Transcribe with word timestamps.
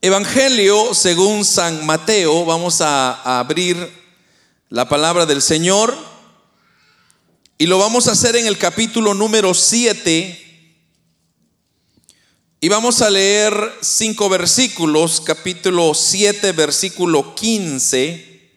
Evangelio 0.00 0.94
según 0.94 1.44
San 1.44 1.84
Mateo, 1.84 2.44
vamos 2.44 2.80
a, 2.82 3.40
abrir 3.40 3.76
la 4.68 4.88
palabra 4.88 5.26
del 5.26 5.42
Señor. 5.42 5.92
Y 7.58 7.66
lo 7.66 7.78
vamos 7.78 8.06
a 8.06 8.12
hacer 8.12 8.36
en 8.36 8.46
el 8.46 8.58
capítulo 8.58 9.12
número 9.12 9.52
7 9.54 10.44
y 12.60 12.68
vamos 12.68 13.02
a 13.02 13.10
leer 13.10 13.52
cinco 13.80 14.28
versículos, 14.28 15.20
capítulo 15.20 15.92
7, 15.92 16.52
versículo 16.52 17.34
15. 17.34 18.52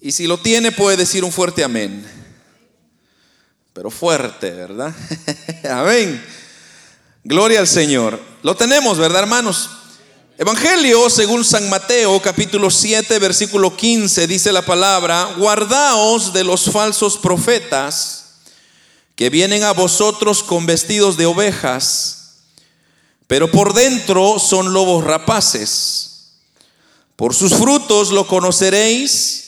Y 0.00 0.12
si 0.12 0.26
lo 0.26 0.38
tiene 0.38 0.72
puede 0.72 0.96
decir 0.96 1.22
un 1.22 1.32
fuerte 1.32 1.62
amén 1.64 2.17
pero 3.78 3.92
fuerte, 3.92 4.50
¿verdad? 4.50 4.92
Amén. 5.70 6.20
Gloria 7.22 7.60
al 7.60 7.68
Señor. 7.68 8.20
Lo 8.42 8.56
tenemos, 8.56 8.98
¿verdad, 8.98 9.20
hermanos? 9.20 9.70
Evangelio 10.36 11.08
según 11.08 11.44
San 11.44 11.70
Mateo, 11.70 12.20
capítulo 12.20 12.72
7, 12.72 13.20
versículo 13.20 13.76
15, 13.76 14.26
dice 14.26 14.50
la 14.50 14.62
palabra, 14.62 15.32
guardaos 15.36 16.32
de 16.32 16.42
los 16.42 16.64
falsos 16.72 17.18
profetas 17.18 18.40
que 19.14 19.30
vienen 19.30 19.62
a 19.62 19.70
vosotros 19.70 20.42
con 20.42 20.66
vestidos 20.66 21.16
de 21.16 21.26
ovejas, 21.26 22.32
pero 23.28 23.48
por 23.48 23.74
dentro 23.74 24.40
son 24.40 24.72
lobos 24.72 25.04
rapaces. 25.04 26.32
Por 27.14 27.32
sus 27.32 27.54
frutos 27.54 28.10
lo 28.10 28.26
conoceréis. 28.26 29.47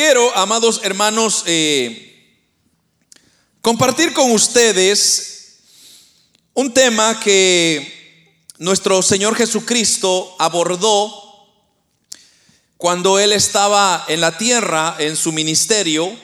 Quiero, 0.00 0.32
amados 0.36 0.82
hermanos, 0.84 1.42
eh, 1.44 2.38
compartir 3.60 4.12
con 4.12 4.30
ustedes 4.30 5.56
un 6.54 6.72
tema 6.72 7.18
que 7.18 8.44
nuestro 8.58 9.02
Señor 9.02 9.34
Jesucristo 9.34 10.36
abordó 10.38 11.10
cuando 12.76 13.18
Él 13.18 13.32
estaba 13.32 14.04
en 14.06 14.20
la 14.20 14.38
tierra, 14.38 14.94
en 15.00 15.16
su 15.16 15.32
ministerio. 15.32 16.16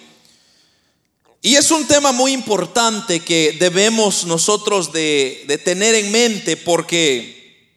Y 1.43 1.57
es 1.57 1.69
un 1.73 1.85
tema 1.85 2.13
muy 2.13 2.31
importante 2.31 3.19
que 3.19 3.57
debemos 3.59 4.25
nosotros 4.25 4.93
de, 4.93 5.61
tener 5.65 5.97
en 5.97 6.13
mente 6.13 6.57
porque 6.57 7.73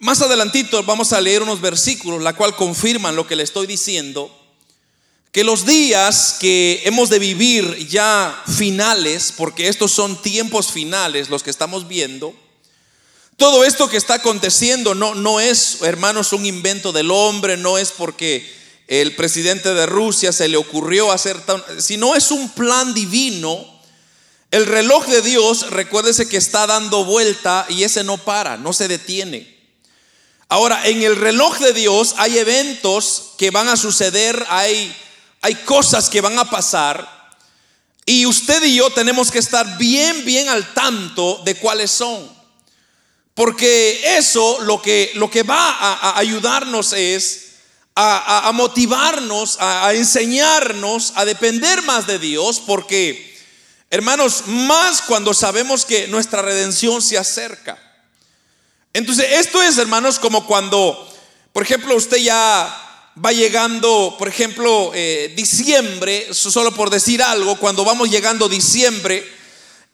más 0.00 0.20
adelantito 0.20 0.82
vamos 0.82 1.14
a 1.14 1.20
leer 1.22 1.42
unos 1.42 1.62
versículos, 1.62 2.20
la 2.20 2.36
cual 2.36 2.54
confirman 2.54 3.16
lo 3.16 3.26
que 3.26 3.36
le 3.36 3.42
estoy 3.42 3.66
diciendo 3.66 4.42
que 5.36 5.44
los 5.44 5.66
días 5.66 6.36
que 6.40 6.80
hemos 6.86 7.10
de 7.10 7.18
vivir 7.18 7.86
ya 7.88 8.42
finales, 8.56 9.34
porque 9.36 9.68
estos 9.68 9.92
son 9.92 10.22
tiempos 10.22 10.72
finales 10.72 11.28
los 11.28 11.42
que 11.42 11.50
estamos 11.50 11.86
viendo, 11.86 12.34
todo 13.36 13.62
esto 13.62 13.86
que 13.90 13.98
está 13.98 14.14
aconteciendo 14.14 14.94
no, 14.94 15.14
no 15.14 15.38
es, 15.38 15.82
hermanos, 15.82 16.32
un 16.32 16.46
invento 16.46 16.90
del 16.90 17.10
hombre, 17.10 17.58
no 17.58 17.76
es 17.76 17.90
porque 17.90 18.50
el 18.88 19.14
presidente 19.14 19.74
de 19.74 19.84
Rusia 19.84 20.32
se 20.32 20.48
le 20.48 20.56
ocurrió 20.56 21.12
hacer, 21.12 21.38
tan, 21.44 21.62
sino 21.82 22.14
es 22.14 22.30
un 22.30 22.48
plan 22.48 22.94
divino. 22.94 23.62
El 24.50 24.64
reloj 24.64 25.04
de 25.04 25.20
Dios, 25.20 25.68
recuérdese 25.68 26.30
que 26.30 26.38
está 26.38 26.66
dando 26.66 27.04
vuelta 27.04 27.66
y 27.68 27.82
ese 27.82 28.04
no 28.04 28.16
para, 28.16 28.56
no 28.56 28.72
se 28.72 28.88
detiene. 28.88 29.54
Ahora, 30.48 30.86
en 30.86 31.02
el 31.02 31.14
reloj 31.14 31.58
de 31.58 31.74
Dios 31.74 32.14
hay 32.16 32.38
eventos 32.38 33.32
que 33.36 33.50
van 33.50 33.68
a 33.68 33.76
suceder, 33.76 34.42
hay 34.48 34.96
hay 35.46 35.54
cosas 35.54 36.10
que 36.10 36.20
van 36.20 36.36
a 36.40 36.50
pasar 36.50 37.08
y 38.04 38.26
usted 38.26 38.64
y 38.64 38.74
yo 38.74 38.90
tenemos 38.90 39.30
que 39.30 39.38
estar 39.38 39.78
bien, 39.78 40.24
bien 40.24 40.48
al 40.48 40.74
tanto 40.74 41.40
de 41.44 41.54
cuáles 41.54 41.92
son. 41.92 42.28
Porque 43.32 44.16
eso 44.16 44.58
lo 44.62 44.82
que, 44.82 45.12
lo 45.14 45.30
que 45.30 45.44
va 45.44 45.70
a, 45.70 46.18
ayudarnos 46.18 46.92
es 46.94 47.58
a, 47.94 48.50
motivarnos, 48.54 49.58
a, 49.60 49.94
enseñarnos 49.94 51.12
a 51.14 51.24
depender 51.24 51.80
más 51.82 52.08
de 52.08 52.18
Dios, 52.18 52.60
porque, 52.66 53.38
hermanos, 53.88 54.48
más 54.48 55.00
cuando 55.00 55.32
sabemos 55.32 55.84
que 55.84 56.08
nuestra 56.08 56.42
redención 56.42 57.00
se 57.00 57.18
acerca. 57.18 57.78
Entonces, 58.92 59.26
esto 59.30 59.62
es, 59.62 59.78
hermanos, 59.78 60.18
como 60.18 60.44
cuando, 60.44 61.08
por 61.52 61.62
ejemplo, 61.62 61.94
usted 61.94 62.16
ya 62.16 62.82
va 63.24 63.32
llegando, 63.32 64.14
por 64.18 64.28
ejemplo, 64.28 64.92
eh, 64.94 65.32
diciembre, 65.36 66.28
solo 66.32 66.74
por 66.74 66.90
decir 66.90 67.22
algo, 67.22 67.56
cuando 67.56 67.84
vamos 67.84 68.10
llegando 68.10 68.48
diciembre, 68.48 69.26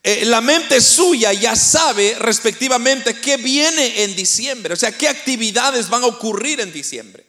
eh, 0.03 0.25
la 0.25 0.41
mente 0.41 0.81
suya 0.81 1.33
ya 1.33 1.55
sabe 1.55 2.17
respectivamente 2.19 3.15
qué 3.15 3.37
viene 3.37 4.03
en 4.03 4.17
diciembre, 4.17 4.75
o 4.75 4.77
sea, 4.77 4.97
qué 4.97 5.09
actividades 5.09 5.89
van 5.89 6.03
a 6.03 6.07
ocurrir 6.07 6.61
en 6.61 6.73
diciembre. 6.73 7.25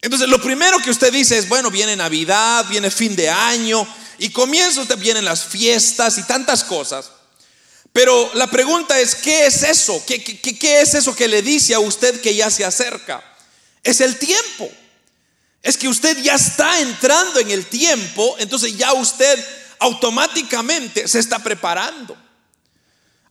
Entonces, 0.00 0.28
lo 0.28 0.40
primero 0.40 0.78
que 0.78 0.90
usted 0.90 1.12
dice 1.12 1.36
es, 1.36 1.48
bueno, 1.48 1.70
viene 1.70 1.96
Navidad, 1.96 2.64
viene 2.68 2.90
fin 2.90 3.16
de 3.16 3.28
año, 3.28 3.86
y 4.18 4.30
comienza 4.30 4.80
usted, 4.80 4.98
vienen 4.98 5.24
las 5.24 5.44
fiestas 5.44 6.18
y 6.18 6.22
tantas 6.24 6.64
cosas. 6.64 7.10
Pero 7.92 8.30
la 8.34 8.48
pregunta 8.48 8.98
es, 9.00 9.14
¿qué 9.14 9.46
es 9.46 9.62
eso? 9.62 10.02
¿Qué, 10.06 10.80
es 10.80 10.94
eso 10.94 11.16
que 11.16 11.28
le 11.28 11.42
dice 11.42 11.74
a 11.74 11.80
usted 11.80 12.20
que 12.20 12.34
ya 12.34 12.50
se 12.50 12.64
acerca? 12.64 13.24
Es 13.82 14.00
el 14.00 14.18
tiempo. 14.18 14.70
Es 15.62 15.76
que 15.76 15.88
usted 15.88 16.22
ya 16.22 16.34
está 16.34 16.80
entrando 16.80 17.40
en 17.40 17.50
el 17.50 17.66
tiempo, 17.66 18.36
entonces 18.38 18.76
ya 18.76 18.92
usted 18.92 19.44
automáticamente 19.80 21.06
se 21.08 21.18
está 21.18 21.38
preparando. 21.38 22.16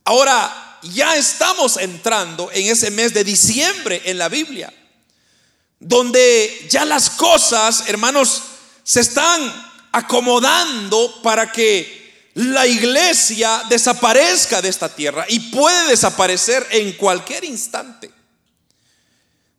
Ahora, 0.04 0.78
ya 0.82 1.16
estamos 1.16 1.76
entrando 1.76 2.50
en 2.52 2.66
ese 2.66 2.90
mes 2.90 3.12
de 3.14 3.24
diciembre 3.24 4.02
en 4.04 4.18
la 4.18 4.28
Biblia, 4.28 4.72
donde 5.80 6.66
ya 6.70 6.84
las 6.84 7.10
cosas, 7.10 7.84
hermanos, 7.88 8.42
se 8.84 9.00
están 9.00 9.68
acomodando 9.92 11.20
para 11.22 11.50
que 11.50 12.30
la 12.34 12.66
iglesia 12.66 13.64
desaparezca 13.68 14.62
de 14.62 14.68
esta 14.68 14.88
tierra 14.88 15.26
y 15.28 15.40
puede 15.40 15.88
desaparecer 15.88 16.66
en 16.70 16.92
cualquier 16.92 17.44
instante. 17.44 18.17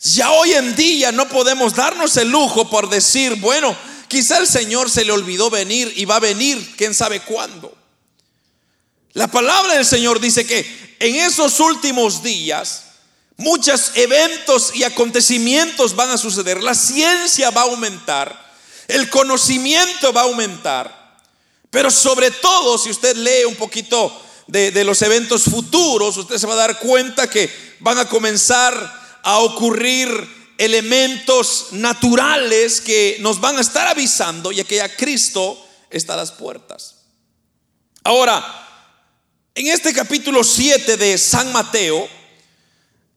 Ya 0.02 0.32
hoy 0.32 0.54
en 0.54 0.76
día 0.76 1.12
no 1.12 1.28
podemos 1.28 1.76
darnos 1.76 2.16
el 2.16 2.30
lujo 2.30 2.70
por 2.70 2.90
decir, 2.90 3.36
bueno, 3.36 3.76
quizá 4.08 4.38
el 4.38 4.48
Señor 4.48 4.90
se 4.90 5.04
le 5.04 5.12
olvidó 5.12 5.50
venir 5.50 5.92
y 5.98 6.06
va 6.06 6.16
a 6.16 6.22
venir, 6.22 6.76
quién 6.78 6.94
sabe 6.94 7.20
cuándo. 7.20 7.76
La 9.12 9.28
palabra 9.28 9.74
del 9.74 9.86
Señor 9.86 10.22
dice 10.22 10.46
que 10.46 10.96
en 11.00 11.16
esos 11.16 11.60
últimos 11.60 12.24
días 12.24 12.84
muchos 13.36 13.92
eventos 13.96 14.74
y 14.74 14.84
acontecimientos 14.84 15.96
van 15.96 16.12
a 16.12 16.18
suceder. 16.18 16.64
La 16.64 16.76
ciencia 16.76 17.50
va 17.50 17.62
a 17.62 17.66
aumentar, 17.66 18.54
el 18.88 19.10
conocimiento 19.10 20.14
va 20.14 20.22
a 20.22 20.26
aumentar. 20.26 21.18
Pero 21.70 21.92
sobre 21.92 22.32
todo, 22.32 22.78
si 22.78 22.90
usted 22.90 23.18
lee 23.18 23.44
un 23.46 23.56
poquito 23.56 24.18
de, 24.48 24.72
de 24.72 24.84
los 24.86 25.02
eventos 25.02 25.44
futuros, 25.44 26.16
usted 26.16 26.38
se 26.38 26.48
va 26.48 26.54
a 26.54 26.68
dar 26.68 26.80
cuenta 26.80 27.30
que 27.30 27.52
van 27.80 27.98
a 27.98 28.08
comenzar 28.08 28.99
a 29.24 29.40
ocurrir 29.40 30.10
elementos 30.58 31.68
naturales 31.72 32.82
que 32.82 33.18
nos 33.22 33.40
van 33.40 33.58
a 33.58 33.62
estar 33.62 33.88
avisando 33.88 34.52
ya 34.52 34.66
que 34.66 34.76
ya 34.76 34.96
Cristo 34.96 35.58
está 35.90 36.14
a 36.14 36.18
las 36.18 36.32
puertas. 36.32 36.96
Ahora, 38.04 38.44
en 39.56 39.68
este 39.68 39.94
capítulo 39.94 40.44
7 40.44 40.98
de 40.98 41.18
San 41.18 41.52
Mateo, 41.52 42.08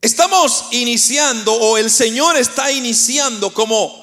estamos 0.01 0.67
iniciando, 0.71 1.53
o 1.53 1.79
el 1.79 1.91
Señor 1.91 2.37
está 2.37 2.71
iniciando 2.71 3.53
como 3.53 4.03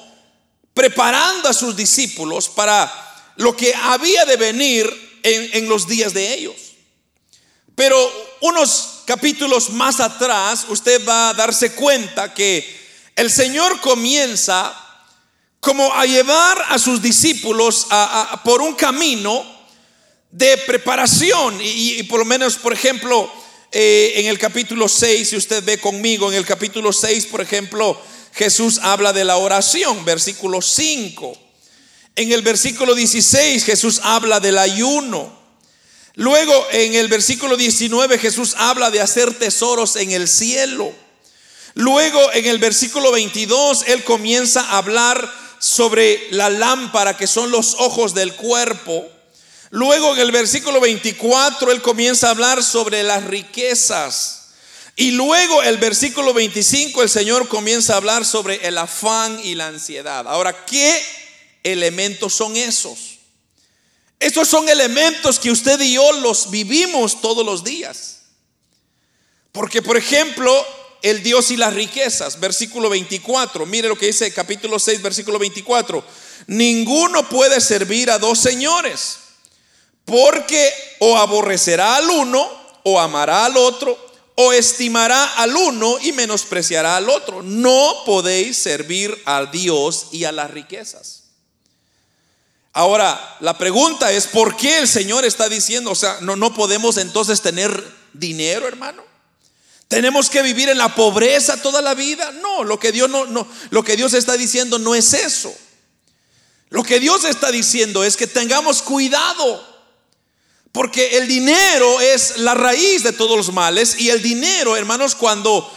preparando 0.74 1.48
a 1.48 1.54
sus 1.54 1.76
discípulos 1.76 2.48
para 2.48 2.92
lo 3.36 3.56
que 3.56 3.74
había 3.74 4.24
de 4.24 4.36
venir 4.36 5.18
en, 5.22 5.50
en 5.54 5.68
los 5.68 5.86
días 5.86 6.14
de 6.14 6.34
ellos. 6.34 6.56
Pero 7.74 7.96
unos 8.40 8.89
capítulos 9.06 9.70
más 9.70 10.00
atrás, 10.00 10.66
usted 10.68 11.04
va 11.06 11.30
a 11.30 11.34
darse 11.34 11.72
cuenta 11.72 12.32
que 12.34 12.78
el 13.16 13.30
Señor 13.30 13.80
comienza 13.80 14.74
como 15.60 15.92
a 15.94 16.06
llevar 16.06 16.64
a 16.68 16.78
sus 16.78 17.02
discípulos 17.02 17.86
por 18.44 18.62
un 18.62 18.74
camino 18.74 19.44
de 20.30 20.56
preparación. 20.58 21.58
Y, 21.60 22.02
por 22.04 22.20
lo 22.20 22.24
menos, 22.24 22.56
por 22.56 22.72
ejemplo, 22.72 23.30
eh, 23.72 24.14
en 24.16 24.26
el 24.26 24.38
capítulo 24.38 24.88
6, 24.88 25.28
si 25.28 25.36
usted 25.36 25.62
ve 25.64 25.78
conmigo, 25.78 26.30
en 26.30 26.38
el 26.38 26.46
capítulo 26.46 26.92
6, 26.92 27.26
por 27.26 27.40
ejemplo, 27.40 28.00
Jesús 28.32 28.78
habla 28.82 29.12
de 29.12 29.24
la 29.24 29.36
oración, 29.36 30.04
versículo 30.04 30.62
5. 30.62 31.50
En 32.16 32.32
el 32.32 32.42
versículo 32.42 32.94
16 32.94 33.64
Jesús 33.64 34.00
habla 34.02 34.40
del 34.40 34.58
ayuno. 34.58 35.39
Luego 36.20 36.66
en 36.72 36.96
el 36.96 37.08
versículo 37.08 37.56
19 37.56 38.18
Jesús 38.18 38.54
habla 38.58 38.90
de 38.90 39.00
hacer 39.00 39.32
tesoros 39.38 39.96
en 39.96 40.10
el 40.10 40.28
cielo. 40.28 40.92
Luego 41.72 42.20
en 42.34 42.44
el 42.44 42.58
versículo 42.58 43.10
22 43.10 43.84
Él 43.86 44.04
comienza 44.04 44.60
a 44.60 44.76
hablar 44.76 45.32
sobre 45.60 46.28
la 46.30 46.50
lámpara 46.50 47.16
que 47.16 47.26
son 47.26 47.50
los 47.50 47.74
ojos 47.78 48.12
del 48.12 48.34
cuerpo. 48.34 49.08
Luego 49.70 50.12
en 50.12 50.20
el 50.20 50.30
versículo 50.30 50.78
24 50.78 51.72
Él 51.72 51.80
comienza 51.80 52.26
a 52.26 52.32
hablar 52.32 52.62
sobre 52.62 53.02
las 53.02 53.24
riquezas. 53.24 54.48
Y 54.96 55.12
luego 55.12 55.62
el 55.62 55.78
versículo 55.78 56.34
25 56.34 57.02
el 57.02 57.08
Señor 57.08 57.48
comienza 57.48 57.94
a 57.94 57.96
hablar 57.96 58.26
sobre 58.26 58.56
el 58.68 58.76
afán 58.76 59.40
y 59.42 59.54
la 59.54 59.68
ansiedad. 59.68 60.28
Ahora, 60.28 60.66
¿qué 60.66 61.02
elementos 61.62 62.34
son 62.34 62.58
esos? 62.58 63.19
Estos 64.20 64.48
son 64.48 64.68
elementos 64.68 65.38
que 65.38 65.50
usted 65.50 65.80
y 65.80 65.94
yo 65.94 66.12
los 66.12 66.50
vivimos 66.50 67.22
todos 67.22 67.44
los 67.44 67.64
días. 67.64 68.18
Porque, 69.50 69.80
por 69.80 69.96
ejemplo, 69.96 70.54
el 71.02 71.22
Dios 71.22 71.50
y 71.50 71.56
las 71.56 71.72
riquezas, 71.72 72.38
versículo 72.38 72.90
24, 72.90 73.64
mire 73.64 73.88
lo 73.88 73.96
que 73.96 74.06
dice 74.06 74.30
capítulo 74.32 74.78
6, 74.78 75.00
versículo 75.00 75.38
24. 75.38 76.04
Ninguno 76.48 77.28
puede 77.30 77.62
servir 77.62 78.10
a 78.10 78.18
dos 78.18 78.38
señores, 78.38 79.18
porque 80.04 80.70
o 80.98 81.16
aborrecerá 81.16 81.96
al 81.96 82.10
uno 82.10 82.60
o 82.82 83.00
amará 83.00 83.46
al 83.46 83.56
otro, 83.56 83.98
o 84.34 84.52
estimará 84.52 85.24
al 85.36 85.56
uno 85.56 85.98
y 86.00 86.12
menospreciará 86.12 86.96
al 86.96 87.08
otro. 87.08 87.42
No 87.42 88.02
podéis 88.04 88.58
servir 88.58 89.16
a 89.24 89.46
Dios 89.46 90.08
y 90.12 90.24
a 90.24 90.32
las 90.32 90.50
riquezas. 90.50 91.19
Ahora, 92.72 93.36
la 93.40 93.58
pregunta 93.58 94.12
es, 94.12 94.28
¿por 94.28 94.56
qué 94.56 94.78
el 94.78 94.88
Señor 94.88 95.24
está 95.24 95.48
diciendo, 95.48 95.90
o 95.90 95.94
sea, 95.94 96.18
no, 96.20 96.36
no 96.36 96.54
podemos 96.54 96.96
entonces 96.98 97.40
tener 97.40 97.84
dinero, 98.12 98.68
hermano? 98.68 99.02
¿Tenemos 99.88 100.30
que 100.30 100.42
vivir 100.42 100.68
en 100.68 100.78
la 100.78 100.94
pobreza 100.94 101.60
toda 101.60 101.82
la 101.82 101.94
vida? 101.94 102.30
No, 102.40 102.62
lo 102.62 102.78
que 102.78 102.92
Dios 102.92 103.10
no, 103.10 103.26
no, 103.26 103.46
lo 103.70 103.82
que 103.82 103.96
Dios 103.96 104.14
está 104.14 104.36
diciendo 104.36 104.78
no 104.78 104.94
es 104.94 105.14
eso. 105.14 105.52
Lo 106.68 106.84
que 106.84 107.00
Dios 107.00 107.24
está 107.24 107.50
diciendo 107.50 108.04
es 108.04 108.16
que 108.16 108.28
tengamos 108.28 108.82
cuidado, 108.82 109.66
porque 110.70 111.18
el 111.18 111.26
dinero 111.26 112.00
es 112.00 112.36
la 112.36 112.54
raíz 112.54 113.02
de 113.02 113.12
todos 113.12 113.36
los 113.36 113.52
males 113.52 113.98
y 113.98 114.10
el 114.10 114.22
dinero, 114.22 114.76
hermanos, 114.76 115.16
cuando 115.16 115.68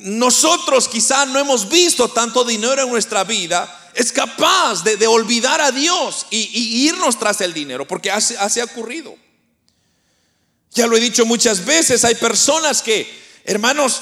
nosotros 0.00 0.88
quizás 0.88 1.28
no 1.28 1.38
hemos 1.38 1.68
visto 1.68 2.08
tanto 2.08 2.42
dinero 2.42 2.82
en 2.82 2.90
nuestra 2.90 3.22
vida, 3.22 3.79
es 4.00 4.12
capaz 4.12 4.82
de, 4.82 5.06
olvidar 5.06 5.60
a 5.60 5.70
Dios 5.72 6.26
y, 6.30 6.86
irnos 6.88 7.18
tras 7.18 7.42
el 7.42 7.52
dinero, 7.52 7.86
porque 7.86 8.10
así, 8.10 8.34
ha 8.34 8.64
ocurrido. 8.64 9.14
Ya 10.72 10.86
lo 10.86 10.96
he 10.96 11.00
dicho 11.00 11.26
muchas 11.26 11.66
veces, 11.66 12.02
hay 12.06 12.14
personas 12.14 12.80
que, 12.80 13.06
hermanos, 13.44 14.00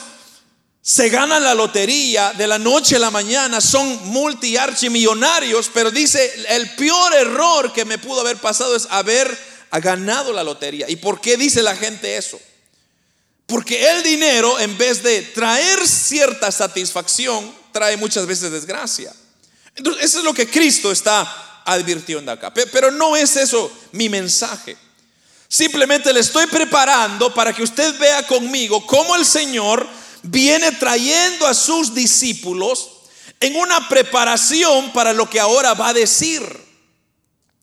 se 0.81 1.09
ganan 1.09 1.43
la 1.43 1.55
lotería 1.55 2.33
de 2.33 2.47
la 2.47 2.61
noche 2.61 2.95
a 2.95 3.01
la 3.01 3.11
mañana, 3.11 3.61
son 3.61 4.07
multiarchimillonarios, 4.11 5.69
pero 5.75 5.91
dice, 5.91 6.33
el 6.51 6.71
peor 6.77 7.15
error 7.15 7.73
que 7.73 7.85
me 7.85 7.99
pudo 7.99 8.21
haber 8.21 8.37
pasado 8.37 8.77
es 8.77 8.87
haber 8.91 9.37
ganado 9.73 10.33
la 10.33 10.45
lotería. 10.45 10.89
¿Y 10.89 10.95
por 10.95 11.21
qué 11.21 11.37
dice 11.37 11.61
la 11.61 11.75
gente 11.75 12.17
eso? 12.17 12.39
Porque 13.47 13.91
el 13.91 14.05
dinero, 14.05 14.61
en 14.61 14.79
vez 14.79 15.03
de 15.03 15.23
traer 15.23 15.89
cierta 15.89 16.53
satisfacción, 16.53 17.53
trae 17.73 17.97
muchas 17.97 18.27
veces 18.27 18.53
desgracia. 18.53 19.13
Entonces, 19.79 20.05
eso 20.05 20.19
es 20.19 20.25
lo 20.25 20.35
que 20.35 20.51
Cristo 20.51 20.93
está 20.93 21.63
advirtiendo 21.65 22.33
acá. 22.33 22.53
Pero 22.53 22.91
no 22.91 23.17
es 23.17 23.37
eso 23.37 23.73
mi 23.93 24.09
mensaje. 24.09 24.77
Simplemente 25.49 26.13
le 26.13 26.21
estoy 26.21 26.47
preparando 26.47 27.33
para 27.33 27.55
que 27.55 27.63
usted 27.63 27.99
vea 27.99 28.27
conmigo 28.27 28.85
cómo 28.87 29.17
el 29.17 29.25
Señor 29.25 29.89
viene 30.23 30.73
trayendo 30.73 31.47
a 31.47 31.55
sus 31.55 31.95
discípulos 31.95 32.91
en 33.41 33.57
una 33.57 33.89
preparación 33.89 34.93
para 34.93 35.13
lo 35.13 35.31
que 35.31 35.41
ahora 35.41 35.75
va 35.75 35.89
a 35.89 35.95
decir. 35.95 36.43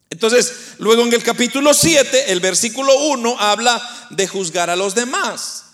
Entonces, 0.09 0.53
luego 0.77 1.03
en 1.03 1.13
el 1.13 1.21
capítulo 1.21 1.73
7, 1.73 2.31
el 2.31 2.39
versículo 2.39 2.97
1 2.97 3.37
habla 3.39 4.07
de 4.11 4.27
juzgar 4.27 4.69
a 4.69 4.75
los 4.77 4.95
demás. 4.95 5.65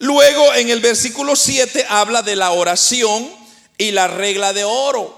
Luego 0.00 0.54
en 0.54 0.70
el 0.70 0.80
versículo 0.80 1.36
7 1.36 1.86
habla 1.88 2.22
de 2.22 2.34
la 2.34 2.50
oración 2.50 3.30
y 3.78 3.92
la 3.92 4.08
regla 4.08 4.52
de 4.52 4.64
oro. 4.64 5.17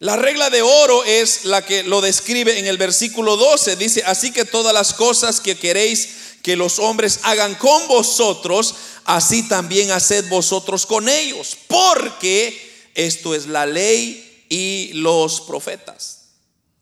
La 0.00 0.14
regla 0.14 0.48
de 0.48 0.62
oro 0.62 1.04
es 1.04 1.44
la 1.44 1.64
que 1.64 1.82
lo 1.82 2.00
describe 2.00 2.58
en 2.58 2.66
el 2.66 2.78
versículo 2.78 3.36
12. 3.36 3.76
Dice, 3.76 4.02
así 4.06 4.30
que 4.30 4.44
todas 4.44 4.72
las 4.72 4.94
cosas 4.94 5.40
que 5.40 5.58
queréis 5.58 6.08
que 6.42 6.54
los 6.54 6.78
hombres 6.78 7.18
hagan 7.24 7.56
con 7.56 7.88
vosotros, 7.88 8.74
así 9.04 9.48
también 9.48 9.90
haced 9.90 10.28
vosotros 10.28 10.86
con 10.86 11.08
ellos, 11.08 11.56
porque 11.66 12.90
esto 12.94 13.34
es 13.34 13.46
la 13.46 13.66
ley 13.66 14.44
y 14.48 14.92
los 14.94 15.40
profetas. 15.40 16.26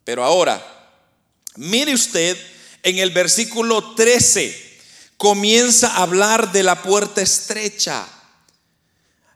Pero 0.04 0.22
ahora, 0.22 0.64
mire 1.56 1.94
usted 1.94 2.36
en 2.82 2.98
el 2.98 3.10
versículo 3.10 3.94
13, 3.94 4.78
comienza 5.16 5.88
a 5.88 6.02
hablar 6.02 6.52
de 6.52 6.62
la 6.62 6.82
puerta 6.82 7.22
estrecha. 7.22 8.06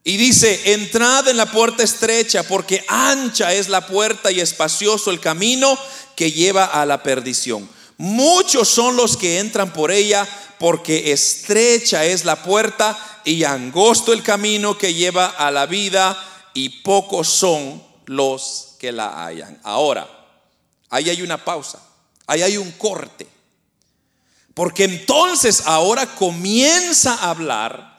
Y 0.02 0.16
dice, 0.16 0.72
entrad 0.72 1.28
en 1.28 1.36
la 1.36 1.46
puerta 1.46 1.82
estrecha, 1.82 2.42
porque 2.42 2.84
ancha 2.88 3.52
es 3.52 3.68
la 3.68 3.86
puerta 3.86 4.30
y 4.30 4.40
espacioso 4.40 5.10
el 5.10 5.20
camino 5.20 5.78
que 6.16 6.32
lleva 6.32 6.64
a 6.64 6.86
la 6.86 7.02
perdición. 7.02 7.68
Muchos 7.98 8.68
son 8.68 8.96
los 8.96 9.16
que 9.16 9.38
entran 9.38 9.72
por 9.72 9.90
ella, 9.90 10.26
porque 10.58 11.12
estrecha 11.12 12.04
es 12.04 12.24
la 12.24 12.42
puerta 12.42 12.98
y 13.24 13.44
angosto 13.44 14.12
el 14.12 14.22
camino 14.22 14.78
que 14.78 14.94
lleva 14.94 15.26
a 15.26 15.50
la 15.50 15.66
vida, 15.66 16.18
y 16.54 16.68
pocos 16.82 17.28
son 17.28 17.82
los 18.06 18.76
que 18.78 18.92
la 18.92 19.24
hallan. 19.24 19.60
Ahora, 19.62 20.08
ahí 20.88 21.10
hay 21.10 21.22
una 21.22 21.44
pausa, 21.44 21.80
ahí 22.26 22.42
hay 22.42 22.56
un 22.56 22.72
corte. 22.72 23.26
Porque 24.54 24.84
entonces 24.84 25.62
ahora 25.66 26.06
comienza 26.16 27.14
a 27.14 27.30
hablar 27.30 27.89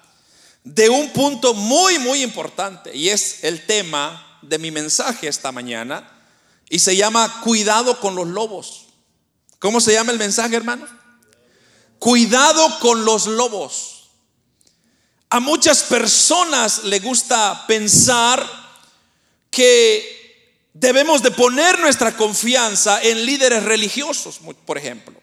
de 0.63 0.89
un 0.89 1.09
punto 1.11 1.53
muy, 1.53 1.99
muy 1.99 2.21
importante 2.21 2.95
y 2.95 3.09
es 3.09 3.43
el 3.43 3.65
tema 3.65 4.39
de 4.41 4.59
mi 4.59 4.71
mensaje 4.71 5.27
esta 5.27 5.51
mañana 5.51 6.09
y 6.69 6.79
se 6.79 6.95
llama 6.95 7.41
cuidado 7.41 7.99
con 7.99 8.15
los 8.15 8.27
lobos. 8.27 8.87
¿Cómo 9.59 9.81
se 9.81 9.93
llama 9.93 10.11
el 10.11 10.17
mensaje, 10.17 10.55
hermano? 10.55 10.87
Cuidado 11.99 12.79
con 12.79 13.05
los 13.05 13.27
lobos. 13.27 14.09
A 15.29 15.39
muchas 15.39 15.83
personas 15.83 16.83
le 16.83 16.99
gusta 16.99 17.65
pensar 17.67 18.45
que 19.49 20.67
debemos 20.73 21.21
de 21.21 21.31
poner 21.31 21.79
nuestra 21.79 22.15
confianza 22.15 23.01
en 23.01 23.25
líderes 23.25 23.63
religiosos, 23.63 24.39
por 24.65 24.77
ejemplo. 24.77 25.21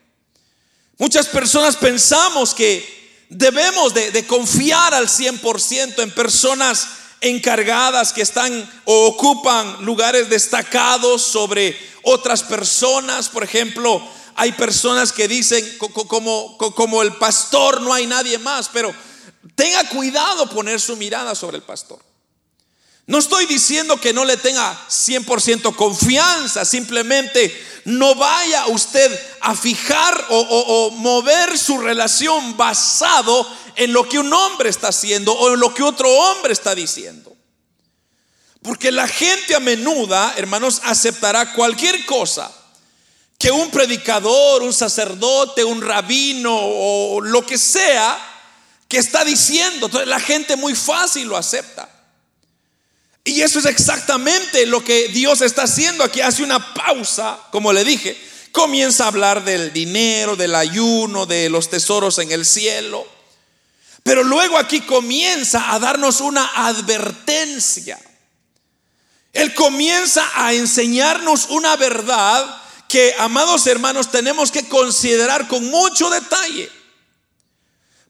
Muchas 0.99 1.26
personas 1.26 1.76
pensamos 1.76 2.54
que 2.54 2.97
debemos 3.28 3.94
de, 3.94 4.26
confiar 4.26 4.94
al 4.94 5.08
100% 5.08 6.02
en 6.02 6.11
personas 6.12 6.88
encargadas 7.20 8.12
que 8.12 8.23
están 8.23 8.52
o 8.85 9.06
ocupan 9.06 9.85
lugares 9.85 10.28
destacados 10.28 11.23
sobre 11.23 11.76
otras 12.02 12.42
personas. 12.42 13.28
Por 13.28 13.44
ejemplo, 13.44 14.02
hay 14.35 14.52
personas 14.52 15.12
que 15.12 15.28
dicen 15.28 15.64
como, 15.78 16.56
como 16.58 17.02
el 17.02 17.14
pastor 17.16 17.80
no 17.80 17.92
hay 17.92 18.06
nadie 18.06 18.38
más, 18.38 18.70
pero 18.73 18.94
tenga 19.54 19.88
cuidado 19.88 20.49
poner 20.49 20.80
su 20.80 20.97
mirada 20.97 21.35
sobre 21.35 21.56
el 21.56 21.62
pastor. 21.62 22.07
No 23.08 23.16
estoy 23.16 23.46
diciendo 23.46 23.98
que 23.98 24.12
no 24.12 24.26
le 24.26 24.36
tenga 24.36 24.86
100% 24.86 25.74
confianza, 25.74 26.66
simplemente 26.66 27.80
no 27.86 28.14
vaya 28.14 28.66
usted 28.66 29.18
a 29.40 29.56
fijar 29.56 30.26
o, 30.28 30.90
mover 30.90 31.56
su 31.56 31.78
relación 31.78 32.54
basado 32.58 33.48
en 33.76 33.94
lo 33.94 34.06
que 34.06 34.18
un 34.18 34.30
hombre 34.30 34.68
está 34.68 34.88
haciendo 34.88 35.32
o 35.32 35.54
en 35.54 35.58
lo 35.58 35.72
que 35.72 35.82
otro 35.82 36.06
hombre 36.10 36.52
está 36.52 36.74
diciendo. 36.74 37.34
Porque 38.60 38.92
la 38.92 39.08
gente 39.08 39.54
a 39.54 39.60
menuda, 39.60 40.34
hermanos, 40.36 40.82
aceptará 40.84 41.54
cualquier 41.54 42.04
cosa 42.04 42.52
que 43.38 43.50
un 43.50 43.70
predicador, 43.70 44.62
un 44.62 44.74
sacerdote, 44.74 45.64
un 45.64 45.80
rabino 45.80 46.54
o 46.54 47.22
lo 47.22 47.46
que 47.46 47.56
sea 47.56 48.18
que 48.86 48.98
está 48.98 49.24
diciendo. 49.24 49.86
Entonces 49.86 50.08
la 50.08 50.20
gente 50.20 50.56
muy 50.56 50.74
fácil 50.74 51.26
lo 51.28 51.38
acepta. 51.38 51.97
Y 53.28 53.42
eso 53.42 53.58
es 53.58 53.66
exactamente 53.66 54.64
lo 54.64 54.82
que 54.82 55.08
Dios 55.08 55.42
está 55.42 55.64
haciendo 55.64 56.02
aquí. 56.02 56.23
Hace 56.23 56.42
una 56.42 56.73
pausa, 56.73 57.38
como 57.52 57.75
le 57.75 57.85
dije, 57.85 58.18
comienza 58.52 59.04
a 59.04 59.08
hablar 59.08 59.44
del 59.44 59.70
dinero, 59.70 60.35
del 60.35 60.54
ayuno, 60.54 61.26
de 61.26 61.50
los 61.50 61.68
tesoros 61.68 62.18
en 62.20 62.32
el 62.32 62.47
cielo. 62.47 63.06
Pero 64.02 64.25
luego 64.25 64.56
aquí 64.56 64.80
comienza 64.80 65.75
a 65.75 65.78
darnos 65.78 66.23
una 66.23 66.47
advertencia. 66.54 67.99
Él 69.35 69.52
comienza 69.52 70.26
a 70.35 70.54
enseñarnos 70.54 71.49
una 71.50 71.76
verdad 71.76 72.62
que, 72.88 73.14
amados 73.18 73.66
hermanos, 73.66 74.11
tenemos 74.11 74.50
que 74.50 74.66
considerar 74.68 75.49
con 75.49 75.66
mucho 75.66 76.08
detalle. 76.08 76.77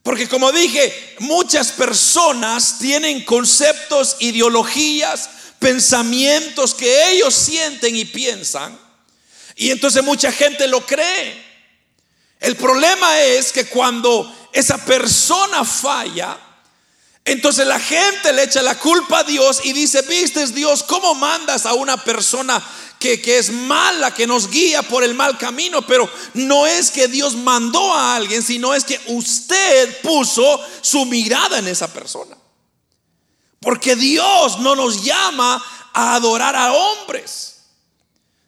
Porque 0.08 0.26
como 0.26 0.50
dije, 0.52 1.16
muchas 1.18 1.70
personas 1.70 2.78
tienen 2.78 3.26
conceptos, 3.26 4.16
ideologías, 4.20 5.28
pensamientos 5.58 6.72
que 6.72 7.10
ellos 7.10 7.34
sienten 7.34 7.94
y 7.94 8.06
piensan. 8.06 8.78
Y 9.54 9.70
entonces 9.70 10.02
mucha 10.02 10.32
gente 10.32 10.66
lo 10.66 10.80
cree. 10.86 11.44
El 12.40 12.56
problema 12.56 13.20
es 13.20 13.52
que 13.52 13.66
cuando 13.66 14.48
esa 14.54 14.82
persona 14.82 15.62
falla, 15.62 16.38
entonces 17.22 17.66
la 17.66 17.78
gente 17.78 18.32
le 18.32 18.44
echa 18.44 18.62
la 18.62 18.78
culpa 18.78 19.18
a 19.18 19.24
Dios 19.24 19.60
y 19.62 19.74
dice, 19.74 20.00
viste 20.00 20.46
Dios, 20.46 20.84
¿cómo 20.84 21.14
mandas 21.16 21.66
a 21.66 21.74
una 21.74 22.02
persona 22.02 22.66
que, 22.98 23.20
que, 23.20 23.38
es 23.38 23.50
mala, 23.50 24.14
que 24.14 24.26
nos 24.26 24.50
guía 24.50 24.82
por 24.82 25.04
el 25.04 25.14
mal 25.14 25.38
camino? 25.38 25.82
Pero 25.86 26.10
no 26.34 26.66
es 26.66 26.90
que 26.90 27.08
Dios 27.08 27.34
mandó 27.34 27.94
a 27.94 28.16
alguien, 28.16 28.42
sino 28.42 28.74
es 28.74 28.84
que 28.84 29.00
usted 29.06 30.00
puso 30.02 30.60
su 30.80 31.04
mirada 31.04 31.58
en 31.58 31.68
esa 31.68 31.92
persona. 31.92 32.36
Porque 33.60 33.96
Dios 33.96 34.60
no 34.60 34.76
nos 34.76 35.02
llama 35.02 35.62
a 35.92 36.14
adorar 36.14 36.54
a 36.56 36.72
hombres. 36.72 37.56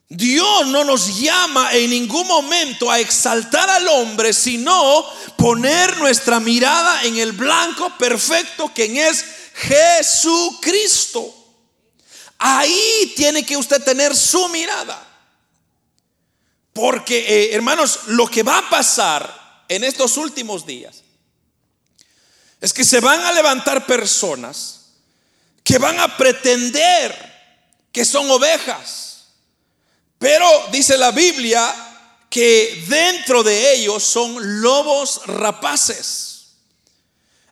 Dios 0.09 0.67
no 0.67 0.83
nos 0.83 1.21
llama 1.21 1.73
en 1.73 1.91
ningún 1.91 2.27
momento 2.27 2.91
a 2.91 2.99
exaltar 2.99 3.71
al 3.71 3.87
hombre, 3.87 4.33
sino 4.33 5.05
poner 5.37 5.99
nuestra 5.99 6.41
mirada 6.41 7.05
en 7.05 7.17
el 7.17 7.31
blanco 7.31 7.97
perfecto, 7.97 8.73
quien 8.75 8.97
es 8.97 9.25
Jesucristo. 9.55 11.40
Ahí 12.41 13.13
tiene 13.17 13.47
que 13.47 13.57
usted 13.57 13.83
tener 13.85 14.17
su 14.17 14.49
mirada. 14.49 15.07
Porque, 16.73 17.19
eh, 17.19 17.55
hermanos, 17.55 18.01
lo 18.09 18.27
que 18.27 18.43
va 18.43 18.59
a 18.59 18.69
pasar 18.69 19.65
en 19.69 19.85
estos 19.85 20.17
últimos 20.17 20.67
días 20.67 21.03
es 22.61 22.73
que 22.73 22.85
se 22.85 23.01
van 23.01 23.21
a 23.21 23.33
levantar 23.33 23.87
personas 23.87 24.81
que 25.63 25.79
van 25.79 26.01
a 26.01 26.17
pretender 26.17 27.15
que 27.93 28.05
son 28.05 28.29
ovejas 28.31 29.11
pero 30.21 30.47
dice 30.71 30.99
la 30.99 31.13
Biblia 31.13 31.75
que 32.29 32.85
dentro 32.87 33.43
de 33.43 33.73
ellos 33.73 34.05
son 34.05 34.61
lobos 34.61 35.23
rapaces. 35.25 36.30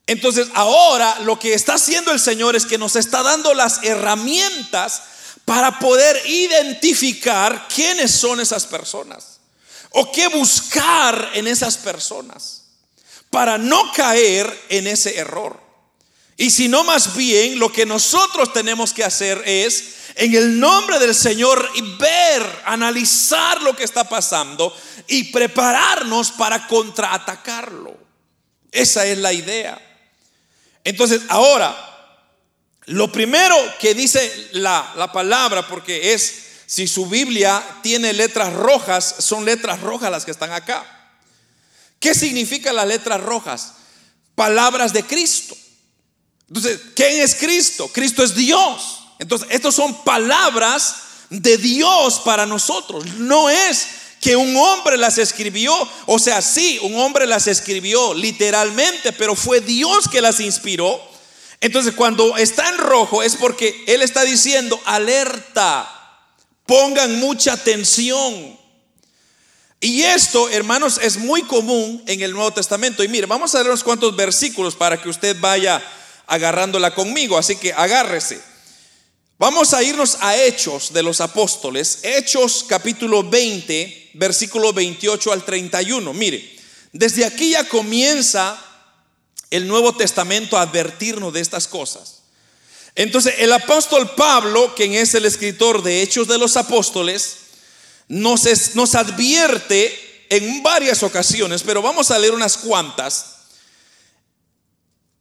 Entonces 0.08 0.48
ahora 0.54 1.20
lo 1.20 1.38
que 1.38 1.52
está 1.52 1.74
haciendo 1.74 2.12
el 2.12 2.18
Señor 2.18 2.56
es 2.56 2.64
que 2.64 2.78
nos 2.78 2.96
está 2.96 3.22
dando 3.22 3.52
las 3.52 3.84
herramientas 3.84 5.02
para 5.44 5.78
poder 5.78 6.18
identificar 6.26 7.68
quiénes 7.68 8.10
son 8.10 8.40
esas 8.40 8.66
personas 8.66 9.38
o 9.90 10.10
qué 10.10 10.28
buscar 10.28 11.32
en 11.34 11.46
esas 11.46 11.76
personas 11.76 12.62
para 13.28 13.58
no 13.58 13.92
caer 13.92 14.64
en 14.70 14.86
ese 14.86 15.18
error. 15.18 15.60
Y 16.38 16.50
si 16.50 16.68
no 16.68 16.84
más 16.84 17.14
bien 17.14 17.58
lo 17.58 17.70
que 17.70 17.84
nosotros 17.84 18.54
tenemos 18.54 18.94
que 18.94 19.04
hacer 19.04 19.42
es 19.44 19.96
en 20.14 20.34
el 20.34 20.58
nombre 20.58 20.98
del 20.98 21.14
Señor 21.14 21.68
ver, 21.98 22.62
analizar 22.64 23.60
lo 23.60 23.76
que 23.76 23.84
está 23.84 24.08
pasando 24.08 24.74
y 25.06 25.24
prepararnos 25.24 26.30
para 26.30 26.66
contraatacarlo. 26.66 27.94
Esa 28.72 29.04
es 29.04 29.18
la 29.18 29.34
idea. 29.34 29.84
Entonces, 30.88 31.20
ahora, 31.28 31.76
lo 32.86 33.12
primero 33.12 33.54
que 33.78 33.92
dice 33.92 34.48
la, 34.52 34.94
la 34.96 35.12
palabra, 35.12 35.68
porque 35.68 36.14
es, 36.14 36.44
si 36.64 36.88
su 36.88 37.04
Biblia 37.04 37.62
tiene 37.82 38.14
letras 38.14 38.54
rojas, 38.54 39.16
son 39.18 39.44
letras 39.44 39.82
rojas 39.82 40.10
las 40.10 40.24
que 40.24 40.30
están 40.30 40.50
acá. 40.50 40.86
¿Qué 42.00 42.14
significan 42.14 42.74
las 42.74 42.86
letras 42.86 43.20
rojas? 43.20 43.74
Palabras 44.34 44.94
de 44.94 45.02
Cristo. 45.02 45.54
Entonces, 46.48 46.80
¿quién 46.96 47.20
es 47.20 47.34
Cristo? 47.34 47.90
Cristo 47.92 48.24
es 48.24 48.34
Dios. 48.34 49.02
Entonces, 49.18 49.46
estas 49.50 49.74
son 49.74 50.04
palabras 50.04 51.02
de 51.28 51.58
Dios 51.58 52.20
para 52.20 52.46
nosotros. 52.46 53.04
No 53.18 53.50
es 53.50 53.88
que 54.20 54.36
un 54.36 54.56
hombre 54.56 54.96
las 54.96 55.18
escribió, 55.18 55.72
o 56.06 56.18
sea, 56.18 56.42
sí, 56.42 56.78
un 56.82 56.96
hombre 56.96 57.26
las 57.26 57.46
escribió 57.46 58.14
literalmente, 58.14 59.12
pero 59.12 59.34
fue 59.34 59.60
Dios 59.60 60.08
que 60.08 60.20
las 60.20 60.40
inspiró. 60.40 61.00
Entonces, 61.60 61.94
cuando 61.94 62.36
está 62.36 62.68
en 62.68 62.78
rojo 62.78 63.22
es 63.22 63.36
porque 63.36 63.84
Él 63.86 64.02
está 64.02 64.22
diciendo, 64.22 64.80
alerta, 64.84 65.88
pongan 66.66 67.18
mucha 67.18 67.52
atención. 67.52 68.58
Y 69.80 70.02
esto, 70.02 70.48
hermanos, 70.48 70.98
es 71.02 71.18
muy 71.18 71.42
común 71.42 72.02
en 72.06 72.20
el 72.22 72.32
Nuevo 72.32 72.52
Testamento. 72.52 73.04
Y 73.04 73.08
mire, 73.08 73.26
vamos 73.26 73.54
a 73.54 73.58
ver 73.58 73.68
unos 73.68 73.84
cuantos 73.84 74.14
versículos 74.16 74.74
para 74.74 75.00
que 75.00 75.08
usted 75.08 75.36
vaya 75.38 75.80
agarrándola 76.26 76.94
conmigo. 76.94 77.38
Así 77.38 77.56
que 77.56 77.72
agárrese. 77.72 78.40
Vamos 79.38 79.72
a 79.72 79.84
irnos 79.84 80.18
a 80.20 80.36
Hechos 80.36 80.92
de 80.92 81.00
los 81.00 81.20
Apóstoles, 81.20 82.00
Hechos 82.02 82.64
capítulo 82.68 83.22
20, 83.22 84.10
versículo 84.14 84.72
28 84.72 85.32
al 85.32 85.44
31. 85.44 86.12
Mire, 86.12 86.58
desde 86.92 87.24
aquí 87.24 87.50
ya 87.50 87.68
comienza 87.68 88.60
el 89.50 89.68
Nuevo 89.68 89.94
Testamento 89.94 90.58
a 90.58 90.62
advertirnos 90.62 91.32
de 91.32 91.38
estas 91.38 91.68
cosas. 91.68 92.22
Entonces, 92.96 93.36
el 93.38 93.52
apóstol 93.52 94.10
Pablo, 94.16 94.74
quien 94.74 94.94
es 94.94 95.14
el 95.14 95.24
escritor 95.24 95.84
de 95.84 96.02
Hechos 96.02 96.26
de 96.26 96.36
los 96.36 96.56
Apóstoles, 96.56 97.36
nos, 98.08 98.74
nos 98.74 98.96
advierte 98.96 100.26
en 100.30 100.64
varias 100.64 101.04
ocasiones, 101.04 101.62
pero 101.62 101.80
vamos 101.80 102.10
a 102.10 102.18
leer 102.18 102.34
unas 102.34 102.56
cuantas. 102.56 103.36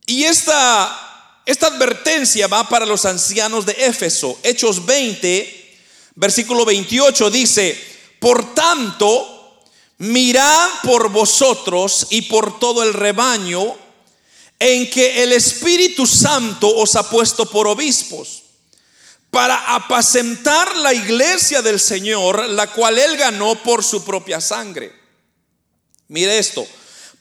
Y 0.08 0.24
esta 0.24 1.08
esta 1.48 1.68
advertencia 1.68 2.48
va 2.48 2.68
para 2.68 2.86
los 2.86 3.06
ancianos 3.06 3.66
de 3.66 3.72
Éfeso. 3.72 4.38
Hechos 4.44 4.86
20, 4.86 5.78
versículo 6.16 6.66
28 6.66 7.30
dice, 7.30 7.82
por 8.20 8.54
tanto, 8.54 9.64
mirad 10.00 10.70
por 10.84 11.10
vosotros 11.10 12.08
y 12.10 12.24
por 12.24 12.60
todo 12.60 12.84
el 12.84 12.94
rebaño 12.94 13.78
en 14.60 14.90
que 14.90 15.24
el 15.24 15.32
Espíritu 15.32 16.06
Santo 16.06 16.68
os 16.68 16.98
ha 16.98 17.10
puesto 17.10 17.50
por 17.50 17.66
obispos 17.70 18.44
para 19.32 19.74
apacentar 19.74 20.76
la 20.76 20.94
iglesia 20.94 21.62
del 21.62 21.80
Señor, 21.80 22.50
la 22.50 22.74
cual 22.74 23.00
él 23.00 23.16
ganó 23.16 23.56
por 23.64 23.86
su 23.86 24.04
propia 24.04 24.42
sangre. 24.42 24.94
Mire 26.10 26.40
esto, 26.40 26.68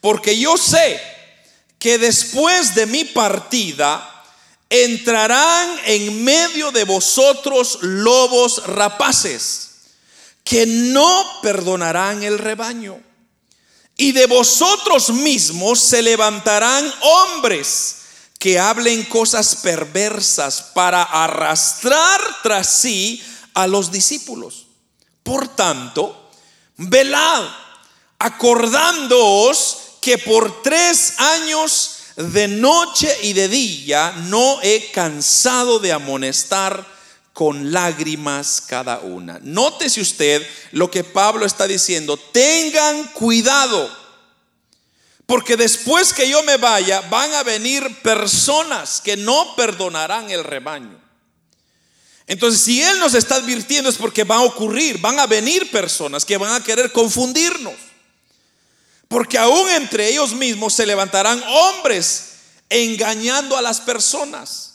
porque 0.01 0.37
yo 0.37 0.57
sé 0.57 1.01
que 1.79 1.99
después 1.99 2.75
de 2.75 2.87
mi 2.87 3.05
partida, 3.05 4.15
entrarán 4.69 5.79
en 5.85 6.25
medio 6.25 6.73
de 6.73 6.85
vosotros 6.85 7.79
lobos 7.83 8.67
rapaces 8.67 9.71
que 10.45 10.67
no 10.67 11.41
perdonarán 11.43 12.23
el 12.23 12.39
rebaño. 12.39 13.01
Y 13.97 14.13
de 14.13 14.27
vosotros 14.27 15.11
mismos 15.11 15.81
se 15.81 16.03
levantarán 16.03 16.93
hombres 17.01 17.97
que 18.39 18.59
hablen 18.59 19.05
cosas 19.05 19.57
perversas 19.57 20.63
para 20.75 21.03
arrastrar 21.03 22.21
tras 22.43 22.69
sí 22.69 23.23
a 23.55 23.67
los 23.67 23.91
discípulos. 23.91 24.67
Por 25.23 25.49
tanto, 25.49 26.31
velad, 26.77 27.49
acordándoos 28.19 29.79
que 30.01 30.19
por 30.19 30.63
tres 30.63 31.19
años 31.19 31.96
de 32.17 32.49
noche 32.49 33.15
y 33.23 33.35
de 33.35 33.49
día 33.49 34.13
no 34.29 34.59
he 34.63 34.91
cansado 34.91 35.79
de 35.79 35.93
amonestar 35.93 36.87
con 37.33 37.71
lágrimas 37.71 38.63
cada 38.67 39.01
una. 39.01 39.39
Nótese 39.43 40.01
usted 40.01 40.47
lo 40.73 40.91
que 40.91 41.05
Pablo 41.05 41.45
está 41.45 41.67
diciendo. 41.67 42.17
Tengan 42.17 43.05
cuidado. 43.09 43.95
Porque 45.27 45.57
después 45.57 46.15
que 46.15 46.29
yo 46.31 46.43
me 46.45 46.57
vaya, 46.57 47.03
van 47.11 47.35
a 47.35 47.43
venir 47.43 48.01
personas 48.01 49.03
que 49.03 49.17
no 49.17 49.55
perdonarán 49.57 50.31
el 50.31 50.45
rebaño. 50.45 50.99
Entonces, 52.27 52.63
si 52.63 52.83
Él 52.83 52.99
nos 52.99 53.15
está 53.15 53.37
advirtiendo 53.37 53.91
es 53.91 53.97
porque 53.97 54.25
va 54.25 54.37
a 54.37 54.43
ocurrir, 54.43 54.99
van 54.99 55.19
a 55.19 55.27
venir 55.27 55.71
personas 55.71 56.25
que 56.25 56.39
van 56.39 56.55
a 56.55 56.65
querer 56.65 56.91
confundirnos. 56.91 57.75
Porque 59.09 59.39
aún 59.39 59.69
entre 59.71 60.09
ellos 60.09 60.33
mismos 60.33 60.75
se 60.75 60.87
levantarán 60.87 61.43
hombres 61.43 62.25
engañando 62.69 63.57
a 63.57 63.63
las 63.63 63.81
personas. 63.81 64.75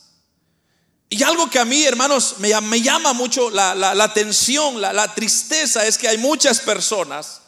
Y 1.10 1.24
algo 1.24 1.50
que 1.50 1.60
a 1.60 1.66
mí, 1.66 1.84
hermanos, 1.84 2.36
me, 2.38 2.60
me 2.62 2.82
llama 2.82 3.12
mucho 3.12 3.50
la, 3.50 3.92
atención, 4.04 4.80
la, 4.80 4.94
la 4.94 5.14
tristeza, 5.14 5.86
es 5.86 5.98
que 5.98 6.08
hay 6.08 6.18
muchas 6.18 6.62
personas 6.62 7.42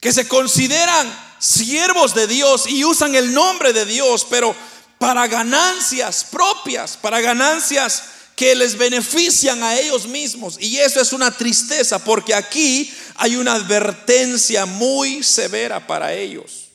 que 0.00 0.12
se 0.12 0.26
consideran 0.26 1.08
siervos 1.38 2.14
de 2.14 2.26
Dios 2.26 2.66
y 2.66 2.84
usan 2.84 3.14
el 3.14 3.32
nombre 3.32 3.72
de 3.72 3.84
Dios, 3.84 4.26
pero 4.28 4.54
para 4.98 5.28
ganancias 5.28 6.26
propias, 6.28 6.96
para 6.96 7.20
ganancias 7.20 8.02
que 8.38 8.54
les 8.54 8.78
benefician 8.78 9.64
a 9.64 9.76
ellos 9.76 10.06
mismos. 10.06 10.58
Y 10.60 10.78
eso 10.78 11.00
es 11.00 11.12
una 11.12 11.36
tristeza, 11.36 12.04
porque 12.04 12.34
aquí 12.34 12.88
hay 13.16 13.34
una 13.34 13.54
advertencia 13.54 14.64
muy 14.64 15.24
severa 15.24 15.84
para 15.84 16.14
ellos 16.14 16.66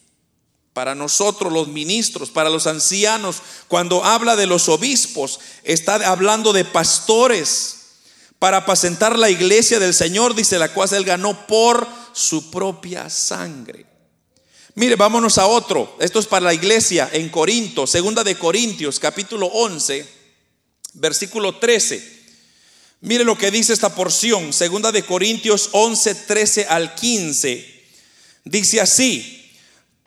para 0.74 0.96
nosotros 0.96 1.53
los 1.53 1.67
ministros, 1.67 2.32
para 2.32 2.50
los 2.50 2.65
ancianos, 2.65 3.43
cuando 3.67 4.03
habla 4.03 4.36
de 4.36 4.48
los 4.48 4.70
obispos, 4.70 5.39
está 5.63 5.96
hablando 6.10 6.51
de 6.51 6.65
pastores 6.65 7.75
para 8.39 8.58
apacentar 8.58 9.20
la 9.20 9.29
iglesia 9.29 9.79
del 9.79 9.93
Señor, 9.93 10.34
dice 10.34 10.58
la 10.58 10.74
cual 10.74 10.91
él 10.96 11.05
ganó 11.05 11.46
por 11.46 11.88
su 12.12 12.50
propia 12.50 13.08
sangre. 13.12 13.86
Mire, 14.74 14.96
vámonos 14.96 15.38
a 15.38 15.46
otro. 15.46 15.96
Esto 16.00 16.17
es 16.17 16.25
para 16.25 16.48
la 16.48 16.55
iglesia 16.55 17.08
en 17.13 17.29
Corinto, 17.29 17.86
segunda 17.86 18.24
de 18.24 18.36
Corintios, 18.36 19.00
capítulo 19.00 19.46
11, 19.46 20.23
versículo 20.93 21.57
13. 21.57 22.23
Mire 23.01 23.25
lo 23.25 23.38
que 23.38 23.51
dice 23.51 23.73
esta 23.73 23.93
porción, 23.93 24.53
segunda 24.53 24.91
de 24.91 25.03
Corintios 25.03 25.69
11, 25.73 26.15
13 26.15 26.65
al 26.69 26.95
15. 26.95 27.83
Dice 28.45 28.79
así, 28.79 29.51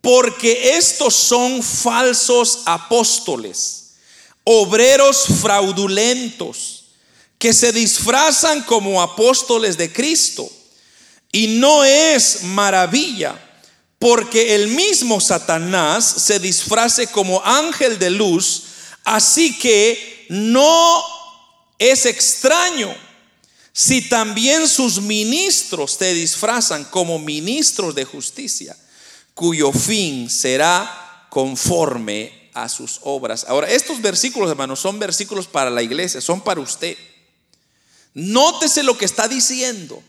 porque 0.01 0.77
estos 0.77 1.15
son 1.15 1.63
falsos 1.63 2.61
apóstoles, 2.65 3.97
obreros 4.45 5.27
fraudulentos, 5.43 6.85
que 7.39 7.53
se 7.53 7.73
disfrazan 7.73 8.63
como 8.63 9.03
apóstoles 9.03 9.77
de 9.77 9.93
Cristo. 9.93 10.51
Y 11.33 11.59
no 11.59 11.85
es 11.85 12.45
maravilla, 12.45 13.39
porque 13.99 14.55
el 14.55 14.69
mismo 14.69 15.21
Satanás 15.21 16.05
se 16.05 16.39
disfrace 16.39 17.09
como 17.09 17.45
ángel 17.45 17.99
de 17.99 18.11
luz, 18.11 18.63
así 19.05 19.59
que 19.59 20.16
no 20.29 21.03
es 21.79 22.07
extraño 22.07 22.95
si 23.73 24.09
también 24.09 24.69
sus 24.69 25.01
ministros 25.01 25.93
se 25.93 26.15
disfrazan 26.15 26.85
como 26.85 27.19
ministros 27.19 27.95
de 27.95 28.05
justicia 28.05 28.77
cuyo 29.35 29.71
fin 29.71 30.31
será 30.31 31.27
conforme 31.29 32.51
a 32.55 32.71
sus 32.71 33.01
obras. 33.03 33.45
Ahora, 33.47 33.69
estos 33.69 34.01
versículos, 34.01 34.49
hermanos, 34.49 34.81
son 34.81 34.99
versículos 34.99 35.47
para 35.47 35.69
la 35.69 35.83
iglesia, 35.83 36.23
son 36.23 36.41
para 36.41 36.63
usted. 36.63 36.97
Nótese 38.15 38.83
lo 38.83 38.97
que 38.97 39.05
está 39.05 39.29
diciendo, 39.29 40.03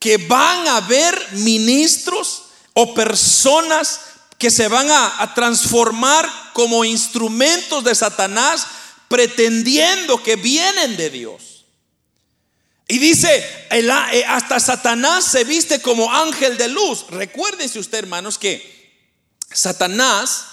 que 0.00 0.16
van 0.16 0.66
a 0.66 0.78
haber 0.78 1.16
ministros 1.34 2.42
o 2.72 2.92
personas 2.92 4.00
que 4.36 4.50
se 4.50 4.66
van 4.66 4.90
a, 4.90 5.32
transformar 5.36 6.28
como 6.52 6.84
instrumentos 6.84 7.84
de 7.84 7.94
Satanás, 7.94 8.66
pretendiendo 9.14 10.20
que 10.20 10.34
vienen 10.34 10.96
de 10.96 11.08
Dios. 11.08 11.66
Y 12.88 12.98
dice, 12.98 13.46
eh, 13.70 14.24
hasta 14.26 14.58
Satanás 14.58 15.24
se 15.30 15.44
viste 15.44 15.80
como 15.80 16.12
ángel 16.12 16.58
de 16.58 16.66
luz. 16.66 17.06
Recuérdese 17.10 17.78
usted, 17.78 17.98
hermanos, 17.98 18.38
que 18.38 18.92
Satanás, 19.52 20.46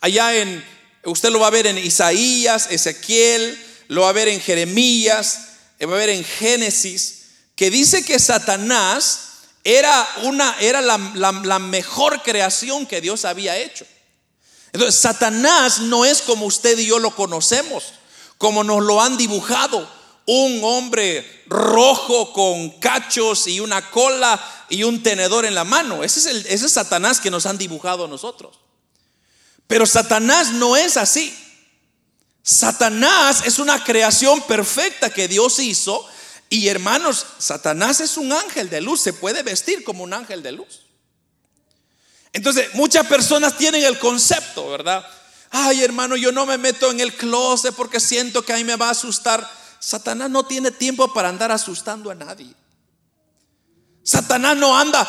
allá 0.00 0.34
en, 0.34 0.64
usted 1.04 1.30
lo 1.30 1.38
va 1.38 1.46
a 1.46 1.50
ver 1.50 1.68
en 1.68 1.78
Isaías, 1.78 2.66
Ezequiel, 2.72 3.56
lo 3.86 4.02
va 4.02 4.08
a 4.08 4.14
ver 4.14 4.26
en 4.26 4.40
Jeremías, 4.40 5.50
lo 5.78 5.88
va 5.88 5.94
a 5.94 6.00
ver 6.00 6.10
en 6.10 6.24
Génesis, 6.24 7.26
que 7.54 7.70
dice 7.70 8.04
que 8.04 8.18
Satanás 8.18 9.20
era, 9.62 10.08
una, 10.24 10.56
era 10.58 10.80
la, 10.80 10.98
la 11.14 11.58
mejor 11.60 12.20
creación 12.24 12.84
que 12.84 13.00
Dios 13.00 13.24
había 13.24 13.56
hecho. 13.56 13.86
Entonces, 14.72 15.00
Satanás 15.00 15.78
no 15.78 16.04
es 16.04 16.20
como 16.20 16.46
usted 16.46 16.76
y 16.78 16.86
yo 16.86 16.98
lo 16.98 17.14
conocemos, 17.14 17.92
como 18.38 18.64
nos 18.64 18.82
lo 18.82 19.02
han 19.02 19.16
dibujado 19.16 19.88
un 20.26 20.60
hombre 20.62 21.44
rojo 21.46 22.32
con 22.32 22.70
cachos 22.80 23.46
y 23.46 23.60
una 23.60 23.90
cola 23.90 24.38
y 24.68 24.84
un 24.84 25.02
tenedor 25.02 25.44
en 25.44 25.54
la 25.54 25.64
mano. 25.64 26.04
Ese 26.04 26.20
es, 26.20 26.26
ese 26.46 26.66
es 26.66 26.72
Satanás 26.72 27.20
que 27.20 27.30
nos 27.30 27.46
han 27.46 27.58
dibujado 27.58 28.04
a 28.04 28.08
nosotros. 28.08 28.58
Pero 29.66 29.86
Satanás 29.86 30.52
no 30.52 30.76
es 30.76 30.96
así. 30.96 31.34
Satanás 32.42 33.42
es 33.44 33.58
una 33.58 33.82
creación 33.82 34.40
perfecta 34.42 35.10
que 35.10 35.28
Dios 35.28 35.58
hizo. 35.58 36.06
Y 36.50 36.68
hermanos, 36.68 37.26
Satanás 37.38 38.00
es 38.00 38.16
un 38.16 38.32
ángel 38.32 38.70
de 38.70 38.80
luz, 38.80 39.00
se 39.00 39.12
puede 39.12 39.42
vestir 39.42 39.84
como 39.84 40.04
un 40.04 40.14
ángel 40.14 40.42
de 40.42 40.52
luz. 40.52 40.82
Entonces, 42.32 42.74
muchas 42.74 43.06
personas 43.06 43.56
tienen 43.56 43.84
el 43.84 43.98
concepto, 43.98 44.68
¿verdad? 44.70 45.06
Ay, 45.50 45.82
hermano, 45.82 46.16
yo 46.16 46.32
no 46.32 46.46
me 46.46 46.58
meto 46.58 46.90
en 46.90 47.00
el 47.00 47.14
closet 47.14 47.74
porque 47.74 48.00
siento 48.00 48.42
que 48.42 48.52
ahí 48.52 48.64
me 48.64 48.76
va 48.76 48.88
a 48.88 48.92
asustar. 48.92 49.48
Satanás 49.80 50.30
no 50.30 50.44
tiene 50.44 50.70
tiempo 50.70 51.12
para 51.12 51.28
andar 51.28 51.52
asustando 51.52 52.10
a 52.10 52.14
nadie. 52.14 52.54
Satanás 54.02 54.56
no 54.56 54.76
anda 54.76 55.06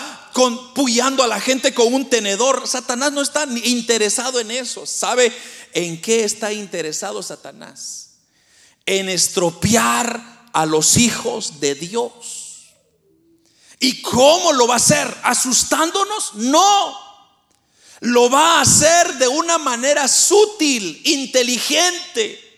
puyando 0.75 1.23
a 1.23 1.27
la 1.27 1.39
gente 1.39 1.73
con 1.73 1.93
un 1.93 2.09
tenedor. 2.09 2.67
Satanás 2.67 3.11
no 3.11 3.21
está 3.21 3.45
interesado 3.63 4.39
en 4.39 4.51
eso. 4.51 4.85
¿Sabe 4.85 5.33
en 5.73 6.01
qué 6.01 6.23
está 6.23 6.51
interesado 6.51 7.23
Satanás? 7.23 8.17
En 8.85 9.09
estropear 9.09 10.49
a 10.53 10.65
los 10.65 10.97
hijos 10.97 11.59
de 11.59 11.75
Dios. 11.75 12.73
¿Y 13.79 14.01
cómo 14.01 14.51
lo 14.53 14.67
va 14.67 14.73
a 14.75 14.77
hacer? 14.77 15.17
¿Asustándonos? 15.23 16.35
No. 16.35 17.08
Lo 18.01 18.29
va 18.29 18.57
a 18.57 18.61
hacer 18.61 19.15
de 19.15 19.27
una 19.27 19.57
manera 19.57 20.07
sutil, 20.07 21.01
inteligente 21.03 22.49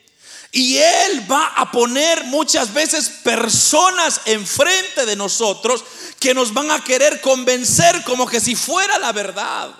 y 0.51 0.77
Él 0.77 1.31
va 1.31 1.47
a 1.55 1.71
poner 1.71 2.25
muchas 2.25 2.73
veces 2.73 3.09
personas 3.23 4.21
enfrente 4.25 5.05
de 5.05 5.15
nosotros 5.15 5.83
que 6.19 6.33
nos 6.33 6.53
van 6.53 6.71
a 6.71 6.83
querer 6.83 7.21
convencer 7.21 8.03
como 8.03 8.27
que 8.27 8.41
si 8.41 8.55
fuera 8.55 8.99
la 8.99 9.13
verdad. 9.13 9.73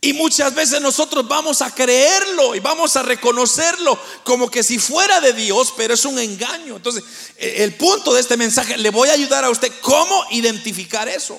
Y 0.00 0.12
muchas 0.12 0.54
veces 0.54 0.80
nosotros 0.80 1.26
vamos 1.26 1.60
a 1.60 1.74
creerlo 1.74 2.54
y 2.54 2.60
vamos 2.60 2.96
a 2.96 3.02
reconocerlo 3.02 3.98
como 4.22 4.48
que 4.48 4.62
si 4.62 4.78
fuera 4.78 5.20
de 5.20 5.32
Dios, 5.32 5.74
pero 5.76 5.94
es 5.94 6.04
un 6.04 6.18
engaño. 6.18 6.76
Entonces, 6.76 7.02
e, 7.36 7.64
el 7.64 7.74
punto 7.74 8.14
de 8.14 8.20
este 8.20 8.36
mensaje, 8.36 8.78
le 8.78 8.90
voy 8.90 9.08
a 9.08 9.14
ayudar 9.14 9.44
a 9.44 9.50
usted 9.50 9.72
cómo 9.82 10.24
identificar 10.30 11.08
eso. 11.08 11.38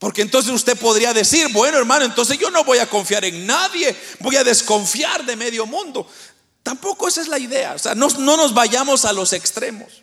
Porque 0.00 0.22
entonces 0.22 0.50
usted 0.50 0.78
podría 0.78 1.12
decir, 1.12 1.48
bueno 1.52 1.76
hermano, 1.76 2.06
entonces 2.06 2.38
yo 2.38 2.50
no 2.50 2.64
voy 2.64 2.78
a 2.78 2.88
confiar 2.88 3.22
en 3.26 3.46
nadie, 3.46 3.94
voy 4.20 4.34
a 4.34 4.42
desconfiar 4.42 5.26
de 5.26 5.36
medio 5.36 5.66
mundo. 5.66 6.08
Tampoco 6.62 7.06
esa 7.06 7.20
es 7.20 7.28
la 7.28 7.38
idea. 7.38 7.74
O 7.74 7.78
sea, 7.78 7.94
no, 7.94 8.08
no 8.08 8.38
nos 8.38 8.54
vayamos 8.54 9.04
a 9.04 9.12
los 9.12 9.34
extremos. 9.34 10.02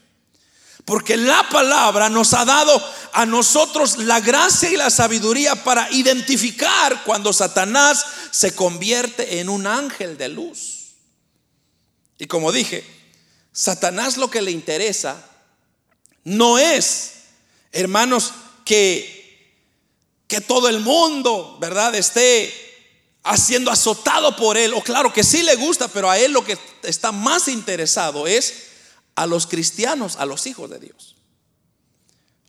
Porque 0.85 1.17
la 1.17 1.49
palabra 1.49 2.09
nos 2.09 2.33
ha 2.35 2.45
dado 2.45 2.81
a 3.11 3.25
nosotros 3.25 3.97
la 3.97 4.19
gracia 4.21 4.69
y 4.69 4.77
la 4.77 4.91
sabiduría 4.91 5.63
para 5.63 5.91
identificar 5.91 7.03
cuando 7.03 7.33
Satanás 7.33 8.05
se 8.29 8.53
convierte 8.53 9.39
en 9.39 9.49
un 9.49 9.65
ángel 9.65 10.15
de 10.17 10.29
luz. 10.29 10.93
Y 12.19 12.27
como 12.27 12.51
dije, 12.51 12.85
Satanás 13.51 14.17
lo 14.17 14.29
que 14.29 14.43
le 14.43 14.51
interesa 14.51 15.25
no 16.23 16.59
es, 16.59 17.13
hermanos, 17.71 18.33
que, 18.63 19.16
que 20.27 20.41
todo 20.41 20.69
el 20.69 20.81
mundo, 20.81 21.57
¿verdad?, 21.59 21.95
esté 21.95 22.67
siendo 23.35 23.71
azotado 23.71 24.35
por 24.35 24.57
él, 24.57 24.73
o 24.73 24.81
claro 24.81 25.11
que 25.11 25.23
sí 25.23 25.43
le 25.43 25.55
gusta, 25.55 25.87
pero 25.87 26.09
a 26.09 26.17
él 26.17 26.31
lo 26.31 26.45
que 26.45 26.57
está 26.83 27.11
más 27.11 27.47
interesado 27.47 28.27
es 28.27 28.67
a 29.15 29.25
los 29.25 29.47
cristianos, 29.47 30.15
a 30.15 30.25
los 30.25 30.45
hijos 30.47 30.69
de 30.69 30.79
Dios. 30.79 31.15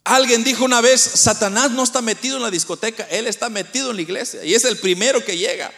Alguien 0.04 0.44
dijo 0.44 0.64
una 0.64 0.80
vez, 0.80 1.00
Satanás 1.00 1.70
no 1.72 1.82
está 1.82 2.00
metido 2.00 2.36
en 2.36 2.42
la 2.42 2.50
discoteca, 2.50 3.06
él 3.10 3.26
está 3.26 3.48
metido 3.48 3.90
en 3.90 3.96
la 3.96 4.02
iglesia 4.02 4.44
y 4.44 4.54
es 4.54 4.64
el 4.64 4.78
primero 4.78 5.24
que 5.24 5.36
llega. 5.36 5.72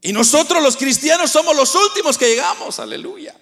Y 0.00 0.12
nosotros 0.12 0.62
los 0.62 0.76
cristianos 0.76 1.30
somos 1.30 1.54
los 1.54 1.74
últimos 1.74 2.16
que 2.16 2.28
llegamos, 2.28 2.78
aleluya. 2.78 3.36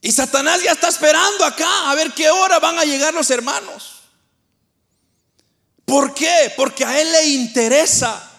Y 0.00 0.12
Satanás 0.12 0.62
ya 0.62 0.72
está 0.72 0.88
esperando 0.88 1.44
acá 1.44 1.90
a 1.90 1.94
ver 1.94 2.12
qué 2.12 2.30
hora 2.30 2.60
van 2.60 2.78
a 2.78 2.84
llegar 2.84 3.14
los 3.14 3.30
hermanos. 3.30 4.01
¿Por 5.84 6.14
qué? 6.14 6.52
Porque 6.56 6.84
a 6.84 7.00
Él 7.00 7.10
le 7.12 7.26
interesa 7.26 8.30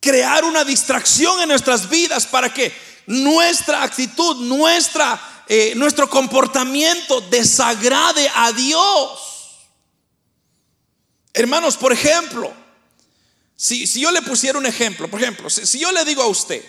crear 0.00 0.44
una 0.44 0.64
distracción 0.64 1.40
en 1.40 1.48
nuestras 1.48 1.88
vidas 1.88 2.26
para 2.26 2.52
que 2.52 2.72
nuestra 3.06 3.82
actitud, 3.82 4.36
nuestra, 4.44 5.44
eh, 5.48 5.74
nuestro 5.76 6.10
comportamiento 6.10 7.20
desagrade 7.22 8.30
a 8.34 8.52
Dios. 8.52 9.20
Hermanos, 11.32 11.76
por 11.76 11.92
ejemplo, 11.92 12.52
si, 13.56 13.86
si, 13.86 14.00
yo 14.00 14.10
le 14.10 14.22
pusiera 14.22 14.58
un 14.58 14.66
ejemplo, 14.66 15.08
por 15.08 15.22
ejemplo, 15.22 15.48
si, 15.48 15.64
si 15.66 15.78
yo 15.78 15.90
le 15.90 16.04
digo 16.04 16.22
a 16.22 16.26
usted, 16.26 16.64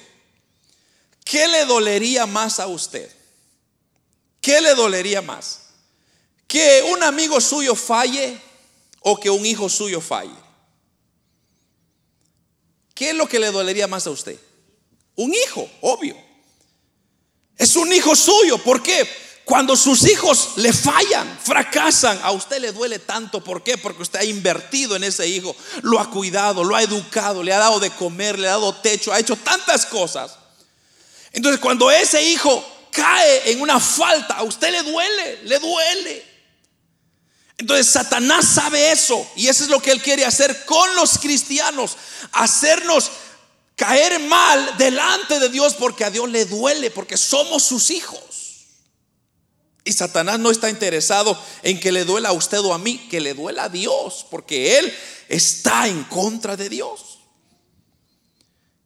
¿qué 1.23 1.47
le 1.47 1.65
dolería 1.65 2.25
más 2.25 2.59
a 2.59 2.67
usted? 2.67 3.11
¿Qué 4.39 4.61
le 4.61 4.75
dolería 4.75 5.21
más? 5.21 5.61
¿Que 6.47 6.83
un 6.91 7.03
amigo 7.03 7.41
suyo 7.41 7.75
falle 7.75 8.39
o 9.07 9.19
que 9.19 9.29
un 9.29 9.45
hijo 9.45 9.69
suyo 9.69 10.01
falle? 10.01 10.33
¿Qué 12.95 13.11
es 13.11 13.15
lo 13.15 13.27
que 13.27 13.37
le 13.37 13.51
dolería 13.51 13.87
más 13.87 14.07
a 14.07 14.09
usted? 14.09 14.39
Un 15.15 15.31
hijo, 15.31 15.69
obvio. 15.81 16.17
Es 17.55 17.75
un 17.75 17.93
hijo 17.93 18.15
suyo. 18.15 18.57
¿Por 18.57 18.81
qué? 18.81 19.07
Cuando 19.43 19.75
sus 19.75 20.07
hijos 20.09 20.53
le 20.55 20.73
fallan, 20.73 21.37
fracasan, 21.39 22.19
a 22.23 22.31
usted 22.31 22.59
le 22.59 22.71
duele 22.71 22.97
tanto. 22.97 23.43
¿Por 23.43 23.61
qué? 23.61 23.77
Porque 23.77 24.01
usted 24.01 24.21
ha 24.21 24.23
invertido 24.23 24.95
en 24.95 25.03
ese 25.03 25.27
hijo, 25.27 25.55
lo 25.83 25.99
ha 25.99 26.09
cuidado, 26.09 26.63
lo 26.63 26.75
ha 26.75 26.81
educado, 26.81 27.43
le 27.43 27.53
ha 27.53 27.59
dado 27.59 27.79
de 27.79 27.91
comer, 27.91 28.39
le 28.39 28.47
ha 28.47 28.51
dado 28.51 28.73
techo, 28.73 29.13
ha 29.13 29.19
hecho 29.19 29.35
tantas 29.35 29.85
cosas. 29.85 30.35
Entonces 31.31 31.61
cuando 31.61 31.91
ese 31.91 32.23
hijo 32.23 32.65
cae 32.89 33.51
en 33.51 33.61
una 33.61 33.79
falta, 33.79 34.33
a 34.33 34.43
usted 34.43 34.71
le 34.71 34.81
duele, 34.81 35.43
le 35.43 35.59
duele. 35.59 36.34
Entonces 37.57 37.87
Satanás 37.87 38.45
sabe 38.45 38.91
eso 38.91 39.25
y 39.35 39.47
eso 39.47 39.63
es 39.63 39.69
lo 39.69 39.81
que 39.81 39.91
él 39.91 40.01
quiere 40.01 40.25
hacer 40.25 40.65
con 40.65 40.93
los 40.95 41.17
cristianos, 41.17 41.95
hacernos 42.33 43.11
caer 43.75 44.19
mal 44.19 44.77
delante 44.77 45.39
de 45.39 45.49
Dios 45.49 45.75
porque 45.75 46.03
a 46.03 46.09
Dios 46.09 46.29
le 46.29 46.45
duele, 46.45 46.91
porque 46.91 47.17
somos 47.17 47.63
sus 47.63 47.91
hijos. 47.91 48.19
Y 49.85 49.93
Satanás 49.93 50.39
no 50.39 50.49
está 50.49 50.69
interesado 50.69 51.39
en 51.61 51.79
que 51.79 51.91
le 51.91 52.05
duela 52.05 52.29
a 52.29 52.33
usted 52.33 52.59
o 52.59 52.73
a 52.73 52.79
mí, 52.79 53.07
que 53.09 53.21
le 53.21 53.35
duela 53.35 53.65
a 53.65 53.69
Dios, 53.69 54.25
porque 54.31 54.79
Él 54.79 54.93
está 55.29 55.87
en 55.87 56.03
contra 56.05 56.57
de 56.57 56.69
Dios. 56.69 57.19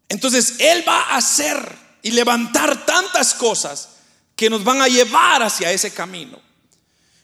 Entonces 0.09 0.55
Él 0.59 0.83
va 0.87 0.99
a 1.01 1.17
hacer 1.17 1.57
y 2.01 2.11
levantar 2.11 2.85
tantas 2.85 3.33
cosas 3.33 3.89
que 4.35 4.49
nos 4.49 4.63
van 4.63 4.81
a 4.81 4.87
llevar 4.87 5.41
hacia 5.41 5.71
ese 5.71 5.91
camino. 5.91 6.48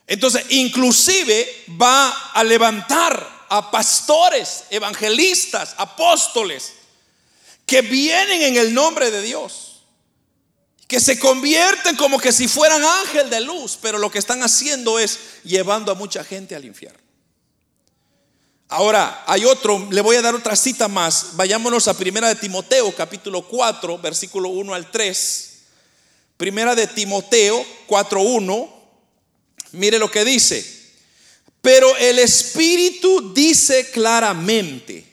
Entonces, 0.07 0.45
inclusive 0.49 1.65
va 1.81 2.31
a 2.31 2.43
levantar 2.43 3.45
a 3.49 3.71
pastores, 3.71 4.65
evangelistas, 4.69 5.75
apóstoles, 5.77 6.73
que 7.65 7.81
vienen 7.81 8.41
en 8.41 8.57
el 8.57 8.73
nombre 8.73 9.09
de 9.11 9.21
Dios 9.21 9.75
que 10.87 10.99
se 10.99 11.19
convierten 11.19 11.95
como 11.95 12.19
que 12.19 12.31
si 12.31 12.47
fueran 12.47 12.83
ángel 12.83 13.29
de 13.29 13.41
luz, 13.41 13.77
pero 13.81 13.97
lo 13.97 14.11
que 14.11 14.19
están 14.19 14.43
haciendo 14.43 14.99
es 14.99 15.19
llevando 15.43 15.91
a 15.91 15.95
mucha 15.95 16.23
gente 16.23 16.55
al 16.55 16.65
infierno. 16.65 16.99
Ahora, 18.67 19.23
hay 19.27 19.45
otro, 19.45 19.87
le 19.91 20.01
voy 20.01 20.15
a 20.15 20.21
dar 20.21 20.35
otra 20.35 20.55
cita 20.55 20.87
más. 20.87 21.35
Vayámonos 21.35 21.87
a 21.87 21.97
Primera 21.97 22.27
de 22.27 22.35
Timoteo, 22.35 22.95
capítulo 22.95 23.47
4, 23.47 23.97
versículo 23.99 24.49
1 24.49 24.73
al 24.73 24.91
3. 24.91 25.51
Primera 26.37 26.75
de 26.75 26.87
Timoteo 26.87 27.65
4:1. 27.87 28.74
Mire 29.75 29.99
lo 29.99 30.09
que 30.09 30.25
dice. 30.25 30.65
Pero 31.61 31.95
el 31.97 32.17
Espíritu 32.19 33.33
dice 33.33 33.89
claramente 33.91 35.05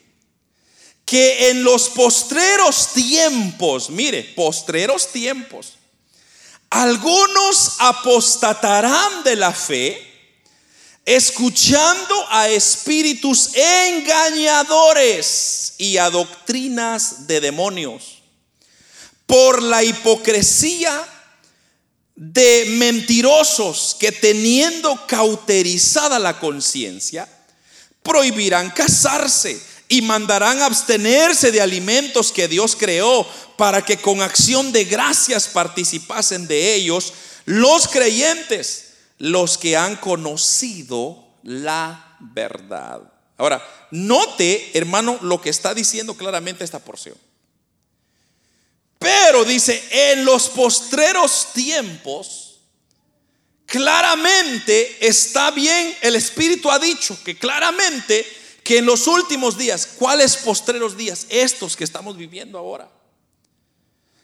que 1.05 1.49
en 1.49 1.63
los 1.63 1.89
postreros 1.89 2.93
tiempos, 2.93 3.89
mire, 3.89 4.23
postreros 4.35 5.11
tiempos, 5.11 5.73
algunos 6.69 7.73
apostatarán 7.79 9.23
de 9.23 9.35
la 9.35 9.51
fe, 9.51 10.11
escuchando 11.05 12.25
a 12.29 12.47
espíritus 12.49 13.49
engañadores 13.55 15.73
y 15.77 15.97
a 15.97 16.09
doctrinas 16.09 17.27
de 17.27 17.41
demonios, 17.41 18.23
por 19.25 19.61
la 19.61 19.83
hipocresía 19.83 21.12
de 22.15 22.65
mentirosos 22.77 23.95
que 23.99 24.11
teniendo 24.11 25.07
cauterizada 25.07 26.19
la 26.19 26.39
conciencia, 26.39 27.27
prohibirán 28.03 28.69
casarse 28.71 29.59
y 29.87 30.01
mandarán 30.01 30.61
abstenerse 30.61 31.51
de 31.51 31.61
alimentos 31.61 32.31
que 32.31 32.47
Dios 32.47 32.75
creó 32.75 33.27
para 33.57 33.83
que 33.83 33.97
con 33.97 34.21
acción 34.21 34.71
de 34.71 34.85
gracias 34.85 35.47
participasen 35.47 36.47
de 36.47 36.75
ellos 36.75 37.13
los 37.45 37.87
creyentes, 37.87 38.93
los 39.17 39.57
que 39.57 39.75
han 39.75 39.95
conocido 39.97 41.27
la 41.43 42.17
verdad. 42.19 43.01
Ahora, 43.37 43.61
note, 43.91 44.71
hermano, 44.73 45.17
lo 45.21 45.41
que 45.41 45.49
está 45.49 45.73
diciendo 45.73 46.15
claramente 46.15 46.63
esta 46.63 46.79
porción. 46.79 47.15
Pero 49.03 49.43
dice, 49.43 49.83
en 49.91 50.23
los 50.23 50.47
postreros 50.47 51.49
tiempos, 51.53 52.61
claramente 53.65 55.05
está 55.05 55.51
bien, 55.51 55.93
el 56.01 56.15
Espíritu 56.15 56.71
ha 56.71 56.79
dicho 56.79 57.17
que 57.23 57.37
claramente 57.37 58.25
que 58.63 58.77
en 58.77 58.85
los 58.85 59.07
últimos 59.07 59.57
días, 59.57 59.85
¿cuáles 59.97 60.37
postreros 60.37 60.95
días? 60.95 61.27
Estos 61.29 61.75
que 61.75 61.83
estamos 61.83 62.15
viviendo 62.15 62.57
ahora. 62.57 62.89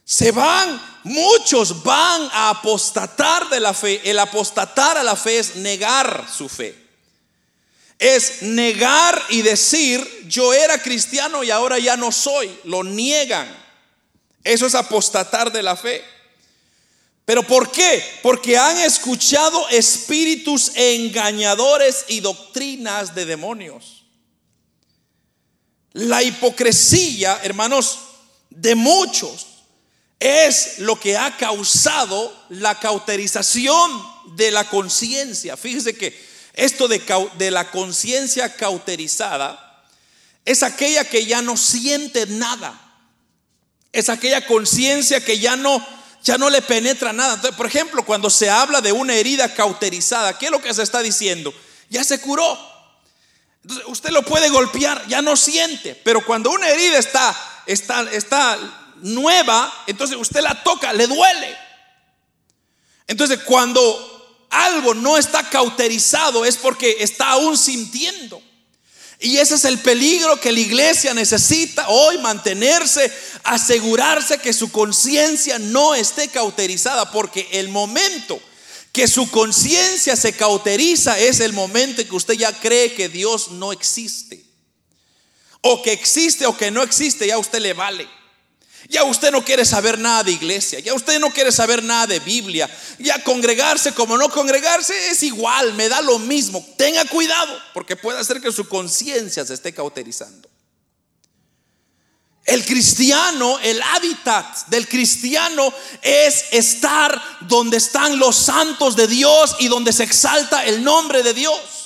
Se 0.05 0.31
van, 0.31 0.81
muchos 1.03 1.83
van 1.83 2.29
a 2.31 2.49
apostatar 2.49 3.49
de 3.49 3.59
la 3.59 3.73
fe. 3.73 4.01
El 4.09 4.17
apostatar 4.17 4.97
a 4.97 5.03
la 5.03 5.17
fe 5.17 5.39
es 5.39 5.57
negar 5.57 6.25
su 6.33 6.47
fe. 6.47 6.73
Es 7.99 8.41
negar 8.41 9.21
y 9.27 9.41
decir, 9.41 10.25
yo 10.25 10.53
era 10.53 10.81
cristiano 10.81 11.43
y 11.43 11.51
ahora 11.51 11.77
ya 11.79 11.97
no 11.97 12.13
soy. 12.13 12.49
Lo 12.63 12.83
niegan. 12.83 13.58
Eso 14.43 14.65
es 14.65 14.75
apostatar 14.75 15.51
de 15.51 15.63
la 15.63 15.75
fe. 15.75 16.03
¿Pero 17.25 17.43
por 17.43 17.71
qué? 17.71 18.03
Porque 18.23 18.57
han 18.57 18.79
escuchado 18.79 19.69
espíritus 19.69 20.71
engañadores 20.75 22.05
y 22.07 22.21
doctrinas 22.21 23.13
de 23.13 23.25
demonios. 23.25 24.05
La 25.93 26.23
hipocresía, 26.23 27.39
hermanos, 27.43 27.99
de 28.49 28.73
muchos 28.75 29.45
es 30.19 30.79
lo 30.79 30.99
que 30.99 31.17
ha 31.17 31.37
causado 31.37 32.35
la 32.49 32.79
cauterización 32.79 33.91
de 34.35 34.51
la 34.51 34.67
conciencia. 34.67 35.55
Fíjese 35.55 35.95
que 35.95 36.19
esto 36.53 36.87
de, 36.87 37.01
de 37.37 37.51
la 37.51 37.69
conciencia 37.71 38.55
cauterizada 38.55 39.85
es 40.45 40.63
aquella 40.63 41.05
que 41.05 41.25
ya 41.25 41.41
no 41.41 41.55
siente 41.55 42.25
nada. 42.25 42.88
Es 43.91 44.09
aquella 44.09 44.45
conciencia 44.45 45.23
que 45.23 45.39
ya 45.39 45.55
no, 45.55 45.85
ya 46.23 46.37
no 46.37 46.49
le 46.49 46.61
penetra 46.61 47.13
nada. 47.13 47.35
Entonces, 47.35 47.57
por 47.57 47.65
ejemplo, 47.65 48.05
cuando 48.05 48.29
se 48.29 48.49
habla 48.49 48.81
de 48.81 48.91
una 48.91 49.15
herida 49.15 49.53
cauterizada, 49.53 50.37
¿qué 50.37 50.45
es 50.45 50.51
lo 50.51 50.61
que 50.61 50.73
se 50.73 50.83
está 50.83 51.01
diciendo? 51.01 51.53
Ya 51.89 52.03
se 52.03 52.19
curó. 52.21 52.57
Entonces, 53.63 53.85
usted 53.87 54.11
lo 54.11 54.23
puede 54.23 54.49
golpear, 54.49 55.05
ya 55.07 55.21
no 55.21 55.35
siente, 55.35 55.99
pero 56.03 56.25
cuando 56.25 56.51
una 56.51 56.69
herida 56.69 56.97
está, 56.97 57.35
está, 57.65 58.09
está 58.11 58.57
nueva, 59.01 59.71
entonces 59.87 60.17
usted 60.17 60.41
la 60.41 60.63
toca, 60.63 60.93
le 60.93 61.07
duele. 61.07 61.57
Entonces, 63.07 63.39
cuando 63.43 64.47
algo 64.49 64.93
no 64.93 65.17
está 65.17 65.49
cauterizado 65.49 66.45
es 66.45 66.57
porque 66.57 66.97
está 66.99 67.31
aún 67.31 67.57
sintiendo. 67.57 68.41
Y 69.19 69.37
ese 69.37 69.55
es 69.55 69.65
el 69.65 69.79
peligro 69.79 70.39
que 70.39 70.51
la 70.51 70.61
iglesia 70.61 71.13
necesita 71.13 71.89
hoy 71.89 72.17
mantenerse, 72.19 73.11
asegurarse 73.43 74.37
que 74.37 74.53
su 74.53 74.71
conciencia 74.71 75.59
no 75.59 75.93
esté 75.93 76.29
cauterizada, 76.29 77.11
porque 77.11 77.47
el 77.51 77.67
momento 77.67 78.39
que 78.93 79.07
su 79.07 79.29
conciencia 79.29 80.15
se 80.15 80.33
cauteriza 80.33 81.19
es 81.19 81.41
el 81.41 81.51
momento 81.51 82.01
en 82.01 82.07
que 82.07 82.15
usted 82.15 82.35
ya 82.35 82.57
cree 82.57 82.93
que 82.93 83.09
Dios 83.09 83.51
no 83.51 83.73
existe. 83.73 84.43
O 85.61 85.81
que 85.81 85.91
existe 85.91 86.45
o 86.45 86.55
que 86.55 86.71
no 86.71 86.81
existe, 86.81 87.27
ya 87.27 87.35
a 87.35 87.39
usted 87.39 87.59
le 87.59 87.73
vale. 87.73 88.07
Ya 88.87 89.03
usted 89.03 89.31
no 89.31 89.43
quiere 89.43 89.65
saber 89.65 89.99
nada 89.99 90.23
de 90.23 90.31
iglesia, 90.31 90.79
ya 90.79 90.93
usted 90.93 91.19
no 91.19 91.31
quiere 91.31 91.51
saber 91.51 91.83
nada 91.83 92.07
de 92.07 92.19
Biblia. 92.19 92.69
Ya 92.97 93.23
congregarse 93.23 93.93
como 93.93 94.17
no 94.17 94.29
congregarse 94.29 95.11
es 95.11 95.21
igual, 95.23 95.73
me 95.73 95.89
da 95.89 96.01
lo 96.01 96.17
mismo. 96.19 96.65
Tenga 96.77 97.05
cuidado, 97.05 97.59
porque 97.73 97.95
puede 97.95 98.19
hacer 98.19 98.41
que 98.41 98.51
su 98.51 98.67
conciencia 98.67 99.45
se 99.45 99.53
esté 99.53 99.73
cauterizando. 99.73 100.49
El 102.45 102.65
cristiano, 102.65 103.59
el 103.59 103.79
hábitat 103.79 104.67
del 104.69 104.87
cristiano 104.87 105.71
es 106.01 106.45
estar 106.51 107.21
donde 107.41 107.77
están 107.77 108.17
los 108.17 108.35
santos 108.35 108.95
de 108.95 109.07
Dios 109.07 109.55
y 109.59 109.67
donde 109.67 109.93
se 109.93 110.03
exalta 110.03 110.65
el 110.65 110.83
nombre 110.83 111.21
de 111.21 111.35
Dios. 111.35 111.78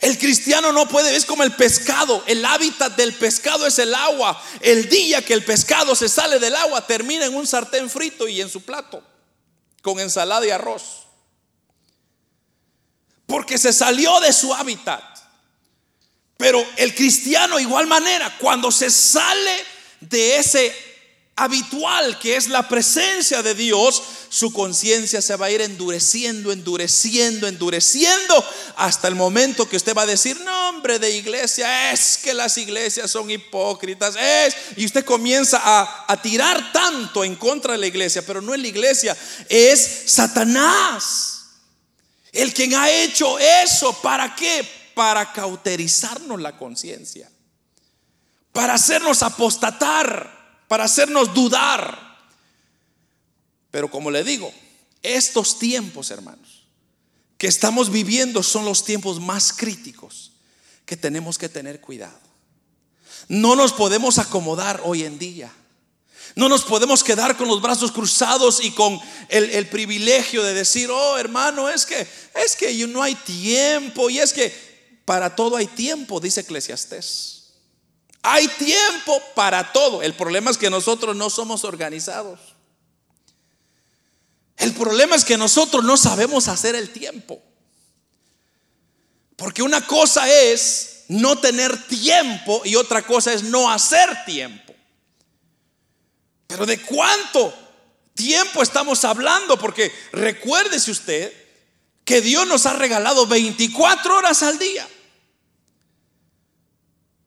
El 0.00 0.18
cristiano 0.18 0.72
no 0.72 0.86
puede, 0.86 1.16
es 1.16 1.24
como 1.24 1.44
el 1.44 1.52
pescado, 1.52 2.22
el 2.26 2.44
hábitat 2.44 2.96
del 2.96 3.14
pescado 3.14 3.66
es 3.66 3.78
el 3.78 3.94
agua. 3.94 4.40
El 4.60 4.88
día 4.88 5.22
que 5.22 5.34
el 5.34 5.44
pescado 5.44 5.94
se 5.94 6.08
sale 6.08 6.38
del 6.38 6.54
agua 6.56 6.86
termina 6.86 7.24
en 7.24 7.34
un 7.34 7.46
sartén 7.46 7.88
frito 7.88 8.28
y 8.28 8.40
en 8.40 8.50
su 8.50 8.62
plato, 8.62 9.02
con 9.82 9.98
ensalada 10.00 10.46
y 10.46 10.50
arroz. 10.50 11.04
Porque 13.26 13.56
se 13.56 13.72
salió 13.72 14.20
de 14.20 14.32
su 14.32 14.52
hábitat. 14.52 15.02
Pero 16.36 16.64
el 16.76 16.94
cristiano 16.94 17.58
igual 17.58 17.86
manera, 17.86 18.36
cuando 18.38 18.70
se 18.70 18.90
sale 18.90 19.64
de 20.00 20.36
ese 20.36 20.93
habitual 21.36 22.18
que 22.20 22.36
es 22.36 22.48
la 22.48 22.68
presencia 22.68 23.42
de 23.42 23.54
Dios, 23.54 24.02
su 24.28 24.52
conciencia 24.52 25.20
se 25.20 25.34
va 25.36 25.46
a 25.46 25.50
ir 25.50 25.60
endureciendo, 25.60 26.52
endureciendo, 26.52 27.48
endureciendo 27.48 28.44
hasta 28.76 29.08
el 29.08 29.16
momento 29.16 29.68
que 29.68 29.76
usted 29.76 29.96
va 29.96 30.02
a 30.02 30.06
decir, 30.06 30.40
nombre 30.40 30.98
de 30.98 31.10
iglesia, 31.10 31.92
es 31.92 32.18
que 32.18 32.34
las 32.34 32.56
iglesias 32.56 33.10
son 33.10 33.30
hipócritas, 33.30 34.14
es, 34.16 34.54
y 34.76 34.86
usted 34.86 35.04
comienza 35.04 35.60
a, 35.62 36.04
a 36.06 36.22
tirar 36.22 36.72
tanto 36.72 37.24
en 37.24 37.34
contra 37.34 37.72
de 37.72 37.78
la 37.78 37.86
iglesia, 37.86 38.24
pero 38.24 38.40
no 38.40 38.54
es 38.54 38.60
la 38.60 38.68
iglesia, 38.68 39.16
es 39.48 40.02
Satanás. 40.06 41.30
El 42.32 42.52
quien 42.52 42.74
ha 42.74 42.90
hecho 42.90 43.38
eso, 43.38 43.92
¿para 44.02 44.34
qué? 44.34 44.68
Para 44.94 45.32
cauterizarnos 45.32 46.40
la 46.40 46.56
conciencia, 46.56 47.30
para 48.52 48.74
hacernos 48.74 49.22
apostatar 49.22 50.33
para 50.74 50.86
hacernos 50.86 51.32
dudar. 51.32 52.18
Pero 53.70 53.88
como 53.88 54.10
le 54.10 54.24
digo, 54.24 54.52
estos 55.04 55.56
tiempos, 55.60 56.10
hermanos, 56.10 56.64
que 57.38 57.46
estamos 57.46 57.92
viviendo 57.92 58.42
son 58.42 58.64
los 58.64 58.84
tiempos 58.84 59.20
más 59.20 59.52
críticos 59.52 60.32
que 60.84 60.96
tenemos 60.96 61.38
que 61.38 61.48
tener 61.48 61.80
cuidado. 61.80 62.18
No 63.28 63.54
nos 63.54 63.72
podemos 63.72 64.18
acomodar 64.18 64.80
hoy 64.82 65.04
en 65.04 65.16
día. 65.16 65.52
No 66.34 66.48
nos 66.48 66.64
podemos 66.64 67.04
quedar 67.04 67.36
con 67.36 67.46
los 67.46 67.62
brazos 67.62 67.92
cruzados 67.92 68.58
y 68.60 68.72
con 68.72 68.98
el, 69.28 69.68
privilegio 69.68 70.42
de 70.42 70.54
decir, 70.54 70.90
oh 70.90 71.16
hermano, 71.18 71.70
es 71.70 71.86
que, 71.86 72.04
es 72.44 72.56
que 72.56 72.84
no 72.88 73.00
hay 73.00 73.14
tiempo 73.14 74.10
y 74.10 74.18
es 74.18 74.32
que 74.32 74.52
para 75.04 75.36
todo 75.36 75.56
hay 75.56 75.68
tiempo, 75.68 76.18
dice 76.18 76.40
Eclesiastés. 76.40 77.33
Hay 78.26 78.48
tiempo 78.48 79.22
para 79.34 79.70
todo. 79.70 80.02
El 80.02 80.14
problema 80.14 80.50
es 80.50 80.56
que 80.56 80.70
nosotros 80.70 81.14
no 81.14 81.28
somos 81.28 81.62
organizados. 81.62 82.40
El 84.56 84.72
problema 84.72 85.14
es 85.14 85.26
que 85.26 85.36
nosotros 85.36 85.84
no 85.84 85.98
sabemos 85.98 86.48
hacer 86.48 86.74
el 86.74 86.88
tiempo. 86.88 87.42
Porque 89.36 89.62
una 89.62 89.86
cosa 89.86 90.26
es 90.26 91.04
no 91.08 91.38
tener 91.38 91.86
tiempo 91.86 92.62
y 92.64 92.76
otra 92.76 93.02
cosa 93.02 93.30
es 93.30 93.42
no 93.42 93.70
hacer 93.70 94.24
tiempo. 94.24 94.74
Pero 96.46 96.64
¿de 96.64 96.80
cuánto 96.80 97.52
tiempo 98.14 98.62
estamos 98.62 99.04
hablando? 99.04 99.58
Porque 99.58 99.92
recuérdese 100.12 100.90
usted 100.90 101.30
que 102.06 102.22
Dios 102.22 102.46
nos 102.46 102.64
ha 102.64 102.72
regalado 102.72 103.26
24 103.26 104.16
horas 104.16 104.42
al 104.42 104.58
día. 104.58 104.88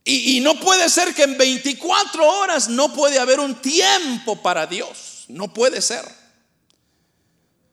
Y, 0.09 0.39
no 0.39 0.57
puede 0.57 0.89
ser 0.89 1.13
que 1.13 1.23
en 1.23 1.37
24 1.37 2.25
horas 2.25 2.69
no 2.69 2.93
puede 2.93 3.19
haber 3.19 3.41
un 3.41 3.55
tiempo 3.55 4.41
para 4.41 4.65
Dios. 4.65 5.25
No 5.27 5.53
puede 5.53 5.81
ser. 5.81 6.05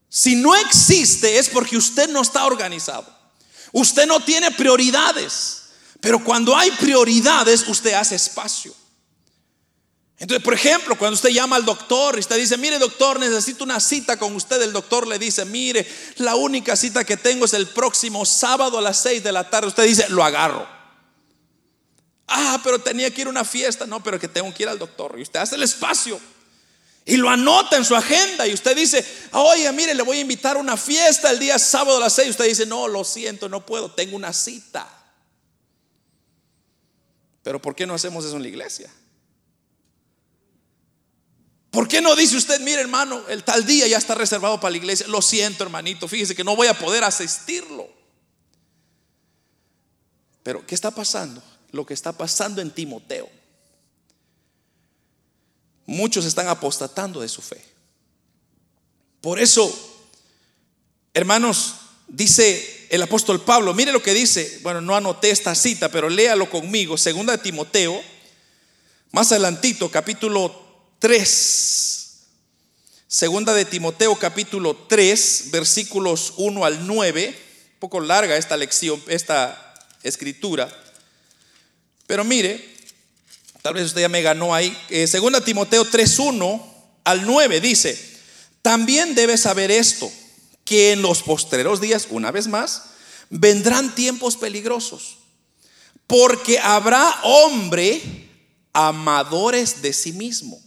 Si 0.09 0.35
no 0.35 0.57
existe 0.57 1.39
es 1.39 1.49
porque 1.49 1.77
usted 1.77 2.09
no 2.09 2.23
está 2.23 2.45
organizado. 2.47 3.07
Usted 3.71 4.07
no 4.07 4.19
tiene 4.19 4.51
prioridades. 4.51 5.63
Pero 6.01 6.25
cuando 6.25 6.57
hay 6.57 6.73
prioridades, 6.73 7.69
usted 7.69 7.93
hace 7.93 8.17
espacio. 8.17 8.75
Entonces, 10.19 10.43
por 10.43 10.55
ejemplo, 10.55 10.99
cuando 10.99 11.15
usted 11.15 11.31
llama 11.31 11.55
al 11.55 11.65
doctor 11.65 12.17
y 12.17 12.21
usted 12.21 12.37
dice, 12.37 12.57
mire 12.57 12.81
doctor, 12.81 13.21
necesito 13.21 13.63
una 13.63 13.79
cita 13.79 14.17
con 14.17 14.35
usted, 14.35 14.61
el 14.61 14.73
doctor 14.73 15.07
le 15.07 15.21
dice, 15.21 15.45
mire, 15.45 15.87
la 16.17 16.35
única 16.35 16.75
cita 16.75 17.05
que 17.05 17.17
tengo 17.17 17.45
es 17.45 17.53
el 17.53 17.69
próximo 17.69 18.25
sábado 18.25 18.79
a 18.79 18.83
las 18.83 18.99
6 19.03 19.23
de 19.23 19.31
la 19.31 19.49
tarde. 19.49 19.69
Usted 19.69 19.85
dice, 19.85 20.07
lo 20.09 20.25
agarro. 20.25 20.74
Ah, 22.37 22.61
pero 22.65 22.81
tenía 22.81 23.13
que 23.13 23.21
ir 23.21 23.29
a 23.29 23.31
una 23.31 23.45
fiesta. 23.45 23.87
No, 23.87 24.03
pero 24.03 24.19
que 24.19 24.27
tengo 24.27 24.53
que 24.53 24.65
ir 24.65 24.69
al 24.69 24.77
doctor. 24.77 25.15
Y 25.17 25.23
usted 25.23 25.39
hace 25.39 25.55
el 25.55 25.63
espacio. 25.63 26.21
Y 27.05 27.17
lo 27.17 27.31
anota 27.31 27.77
en 27.77 27.85
su 27.85 27.95
agenda. 27.95 28.45
Y 28.49 28.53
usted 28.53 28.75
dice, 28.75 29.07
oye, 29.31 29.71
mire, 29.71 29.95
le 29.95 30.03
voy 30.03 30.19
a 30.19 30.21
invitar 30.23 30.57
a 30.57 30.59
una 30.59 30.77
fiesta 30.77 31.31
el 31.31 31.39
día 31.39 31.61
sábado 31.61 31.99
a 31.99 32.01
las 32.01 32.15
seis. 32.15 32.31
Usted 32.31 32.47
dice, 32.47 32.67
no, 32.67 32.89
lo 32.89 33.05
siento, 33.05 33.49
no 33.49 33.65
puedo. 33.65 33.89
Tengo 33.93 34.17
una 34.17 34.33
cita. 34.33 34.85
Pero 37.45 37.63
¿por 37.63 37.77
qué 37.77 37.87
no 37.87 37.95
hacemos 37.95 38.25
eso 38.25 38.35
en 38.35 38.43
la 38.43 38.49
iglesia? 38.49 38.91
¿Por 41.71 41.87
qué 41.87 42.01
no 42.01 42.17
dice 42.17 42.37
usted, 42.37 42.61
mire 42.61 42.81
hermano, 42.81 43.29
el 43.29 43.45
tal 43.45 43.65
día 43.65 43.87
ya 43.87 43.99
está 43.99 44.17
reservado 44.17 44.59
para 44.59 44.73
la 44.73 44.79
iglesia? 44.79 45.07
Lo 45.07 45.23
siento 45.23 45.63
hermanito, 45.63 46.09
fíjese 46.09 46.35
que 46.35 46.43
no 46.43 46.57
voy 46.57 46.67
a 46.67 46.79
poder 46.79 47.05
asistirlo. 47.05 47.89
Pero 50.43 50.67
¿qué 50.67 50.75
está 50.75 50.91
pasando? 50.91 51.43
Lo 51.75 51.85
que 51.85 51.95
está 51.95 52.13
pasando 52.13 52.63
en 52.63 52.71
Timoteo. 52.71 53.29
Muchos 55.87 56.25
están 56.25 56.49
apostatando 56.49 57.21
de 57.21 57.29
su 57.29 57.43
fe. 57.43 57.63
Por 59.21 59.41
eso, 59.41 59.69
hermanos, 61.13 61.75
dice 62.07 62.87
el 62.91 63.03
apóstol 63.03 63.43
Pablo, 63.43 63.75
mire 63.75 63.91
lo 63.91 64.03
que 64.03 64.15
dice, 64.15 64.61
bueno, 64.63 64.81
no 64.81 64.95
anoté 64.95 65.31
esta 65.31 65.55
cita, 65.55 65.91
pero 65.91 66.09
léalo 66.09 66.49
conmigo, 66.49 66.97
segunda 66.97 67.33
de 67.37 67.43
Timoteo, 67.43 68.01
más 69.11 69.33
adelantito, 69.33 69.91
capítulo 69.91 70.95
3. 71.01 72.01
Segunda 73.09 73.53
de 73.53 73.65
Timoteo 73.65 74.17
capítulo 74.17 74.77
3, 74.89 75.51
versículos 75.51 76.35
1 76.37 76.65
al 76.65 76.87
9, 76.87 77.29
un 77.29 77.79
poco 77.81 78.01
larga 78.01 78.37
esta 78.37 78.57
lección, 78.57 79.03
esta 79.09 79.75
escritura. 80.03 80.84
Pero 82.07 82.25
mire, 82.25 82.75
tal 83.63 83.75
vez 83.75 83.87
usted 83.87 84.03
ya 84.03 84.09
me 84.09 84.23
ganó 84.23 84.55
ahí. 84.55 84.77
Eh, 84.91 85.07
segunda 85.07 85.41
Timoteo 85.41 85.85
3:1 85.85 86.63
al 87.05 87.27
9 87.27 87.61
dice, 87.61 87.99
también 88.63 89.15
debes 89.15 89.43
saber 89.43 89.71
esto, 89.71 90.11
que 90.65 90.93
en 90.93 91.03
los 91.03 91.23
postreros 91.23 91.81
días, 91.81 92.09
una 92.11 92.31
vez 92.31 92.47
más, 92.47 92.85
vendrán 93.31 93.95
tiempos 93.95 94.37
peligrosos, 94.37 95.19
porque 96.07 96.59
habrá 96.59 97.21
hombre 97.23 98.01
amadores 98.73 99.83
de 99.83 99.93
sí 99.93 100.13
mismo, 100.13 100.61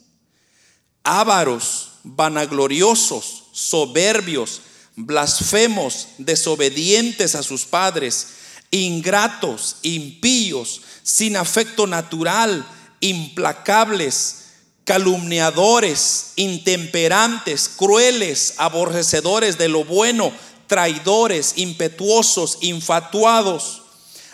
ávaros, 1.04 1.94
vanagloriosos, 2.04 3.46
soberbios, 3.52 4.62
blasfemos, 4.96 6.10
desobedientes 6.18 7.36
a 7.36 7.44
sus 7.44 7.66
padres, 7.66 8.28
ingratos, 8.72 9.78
impíos, 9.82 10.82
sin 11.04 11.38
afecto 11.38 11.88
natural, 11.88 12.66
implacables, 13.00 14.46
calumniadores, 14.84 16.34
intemperantes, 16.36 17.70
crueles, 17.70 18.54
aborrecedores 18.58 19.58
de 19.58 19.68
lo 19.68 19.84
bueno, 19.84 20.32
traidores, 20.68 21.54
impetuosos, 21.58 22.58
infatuados, 22.62 23.84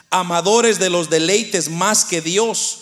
amadores 0.09 0.77
de 0.79 0.89
los 0.89 1.09
deleites 1.09 1.69
más 1.69 2.05
que 2.05 2.21
Dios, 2.21 2.79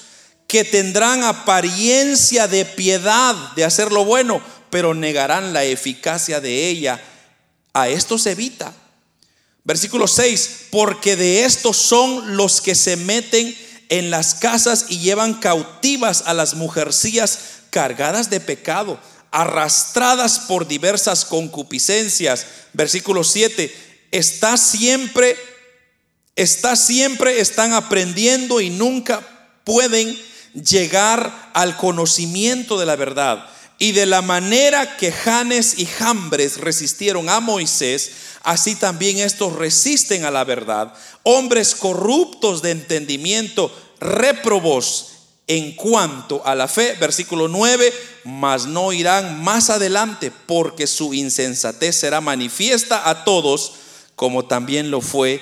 que 0.47 0.65
tendrán 0.65 1.23
apariencia 1.23 2.47
de 2.47 2.65
piedad, 2.65 3.35
de 3.55 3.63
hacer 3.63 3.91
lo 3.91 4.03
bueno, 4.03 4.41
pero 4.69 4.93
negarán 4.93 5.53
la 5.53 5.63
eficacia 5.63 6.41
de 6.41 6.67
ella. 6.67 7.01
A 7.73 7.87
estos 7.87 8.25
evita. 8.25 8.73
Versículo 9.63 10.08
6, 10.08 10.67
porque 10.71 11.15
de 11.15 11.45
estos 11.45 11.78
son 11.78 12.36
los 12.36 12.62
que 12.62 12.74
se 12.74 12.95
meten 12.95 13.56
en 13.89 14.10
las 14.10 14.34
casas 14.34 14.86
y 14.89 15.00
llevan 15.00 15.36
cautivas 15.36 16.24
a 16.26 16.34
las 16.34 16.56
mujercillas 16.56 17.39
cargadas 17.69 18.30
de 18.30 18.39
pecado, 18.39 19.00
arrastradas 19.32 20.39
por 20.39 20.67
diversas 20.67 21.26
concupiscencias. 21.26 22.47
Versículo 22.74 23.24
7, 23.24 23.74
está 24.12 24.58
siempre, 24.58 25.38
está 26.36 26.76
siempre, 26.76 27.39
están 27.39 27.74
aprendiendo 27.74 28.62
y 28.62 28.69
nunca 28.69 29.21
pueden 29.63 30.17
llegar 30.54 31.52
al 31.54 31.78
conocimiento 31.78 32.80
de 32.80 32.86
la 32.86 32.95
verdad. 32.95 33.47
Y 33.78 33.93
de 33.93 34.06
la 34.06 34.21
manera 34.21 34.97
que 34.97 35.12
Janes 35.12 35.80
y 35.80 35.86
Jambres 35.86 36.58
resistieron 36.58 37.30
a 37.30 37.39
Moisés, 37.39 38.12
así 38.43 38.75
también 38.75 39.19
estos 39.19 39.54
resisten 39.54 40.25
a 40.25 40.32
la 40.32 40.43
verdad. 40.43 40.93
Hombres 41.23 41.75
corruptos 41.75 42.62
de 42.62 42.71
entendimiento, 42.71 43.71
réprobos 43.99 45.08
en 45.47 45.75
cuanto 45.75 46.45
a 46.45 46.56
la 46.56 46.67
fe. 46.67 46.95
Versículo 46.99 47.47
9, 47.47 47.93
mas 48.25 48.65
no 48.65 48.93
irán 48.93 49.43
más 49.43 49.69
adelante 49.69 50.32
porque 50.32 50.88
su 50.88 51.13
insensatez 51.13 51.95
será 51.95 52.21
manifiesta 52.21 53.10
a 53.10 53.23
todos, 53.23 53.73
como 54.15 54.45
también 54.45 54.91
lo 54.91 55.01
fue, 55.01 55.41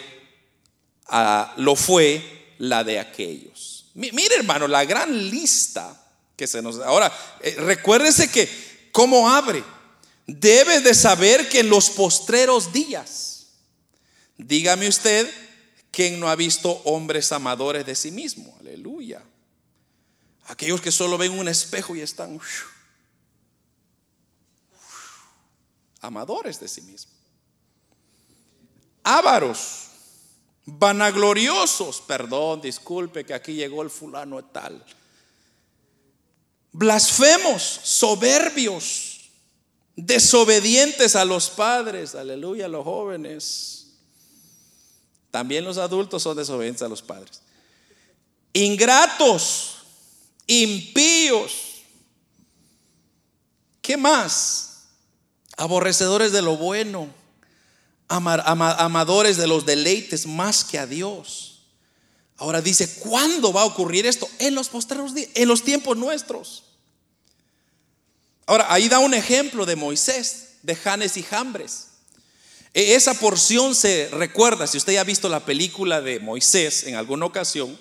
lo 1.57 1.75
fue 1.75 2.53
la 2.57 2.83
de 2.83 2.99
aquellos. 2.99 3.85
Mire 3.93 4.35
hermano, 4.35 4.67
la 4.67 4.85
gran 4.85 5.29
lista 5.29 5.95
que 6.35 6.47
se 6.47 6.61
nos... 6.61 6.79
Ahora, 6.79 7.11
eh, 7.41 7.55
recuérdese 7.59 8.31
que, 8.31 8.49
¿cómo 8.91 9.29
abre? 9.29 9.61
debe 10.37 10.81
de 10.81 10.93
saber 10.93 11.49
que 11.49 11.59
en 11.59 11.69
los 11.69 11.89
postreros 11.89 12.71
días, 12.71 13.47
dígame 14.37 14.87
usted, 14.87 15.29
¿quién 15.91 16.19
no 16.19 16.29
ha 16.29 16.35
visto 16.35 16.81
hombres 16.85 17.31
amadores 17.31 17.85
de 17.85 17.95
sí 17.95 18.11
mismo? 18.11 18.55
Aleluya. 18.59 19.23
Aquellos 20.45 20.81
que 20.81 20.91
solo 20.91 21.17
ven 21.17 21.37
un 21.37 21.47
espejo 21.47 21.95
y 21.95 22.01
están 22.01 22.39
amadores 26.01 26.59
de 26.59 26.67
sí 26.67 26.81
mismo. 26.81 27.11
Ávaros, 29.03 29.87
vanagloriosos, 30.65 32.01
perdón, 32.01 32.61
disculpe 32.61 33.25
que 33.25 33.33
aquí 33.33 33.53
llegó 33.53 33.81
el 33.81 33.89
fulano 33.89 34.43
tal. 34.43 34.83
Blasfemos, 36.71 37.63
soberbios 37.83 39.08
desobedientes 40.05 41.15
a 41.15 41.25
los 41.25 41.49
padres, 41.49 42.15
aleluya, 42.15 42.67
los 42.67 42.83
jóvenes. 42.83 43.87
También 45.31 45.63
los 45.63 45.77
adultos 45.77 46.23
son 46.23 46.37
desobedientes 46.37 46.81
a 46.81 46.87
los 46.87 47.01
padres. 47.01 47.41
Ingratos, 48.53 49.75
impíos. 50.47 51.53
¿Qué 53.81 53.97
más? 53.97 54.87
Aborrecedores 55.57 56.31
de 56.31 56.41
lo 56.41 56.57
bueno, 56.57 57.09
amadores 58.07 59.37
de 59.37 59.47
los 59.47 59.65
deleites 59.65 60.25
más 60.25 60.63
que 60.63 60.79
a 60.79 60.87
Dios. 60.87 61.61
Ahora 62.37 62.61
dice, 62.61 62.99
¿cuándo 62.99 63.51
va 63.51 63.61
a 63.61 63.65
ocurrir 63.65 64.05
esto? 64.05 64.27
En 64.39 64.55
los 64.55 64.69
postreros 64.69 65.13
días, 65.13 65.29
en 65.35 65.47
los 65.47 65.63
tiempos 65.63 65.97
nuestros. 65.97 66.68
Ahora, 68.49 68.65
ahí 68.69 68.89
da 68.89 68.99
un 68.99 69.13
ejemplo 69.13 69.65
de 69.65 69.75
Moisés, 69.75 70.55
de 70.63 70.75
Janes 70.75 71.17
y 71.17 71.23
Jambres. 71.23 71.87
E, 72.73 72.95
esa 72.95 73.13
porción 73.13 73.75
se 73.75 74.09
recuerda, 74.11 74.67
si 74.67 74.77
usted 74.77 74.93
ya 74.93 75.01
ha 75.01 75.05
visto 75.05 75.29
la 75.29 75.45
película 75.45 76.01
de 76.01 76.19
Moisés 76.19 76.83
en 76.85 76.95
alguna 76.95 77.25
ocasión, 77.25 77.77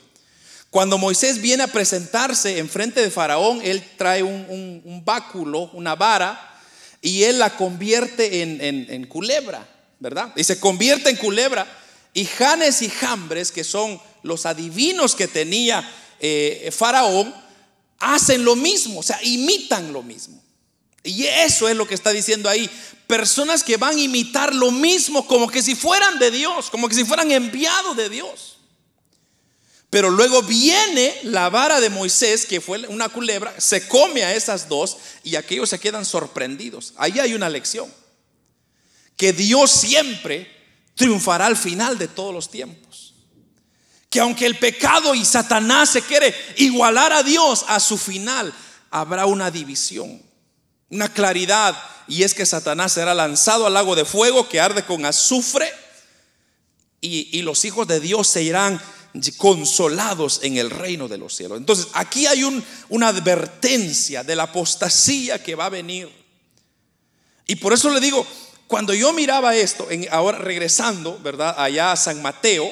cuando 0.71 0.99
Moisés 0.99 1.41
viene 1.41 1.63
a 1.63 1.69
presentarse 1.73 2.59
en 2.59 2.69
frente 2.69 3.01
de 3.01 3.11
Faraón, 3.11 3.61
él 3.65 3.83
trae 3.97 4.23
un, 4.23 5.03
báculo, 5.05 5.71
una 5.73 5.97
vara, 5.97 6.61
y 7.01 7.23
él 7.23 7.39
la 7.39 7.57
convierte 7.57 8.43
en 8.43 9.07
culebra. 9.07 9.67
¿verdad? 10.01 10.33
Y 10.37 10.45
se 10.45 10.61
convierte 10.61 11.11
en 11.11 11.17
culebra. 11.17 11.67
Y 12.15 12.25
Janes 12.25 12.83
y 12.83 12.91
Jambres, 12.91 13.53
que 13.53 13.65
son 13.65 14.01
los 14.23 14.47
adivinos 14.47 15.15
que 15.15 15.29
tenía 15.29 15.89
eh, 16.21 16.71
Faraón, 16.77 17.35
hacen 17.99 18.45
lo 18.45 18.57
mismo, 18.57 19.01
o 19.01 19.03
sea, 19.03 19.19
imitan 19.23 19.93
lo 19.93 20.03
mismo. 20.03 20.43
Y 21.05 21.27
eso 21.27 21.69
es 21.69 21.77
lo 21.77 21.87
que 21.87 21.95
está 21.95 22.11
diciendo 22.11 22.49
ahí. 22.49 22.69
Personas 23.07 23.65
que 23.65 23.77
van 23.77 23.97
a 23.97 24.01
imitar 24.01 24.55
lo 24.55 24.71
mismo 24.71 25.27
como 25.27 25.49
que 25.49 25.63
si 25.63 25.75
fueran 25.75 26.19
de 26.19 26.31
Dios, 26.31 26.71
como 26.71 26.89
que 26.89 26.95
si 26.95 27.05
fueran 27.05 27.31
enviados 27.31 27.97
de 27.97 28.09
Dios. 28.09 28.59
Pero 29.91 30.11
luego 30.11 30.43
viene 30.43 31.19
la 31.25 31.49
vara 31.49 31.81
de 31.81 31.89
Moisés, 31.89 32.45
que 32.45 32.61
fue 32.61 32.87
una 32.89 33.09
culebra, 33.09 33.59
se 33.59 33.89
come 33.89 34.23
a 34.23 34.35
esas 34.35 34.69
dos 34.69 34.99
y 35.25 35.37
aquellos 35.37 35.71
se 35.71 35.81
quedan 35.81 36.05
sorprendidos. 36.05 36.93
Ahí 36.97 37.19
hay 37.19 37.33
una 37.33 37.49
lección 37.49 37.91
que 39.17 39.33
Dios 39.33 39.71
siempre 39.71 40.49
triunfará 40.95 41.47
al 41.47 41.57
final 41.57 41.99
de 41.99 42.09
todos 42.09 42.35
los 42.35 42.51
tiempos. 42.51 43.15
Que 44.11 44.21
aunque 44.21 44.47
el 44.47 44.59
pecado 44.59 45.15
y 45.15 45.25
Satanás 45.25 45.91
se 45.91 46.03
quiere 46.03 46.35
igualar 46.57 47.13
a 47.13 47.23
Dios, 47.23 47.65
a 47.69 47.81
su 47.81 47.99
final 47.99 48.55
habrá 48.91 49.27
una 49.27 49.51
división, 49.51 50.23
una 50.91 51.13
claridad, 51.13 51.77
y 52.07 52.23
es 52.23 52.35
que 52.35 52.47
Satanás 52.47 52.93
será 52.93 53.15
lanzado 53.15 53.67
al 53.67 53.75
lago 53.75 53.95
de 53.95 54.05
fuego 54.05 54.49
que 54.49 54.61
arde 54.61 54.85
con 54.85 55.05
azufre, 55.05 55.71
y, 57.01 57.43
los 57.43 57.65
hijos 57.65 57.87
de 57.87 58.01
Dios 58.01 58.27
se 58.27 58.43
irán 58.43 58.81
consolados 59.37 60.41
en 60.43 60.57
el 60.57 60.71
reino 60.71 61.07
de 61.07 61.19
los 61.19 61.35
cielos. 61.35 61.59
Entonces, 61.59 61.89
aquí 61.93 62.27
hay 62.27 62.43
una 62.89 63.09
advertencia 63.09 64.25
de 64.25 64.35
la 64.35 64.45
apostasía 64.45 65.43
que 65.43 65.55
va 65.55 65.67
a 65.67 65.71
venir. 65.71 66.11
Y 67.47 67.57
por 67.57 67.73
eso 67.73 67.89
le 67.91 68.01
digo, 68.01 68.27
cuando 68.67 68.93
yo 68.93 69.13
miraba 69.13 69.55
esto, 69.57 69.89
ahora 70.11 70.39
regresando, 70.39 71.19
¿verdad? 71.21 71.55
Allá 71.57 71.93
a 71.93 71.97
San 71.97 72.21
Mateo, 72.21 72.71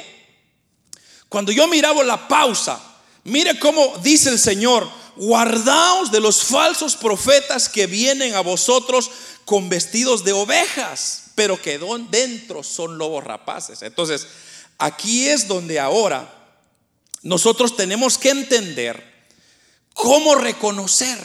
cuando 1.28 1.52
yo 1.52 1.66
miraba 1.68 2.04
la 2.04 2.28
pausa, 2.28 2.80
mire 3.24 3.58
cómo 3.58 3.96
dice 4.02 4.30
el 4.30 4.38
Señor, 4.38 4.88
guardaos 5.16 6.12
de 6.12 6.20
los 6.20 6.44
falsos 6.44 6.96
profetas 6.96 7.68
que 7.68 7.86
vienen 7.86 8.34
a 8.34 8.40
vosotros 8.40 9.10
con 9.44 9.68
vestidos 9.68 10.24
de 10.24 10.32
ovejas, 10.32 11.24
pero 11.34 11.60
que 11.60 11.78
dentro 12.10 12.62
son 12.62 12.98
lobos 12.98 13.24
rapaces. 13.24 13.82
Entonces, 13.82 14.26
aquí 14.78 15.28
es 15.28 15.48
donde 15.48 15.80
ahora 15.80 16.32
nosotros 17.22 17.76
tenemos 17.76 18.18
que 18.18 18.30
entender 18.30 19.26
cómo 19.94 20.34
reconocer, 20.34 21.18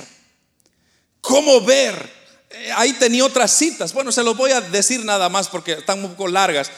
cómo 1.21 1.61
ver 1.61 2.21
eh, 2.53 2.71
ahí 2.75 2.93
tenía 2.93 3.25
otras 3.25 3.51
citas. 3.51 3.93
Bueno, 3.93 4.11
se 4.11 4.23
los 4.23 4.35
voy 4.35 4.51
a 4.51 4.61
decir 4.61 5.03
nada 5.05 5.29
más 5.29 5.47
porque 5.47 5.73
están 5.73 6.03
un 6.03 6.11
poco 6.11 6.27
largas. 6.27 6.71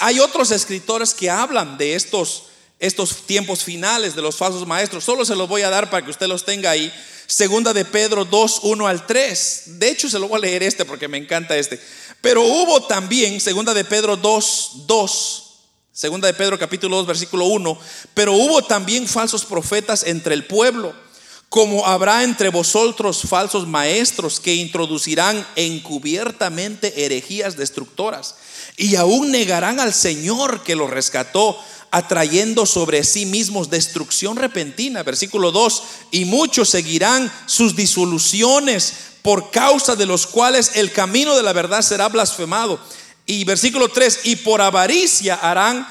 Hay 0.00 0.20
otros 0.20 0.50
escritores 0.50 1.14
que 1.14 1.30
hablan 1.30 1.78
de 1.78 1.94
estos, 1.94 2.44
estos 2.78 3.26
tiempos 3.26 3.64
finales 3.64 4.14
de 4.14 4.22
los 4.22 4.36
falsos 4.36 4.66
maestros. 4.66 5.04
Solo 5.04 5.24
se 5.24 5.36
los 5.36 5.48
voy 5.48 5.62
a 5.62 5.70
dar 5.70 5.90
para 5.90 6.04
que 6.04 6.10
usted 6.10 6.26
los 6.26 6.44
tenga 6.44 6.70
ahí. 6.70 6.92
Segunda 7.26 7.72
de 7.72 7.84
Pedro 7.84 8.24
2, 8.24 8.60
1 8.62 8.86
al 8.86 9.06
3. 9.06 9.62
De 9.66 9.90
hecho, 9.90 10.08
se 10.08 10.18
lo 10.18 10.28
voy 10.28 10.38
a 10.38 10.42
leer 10.42 10.62
este 10.62 10.84
porque 10.84 11.08
me 11.08 11.18
encanta 11.18 11.56
este. 11.56 11.80
Pero 12.20 12.42
hubo 12.42 12.82
también, 12.86 13.40
segunda 13.40 13.74
de 13.74 13.84
Pedro 13.84 14.16
2, 14.16 14.86
2. 14.86 15.42
Segunda 15.92 16.26
de 16.28 16.34
Pedro 16.34 16.58
capítulo 16.58 16.96
2, 16.96 17.06
versículo 17.06 17.46
1. 17.46 17.78
Pero 18.14 18.34
hubo 18.34 18.62
también 18.62 19.08
falsos 19.08 19.44
profetas 19.44 20.04
entre 20.04 20.34
el 20.34 20.44
pueblo 20.44 21.05
como 21.48 21.86
habrá 21.86 22.24
entre 22.24 22.48
vosotros 22.48 23.22
falsos 23.28 23.66
maestros 23.66 24.40
que 24.40 24.54
introducirán 24.54 25.46
encubiertamente 25.56 27.04
herejías 27.04 27.56
destructoras 27.56 28.36
y 28.76 28.96
aún 28.96 29.30
negarán 29.30 29.80
al 29.80 29.94
Señor 29.94 30.62
que 30.62 30.76
los 30.76 30.90
rescató, 30.90 31.58
atrayendo 31.90 32.66
sobre 32.66 33.04
sí 33.04 33.24
mismos 33.24 33.70
destrucción 33.70 34.36
repentina. 34.36 35.02
Versículo 35.02 35.50
2, 35.50 35.82
y 36.10 36.24
muchos 36.26 36.68
seguirán 36.68 37.32
sus 37.46 37.74
disoluciones 37.74 38.92
por 39.22 39.50
causa 39.50 39.96
de 39.96 40.04
los 40.04 40.26
cuales 40.26 40.72
el 40.74 40.92
camino 40.92 41.36
de 41.36 41.42
la 41.42 41.52
verdad 41.52 41.82
será 41.82 42.08
blasfemado. 42.08 42.78
Y 43.24 43.44
versículo 43.44 43.88
3, 43.88 44.20
y 44.24 44.36
por 44.36 44.60
avaricia 44.60 45.36
harán 45.36 45.88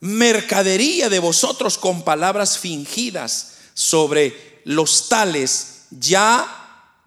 mercadería 0.00 1.08
de 1.08 1.18
vosotros 1.20 1.78
con 1.78 2.02
palabras 2.02 2.58
fingidas 2.58 3.52
sobre 3.72 4.55
los 4.66 5.08
tales 5.08 5.82
ya, 5.90 6.44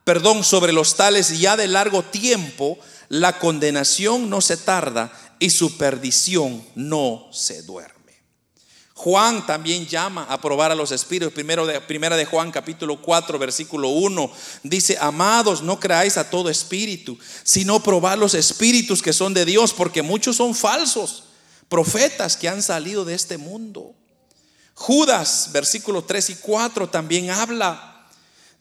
perdón, 0.05 0.45
sobre 0.45 0.71
los 0.71 0.95
tales 0.95 1.37
ya 1.37 1.57
de 1.57 1.67
largo 1.67 2.03
tiempo, 2.03 2.79
la 3.09 3.37
condenación 3.37 4.29
no 4.29 4.39
se 4.39 4.55
tarda 4.55 5.11
y 5.39 5.49
su 5.49 5.77
perdición 5.77 6.65
no 6.75 7.27
se 7.33 7.61
duerme. 7.63 7.99
Juan 8.93 9.45
también 9.45 9.85
llama 9.87 10.25
a 10.29 10.39
probar 10.39 10.71
a 10.71 10.75
los 10.75 10.93
espíritus. 10.93 11.33
Primero 11.33 11.65
de, 11.65 11.81
primera 11.81 12.15
de 12.15 12.23
Juan 12.23 12.49
capítulo 12.49 13.01
4 13.01 13.37
versículo 13.37 13.89
1 13.89 14.31
dice, 14.63 14.97
amados, 15.01 15.61
no 15.61 15.81
creáis 15.81 16.15
a 16.15 16.29
todo 16.29 16.49
espíritu, 16.49 17.19
sino 17.43 17.83
probad 17.83 18.17
los 18.17 18.35
espíritus 18.35 19.01
que 19.01 19.11
son 19.11 19.33
de 19.33 19.43
Dios, 19.43 19.73
porque 19.73 20.01
muchos 20.01 20.37
son 20.37 20.55
falsos, 20.55 21.25
profetas 21.67 22.37
que 22.37 22.47
han 22.47 22.63
salido 22.63 23.03
de 23.03 23.15
este 23.15 23.37
mundo. 23.37 23.98
Judas, 24.79 25.49
versículo 25.51 26.05
3 26.05 26.29
y 26.29 26.35
4, 26.35 26.89
también 26.89 27.29
habla 27.31 28.07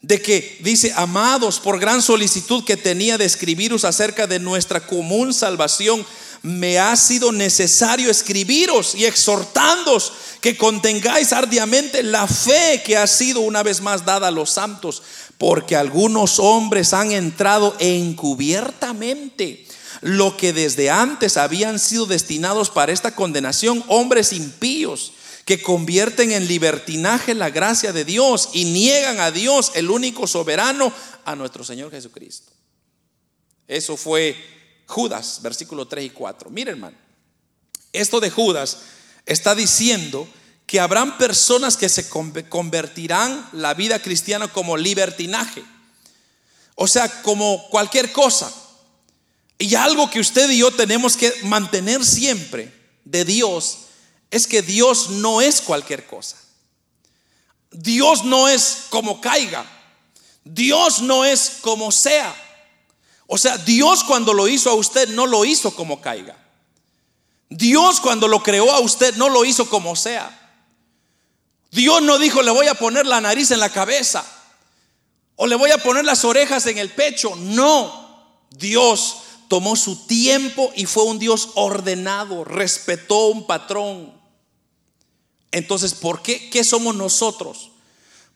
de 0.01 0.21
que 0.21 0.59
dice, 0.59 0.91
amados, 0.97 1.61
por 1.61 1.79
gran 1.79 2.01
solicitud 2.01 2.65
que 2.65 2.75
tenía 2.75 3.17
de 3.17 3.23
escribiros 3.23 3.85
acerca 3.85 4.27
de 4.27 4.37
nuestra 4.37 4.85
común 4.85 5.33
salvación, 5.33 6.05
me 6.41 6.77
ha 6.77 6.93
sido 6.97 7.31
necesario 7.31 8.11
escribiros 8.11 8.95
y 8.95 9.05
exhortándos 9.05 10.11
que 10.41 10.57
contengáis 10.57 11.31
ardiamente 11.31 12.03
la 12.03 12.27
fe 12.27 12.83
que 12.85 12.97
ha 12.97 13.07
sido 13.07 13.39
una 13.39 13.63
vez 13.63 13.79
más 13.79 14.03
dada 14.03 14.27
a 14.27 14.31
los 14.31 14.49
santos, 14.49 15.01
porque 15.37 15.77
algunos 15.77 16.37
hombres 16.39 16.93
han 16.93 17.13
entrado 17.13 17.77
encubiertamente 17.79 19.65
lo 20.01 20.35
que 20.35 20.51
desde 20.51 20.89
antes 20.89 21.37
habían 21.37 21.79
sido 21.79 22.05
destinados 22.05 22.69
para 22.69 22.91
esta 22.91 23.15
condenación, 23.15 23.85
hombres 23.87 24.33
impíos 24.33 25.13
que 25.49 25.63
convierten 25.63 26.31
en 26.31 26.47
libertinaje 26.47 27.33
la 27.33 27.49
gracia 27.49 27.91
de 27.91 28.05
Dios 28.05 28.49
y 28.53 28.65
niegan 28.65 29.19
a 29.19 29.31
Dios, 29.31 29.71
el 29.73 29.89
único 29.89 30.27
soberano, 30.27 30.93
a 31.25 31.35
nuestro 31.35 31.63
Señor 31.63 31.89
Jesucristo. 31.89 32.51
Eso 33.67 33.97
fue 33.97 34.37
Judas, 34.85 35.39
versículo 35.41 35.87
3 35.87 36.05
y 36.05 36.09
4. 36.11 36.51
Miren, 36.51 36.75
hermano, 36.75 36.97
esto 37.91 38.19
de 38.19 38.29
Judas 38.29 38.77
está 39.25 39.55
diciendo 39.55 40.27
que 40.67 40.79
habrán 40.79 41.17
personas 41.17 41.77
que 41.77 41.89
se 41.89 42.07
convertirán 42.09 43.49
la 43.51 43.73
vida 43.73 43.99
cristiana 43.99 44.49
como 44.49 44.77
libertinaje. 44.77 45.63
O 46.75 46.85
sea, 46.85 47.23
como 47.23 47.67
cualquier 47.69 48.11
cosa. 48.11 48.53
Y 49.57 49.73
algo 49.73 50.11
que 50.11 50.19
usted 50.19 50.47
y 50.51 50.59
yo 50.59 50.69
tenemos 50.69 51.17
que 51.17 51.33
mantener 51.45 52.05
siempre 52.05 52.71
de 53.03 53.25
Dios 53.25 53.88
es 54.31 54.47
que 54.47 54.61
Dios 54.61 55.09
no 55.09 55.41
es 55.41 55.61
cualquier 55.61 56.05
cosa. 56.05 56.37
Dios 57.71 58.23
no 58.23 58.47
es 58.47 58.85
como 58.89 59.21
caiga. 59.21 59.65
Dios 60.43 61.01
no 61.01 61.25
es 61.25 61.57
como 61.61 61.91
sea. 61.91 62.35
O 63.27 63.37
sea, 63.37 63.57
Dios 63.57 64.03
cuando 64.03 64.33
lo 64.33 64.47
hizo 64.47 64.69
a 64.69 64.73
usted 64.73 65.09
no 65.09 65.27
lo 65.27 65.45
hizo 65.45 65.75
como 65.75 66.01
caiga. 66.01 66.35
Dios 67.49 67.99
cuando 67.99 68.27
lo 68.27 68.41
creó 68.43 68.71
a 68.71 68.79
usted 68.79 69.15
no 69.15 69.29
lo 69.29 69.45
hizo 69.45 69.69
como 69.69 69.95
sea. 69.95 70.35
Dios 71.71 72.01
no 72.01 72.17
dijo 72.17 72.41
le 72.41 72.51
voy 72.51 72.67
a 72.67 72.73
poner 72.75 73.05
la 73.05 73.21
nariz 73.21 73.51
en 73.51 73.59
la 73.59 73.71
cabeza 73.71 74.25
o 75.35 75.47
le 75.47 75.55
voy 75.55 75.71
a 75.71 75.77
poner 75.77 76.05
las 76.05 76.25
orejas 76.25 76.65
en 76.65 76.77
el 76.77 76.89
pecho. 76.89 77.35
No, 77.37 78.39
Dios 78.51 79.17
tomó 79.47 79.75
su 79.75 80.05
tiempo 80.05 80.71
y 80.75 80.85
fue 80.85 81.03
un 81.03 81.19
Dios 81.19 81.49
ordenado, 81.55 82.43
respetó 82.43 83.27
un 83.27 83.47
patrón. 83.47 84.18
Entonces, 85.51 85.93
¿por 85.93 86.21
qué? 86.21 86.49
¿Qué 86.49 86.63
somos 86.63 86.95
nosotros? 86.95 87.71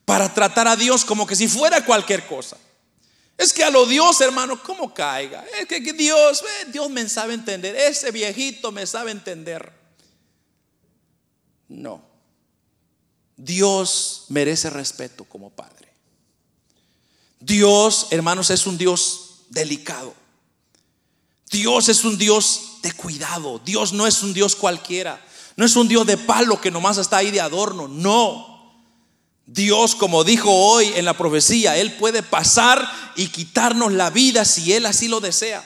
Para 0.05 0.33
tratar 0.33 0.67
a 0.67 0.75
Dios 0.75 1.05
como 1.05 1.27
que 1.27 1.35
si 1.35 1.47
fuera 1.47 1.85
cualquier 1.85 2.25
cosa. 2.27 2.57
Es 3.37 3.51
que 3.51 3.63
a 3.63 3.69
lo 3.69 3.85
Dios, 3.85 4.21
hermano, 4.21 4.61
¿cómo 4.61 4.93
caiga? 4.93 5.43
Es 5.59 5.67
que 5.67 5.81
Dios, 5.93 6.43
Dios 6.71 6.89
me 6.89 7.07
sabe 7.09 7.33
entender. 7.33 7.75
Ese 7.75 8.11
viejito 8.11 8.71
me 8.71 8.85
sabe 8.85 9.11
entender. 9.11 9.71
No. 11.67 12.03
Dios 13.35 14.25
merece 14.29 14.69
respeto 14.69 15.23
como 15.25 15.49
Padre. 15.49 15.91
Dios, 17.39 18.07
hermanos, 18.11 18.49
es 18.51 18.65
un 18.67 18.77
Dios 18.77 19.45
delicado. 19.49 20.13
Dios 21.49 21.89
es 21.89 22.03
un 22.05 22.17
Dios 22.17 22.77
de 22.81 22.93
cuidado. 22.93 23.59
Dios 23.59 23.93
no 23.93 24.07
es 24.07 24.23
un 24.23 24.33
Dios 24.33 24.55
cualquiera. 24.55 25.23
No 25.55 25.65
es 25.65 25.75
un 25.75 25.87
Dios 25.87 26.05
de 26.07 26.17
palo 26.17 26.59
que 26.59 26.71
nomás 26.71 26.97
está 26.97 27.17
ahí 27.17 27.31
de 27.31 27.41
adorno. 27.41 27.87
No. 27.87 28.53
Dios, 29.45 29.95
como 29.95 30.23
dijo 30.23 30.51
hoy 30.51 30.91
en 30.95 31.05
la 31.05 31.15
profecía, 31.15 31.77
Él 31.77 31.93
puede 31.93 32.23
pasar 32.23 32.89
y 33.15 33.27
quitarnos 33.27 33.91
la 33.91 34.09
vida 34.09 34.45
si 34.45 34.73
Él 34.73 34.85
así 34.85 35.07
lo 35.07 35.19
desea. 35.19 35.63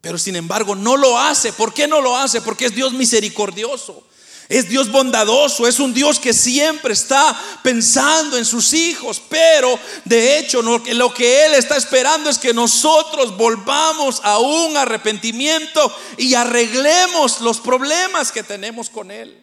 Pero 0.00 0.18
sin 0.18 0.36
embargo 0.36 0.74
no 0.74 0.96
lo 0.96 1.18
hace. 1.18 1.52
¿Por 1.52 1.72
qué 1.72 1.86
no 1.86 2.00
lo 2.00 2.16
hace? 2.16 2.40
Porque 2.40 2.66
es 2.66 2.74
Dios 2.74 2.92
misericordioso. 2.92 4.06
Es 4.48 4.68
Dios 4.68 4.90
bondadoso, 4.90 5.66
es 5.66 5.80
un 5.80 5.94
Dios 5.94 6.18
que 6.18 6.34
siempre 6.34 6.92
está 6.92 7.38
pensando 7.62 8.36
en 8.36 8.44
sus 8.44 8.74
hijos, 8.74 9.20
pero 9.28 9.78
de 10.04 10.38
hecho 10.38 10.60
lo 10.60 11.14
que 11.14 11.46
Él 11.46 11.54
está 11.54 11.76
esperando 11.76 12.28
es 12.28 12.36
que 12.36 12.52
nosotros 12.52 13.36
volvamos 13.36 14.20
a 14.22 14.38
un 14.38 14.76
arrepentimiento 14.76 15.94
y 16.18 16.34
arreglemos 16.34 17.40
los 17.40 17.58
problemas 17.60 18.32
que 18.32 18.42
tenemos 18.42 18.90
con 18.90 19.10
Él. 19.10 19.40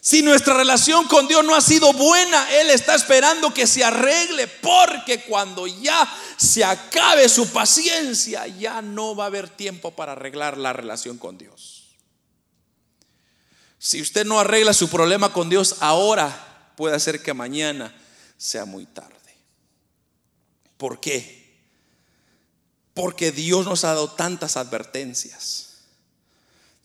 Si 0.00 0.20
nuestra 0.20 0.52
relación 0.52 1.08
con 1.08 1.26
Dios 1.26 1.42
no 1.44 1.54
ha 1.54 1.62
sido 1.62 1.90
buena, 1.94 2.46
Él 2.60 2.68
está 2.68 2.94
esperando 2.94 3.54
que 3.54 3.66
se 3.66 3.82
arregle, 3.82 4.46
porque 4.46 5.22
cuando 5.22 5.66
ya 5.66 6.06
se 6.36 6.62
acabe 6.62 7.26
su 7.30 7.48
paciencia, 7.48 8.46
ya 8.46 8.82
no 8.82 9.16
va 9.16 9.24
a 9.24 9.26
haber 9.28 9.48
tiempo 9.48 9.92
para 9.92 10.12
arreglar 10.12 10.58
la 10.58 10.74
relación 10.74 11.16
con 11.16 11.38
Dios. 11.38 11.73
Si 13.84 14.00
usted 14.00 14.24
no 14.24 14.40
arregla 14.40 14.72
su 14.72 14.88
problema 14.88 15.34
con 15.34 15.50
Dios 15.50 15.76
ahora, 15.80 16.72
puede 16.74 16.98
ser 16.98 17.22
que 17.22 17.34
mañana 17.34 17.94
sea 18.38 18.64
muy 18.64 18.86
tarde. 18.86 19.12
¿Por 20.78 21.00
qué? 21.00 21.54
Porque 22.94 23.30
Dios 23.30 23.66
nos 23.66 23.84
ha 23.84 23.88
dado 23.88 24.10
tantas 24.10 24.56
advertencias. 24.56 25.82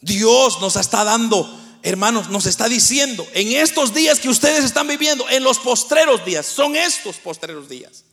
Dios 0.01 0.59
nos 0.59 0.75
está 0.75 1.05
dando, 1.05 1.79
hermanos, 1.83 2.29
nos 2.29 2.45
está 2.45 2.67
diciendo, 2.67 3.25
en 3.31 3.53
estos 3.53 3.93
días 3.93 4.19
que 4.19 4.27
ustedes 4.27 4.65
están 4.65 4.89
viviendo, 4.89 5.25
en 5.29 5.41
los 5.41 5.57
postreros 5.59 6.25
días, 6.25 6.45
son 6.45 6.75
estos 6.75 7.15
postreros 7.15 7.69
días. 7.69 8.03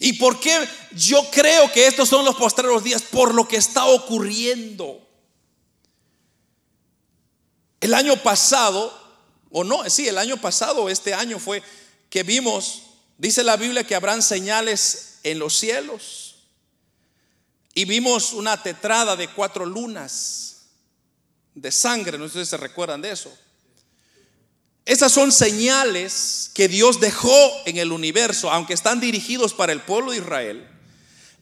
¿Y 0.00 0.14
por 0.14 0.40
qué 0.40 0.66
yo 0.92 1.22
creo 1.30 1.70
que 1.70 1.86
estos 1.86 2.08
son 2.08 2.24
los 2.24 2.36
postreros 2.36 2.82
días? 2.82 3.02
Por 3.02 3.34
lo 3.34 3.46
que 3.46 3.58
está 3.58 3.84
ocurriendo. 3.84 5.06
El 7.80 7.94
año 7.94 8.16
pasado, 8.22 8.92
o 9.50 9.64
no, 9.64 9.88
sí, 9.88 10.08
el 10.08 10.18
año 10.18 10.36
pasado, 10.36 10.88
este 10.88 11.14
año 11.14 11.38
fue 11.38 11.62
que 12.10 12.22
vimos, 12.22 12.82
dice 13.18 13.42
la 13.42 13.56
Biblia 13.56 13.84
que 13.84 13.94
habrán 13.94 14.22
señales 14.22 15.18
en 15.22 15.38
los 15.38 15.56
cielos. 15.56 16.36
Y 17.74 17.84
vimos 17.84 18.32
una 18.32 18.60
tetrada 18.62 19.14
de 19.14 19.28
cuatro 19.28 19.64
lunas 19.64 20.66
de 21.54 21.70
sangre, 21.70 22.18
no 22.18 22.28
sé 22.28 22.44
si 22.44 22.50
se 22.50 22.56
recuerdan 22.56 23.02
de 23.02 23.12
eso. 23.12 23.32
Esas 24.84 25.12
son 25.12 25.30
señales 25.32 26.50
que 26.54 26.66
Dios 26.66 26.98
dejó 26.98 27.52
en 27.66 27.76
el 27.76 27.92
universo, 27.92 28.50
aunque 28.50 28.72
están 28.72 29.00
dirigidos 29.00 29.52
para 29.52 29.72
el 29.72 29.82
pueblo 29.82 30.12
de 30.12 30.16
Israel. 30.16 30.66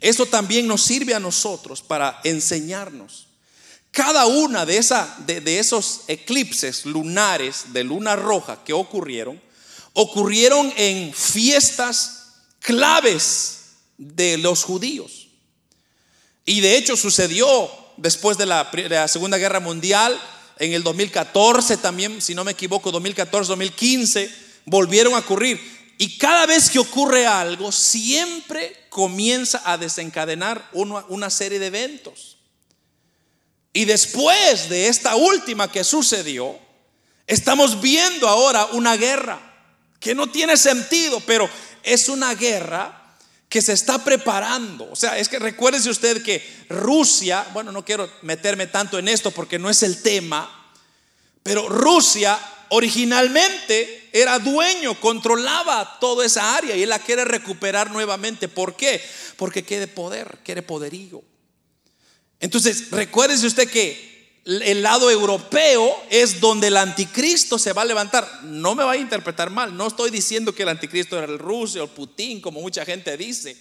Eso 0.00 0.26
también 0.26 0.66
nos 0.66 0.82
sirve 0.82 1.14
a 1.14 1.20
nosotros 1.20 1.80
para 1.80 2.20
enseñarnos. 2.24 3.25
Cada 3.96 4.26
una 4.26 4.66
de, 4.66 5.40
de, 5.40 5.58
esos 5.58 6.02
eclipses 6.06 6.84
lunares 6.84 7.72
de 7.72 7.82
luna 7.82 8.14
roja 8.14 8.62
que 8.62 8.74
ocurrieron, 8.74 9.40
ocurrieron 9.94 10.70
en 10.76 11.14
fiestas 11.14 12.34
claves 12.58 13.70
de 13.96 14.36
los 14.36 14.64
judíos. 14.64 15.28
Y 16.44 16.60
de 16.60 16.76
hecho 16.76 16.94
sucedió 16.94 17.70
después 17.96 18.36
de 18.36 18.44
la, 18.44 18.64
de 18.64 18.86
la, 18.90 19.08
Segunda 19.08 19.38
Guerra 19.38 19.60
Mundial, 19.60 20.20
en 20.58 20.74
el 20.74 20.82
2014 20.82 21.78
también, 21.78 22.20
si 22.20 22.34
no 22.34 22.44
me 22.44 22.52
equivoco, 22.52 22.92
2014, 22.92 23.48
2015, 23.48 24.30
volvieron 24.66 25.14
a 25.14 25.20
ocurrir. 25.20 25.58
Y 25.96 26.18
cada 26.18 26.44
vez 26.44 26.68
que 26.68 26.80
ocurre 26.80 27.26
algo, 27.26 27.72
siempre 27.72 28.76
comienza 28.90 29.62
a 29.64 29.78
desencadenar 29.78 30.68
una 30.74 31.30
serie 31.30 31.58
de 31.58 31.68
eventos. 31.68 32.35
Y 33.76 33.84
después 33.84 34.70
de 34.70 34.88
esta 34.88 35.16
última 35.16 35.70
que 35.70 35.84
sucedió, 35.84 36.58
estamos 37.26 37.82
viendo 37.82 38.26
ahora 38.26 38.64
una 38.72 38.96
guerra 38.96 39.38
que 40.00 40.14
no 40.14 40.28
tiene 40.28 40.56
sentido, 40.56 41.20
pero 41.26 41.46
es 41.82 42.08
una 42.08 42.34
guerra 42.34 43.14
que 43.50 43.60
se 43.60 43.74
está 43.74 44.02
preparando. 44.02 44.90
O 44.90 44.96
sea, 44.96 45.18
es 45.18 45.28
que 45.28 45.38
recuérdese 45.38 45.90
usted 45.90 46.22
que 46.22 46.42
Rusia, 46.70 47.46
bueno, 47.52 47.70
no 47.70 47.84
quiero 47.84 48.10
meterme 48.22 48.66
tanto 48.66 48.98
en 48.98 49.08
esto 49.08 49.30
porque 49.30 49.58
no 49.58 49.68
es 49.68 49.82
el 49.82 50.00
tema, 50.00 50.72
pero 51.42 51.68
Rusia 51.68 52.40
originalmente 52.70 54.08
era 54.10 54.38
dueño, 54.38 54.98
controlaba 54.98 55.98
toda 56.00 56.24
esa 56.24 56.56
área 56.56 56.74
y 56.74 56.82
él 56.82 56.88
la 56.88 57.00
quiere 57.00 57.26
recuperar 57.26 57.90
nuevamente. 57.90 58.48
¿Por 58.48 58.74
qué? 58.74 59.04
Porque 59.36 59.64
quiere 59.64 59.86
poder, 59.86 60.38
quiere 60.42 60.62
poderío. 60.62 61.22
Entonces, 62.40 62.90
recuérdese 62.90 63.46
usted 63.46 63.68
que 63.68 64.06
el 64.44 64.82
lado 64.82 65.10
europeo 65.10 66.04
es 66.08 66.40
donde 66.40 66.68
el 66.68 66.76
anticristo 66.76 67.58
se 67.58 67.72
va 67.72 67.82
a 67.82 67.86
levantar. 67.86 68.44
No 68.44 68.74
me 68.74 68.84
va 68.84 68.92
a 68.92 68.96
interpretar 68.96 69.50
mal, 69.50 69.76
no 69.76 69.88
estoy 69.88 70.10
diciendo 70.10 70.54
que 70.54 70.62
el 70.62 70.68
anticristo 70.68 71.18
era 71.18 71.26
el 71.26 71.38
ruso 71.38 71.80
o 71.80 71.84
el 71.84 71.90
Putin, 71.90 72.40
como 72.40 72.60
mucha 72.60 72.84
gente 72.84 73.16
dice. 73.16 73.56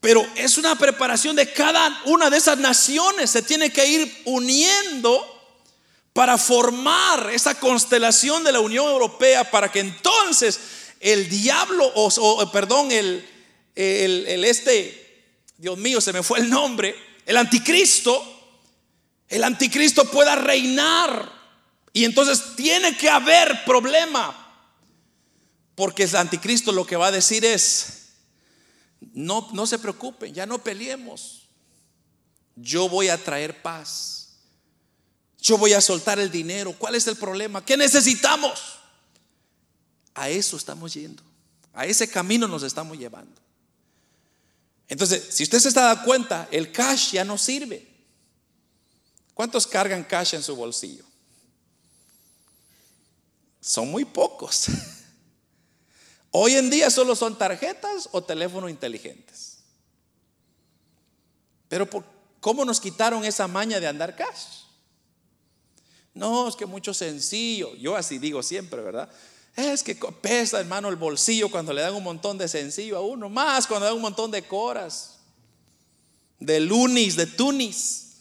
Pero 0.00 0.26
es 0.36 0.58
una 0.58 0.76
preparación 0.76 1.36
de 1.36 1.52
cada 1.52 2.02
una 2.06 2.30
de 2.30 2.38
esas 2.38 2.58
naciones. 2.58 3.30
Se 3.30 3.42
tiene 3.42 3.70
que 3.70 3.86
ir 3.86 4.22
uniendo 4.24 5.28
para 6.12 6.38
formar 6.38 7.30
esa 7.30 7.54
constelación 7.54 8.42
de 8.42 8.52
la 8.52 8.60
Unión 8.60 8.86
Europea 8.86 9.50
para 9.50 9.70
que 9.70 9.80
entonces 9.80 10.58
el 10.98 11.28
diablo, 11.28 11.92
o, 11.94 12.50
perdón, 12.50 12.90
el, 12.90 13.24
el 13.76 14.44
este, 14.44 15.01
Dios 15.62 15.78
mío, 15.78 16.00
se 16.00 16.12
me 16.12 16.24
fue 16.24 16.40
el 16.40 16.50
nombre, 16.50 16.92
el 17.24 17.36
anticristo, 17.36 18.20
el 19.28 19.44
anticristo 19.44 20.10
pueda 20.10 20.34
reinar. 20.34 21.40
Y 21.92 22.04
entonces 22.04 22.56
tiene 22.56 22.96
que 22.96 23.08
haber 23.08 23.64
problema. 23.64 24.36
Porque 25.76 26.02
el 26.02 26.16
anticristo 26.16 26.72
lo 26.72 26.84
que 26.84 26.96
va 26.96 27.06
a 27.06 27.10
decir 27.12 27.44
es, 27.44 28.08
no, 29.14 29.50
no 29.52 29.68
se 29.68 29.78
preocupen, 29.78 30.34
ya 30.34 30.46
no 30.46 30.58
peleemos. 30.58 31.46
Yo 32.56 32.88
voy 32.88 33.08
a 33.08 33.22
traer 33.22 33.62
paz. 33.62 34.30
Yo 35.38 35.58
voy 35.58 35.74
a 35.74 35.80
soltar 35.80 36.18
el 36.18 36.32
dinero. 36.32 36.74
¿Cuál 36.76 36.96
es 36.96 37.06
el 37.06 37.14
problema? 37.14 37.64
¿Qué 37.64 37.76
necesitamos? 37.76 38.80
A 40.14 40.28
eso 40.28 40.56
estamos 40.56 40.92
yendo. 40.92 41.22
A 41.72 41.86
ese 41.86 42.10
camino 42.10 42.48
nos 42.48 42.64
estamos 42.64 42.98
llevando. 42.98 43.40
Entonces, 44.92 45.26
si 45.30 45.44
usted 45.44 45.58
se 45.58 45.68
está 45.68 45.84
dando 45.84 46.04
cuenta, 46.04 46.48
el 46.50 46.70
cash 46.70 47.12
ya 47.12 47.24
no 47.24 47.38
sirve. 47.38 47.88
¿Cuántos 49.32 49.66
cargan 49.66 50.04
cash 50.04 50.34
en 50.34 50.42
su 50.42 50.54
bolsillo? 50.54 51.02
Son 53.58 53.90
muy 53.90 54.04
pocos. 54.04 54.66
Hoy 56.30 56.56
en 56.56 56.68
día 56.68 56.90
solo 56.90 57.16
son 57.16 57.38
tarjetas 57.38 58.10
o 58.12 58.22
teléfonos 58.22 58.68
inteligentes. 58.68 59.60
Pero 61.70 61.88
¿cómo 62.38 62.62
nos 62.66 62.78
quitaron 62.78 63.24
esa 63.24 63.48
maña 63.48 63.80
de 63.80 63.86
andar 63.86 64.14
cash? 64.14 64.66
No, 66.12 66.46
es 66.48 66.54
que 66.54 66.66
mucho 66.66 66.92
sencillo. 66.92 67.74
Yo 67.76 67.96
así 67.96 68.18
digo 68.18 68.42
siempre, 68.42 68.82
¿verdad? 68.82 69.10
Es 69.54 69.82
que 69.82 69.94
pesa, 69.94 70.60
hermano, 70.60 70.88
el 70.88 70.96
bolsillo 70.96 71.50
cuando 71.50 71.72
le 71.72 71.82
dan 71.82 71.94
un 71.94 72.02
montón 72.02 72.38
de 72.38 72.48
sencillo 72.48 72.96
a 72.96 73.00
uno, 73.00 73.28
más 73.28 73.66
cuando 73.66 73.86
dan 73.86 73.94
un 73.94 74.02
montón 74.02 74.30
de 74.30 74.42
coras, 74.42 75.18
de 76.40 76.60
lunis, 76.60 77.16
de 77.16 77.26
tunis. 77.26 78.12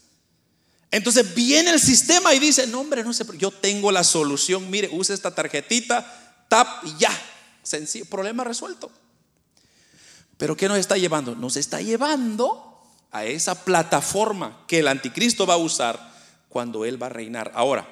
Entonces 0.92 1.34
viene 1.34 1.72
el 1.72 1.80
sistema 1.80 2.34
y 2.34 2.40
dice, 2.40 2.68
no 2.68 2.82
hombre, 2.82 3.04
no 3.04 3.14
sé, 3.14 3.26
yo 3.38 3.50
tengo 3.50 3.92
la 3.92 4.04
solución, 4.04 4.70
mire, 4.70 4.90
use 4.92 5.14
esta 5.14 5.34
tarjetita, 5.34 6.46
tap 6.50 6.84
y 6.84 6.98
ya, 6.98 7.18
sencillo, 7.64 8.06
problema 8.06 8.44
resuelto. 8.44 8.92
Pero 10.38 10.58
¿qué 10.58 10.68
nos 10.68 10.80
está 10.80 10.98
llevando? 10.98 11.34
Nos 11.36 11.56
está 11.56 11.82
llevando 11.82 12.84
a 13.12 13.24
esa 13.26 13.64
plataforma 13.64 14.66
que 14.68 14.80
el 14.80 14.90
anticristo 14.90 15.46
va 15.46 15.54
a 15.54 15.58
usar 15.58 16.12
cuando 16.50 16.84
él 16.84 17.02
va 17.02 17.06
a 17.06 17.10
reinar. 17.10 17.52
Ahora, 17.56 17.88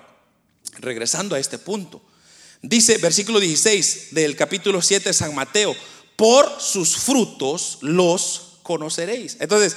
regresando 0.79 1.35
a 1.35 1.39
este 1.39 1.57
punto, 1.57 2.01
dice 2.61 2.97
versículo 2.97 3.39
16 3.39 4.09
del 4.11 4.35
capítulo 4.35 4.81
7 4.81 5.09
de 5.09 5.13
San 5.13 5.35
Mateo, 5.35 5.75
por 6.15 6.59
sus 6.59 6.97
frutos 6.97 7.79
los 7.81 8.59
conoceréis. 8.63 9.37
Entonces, 9.39 9.75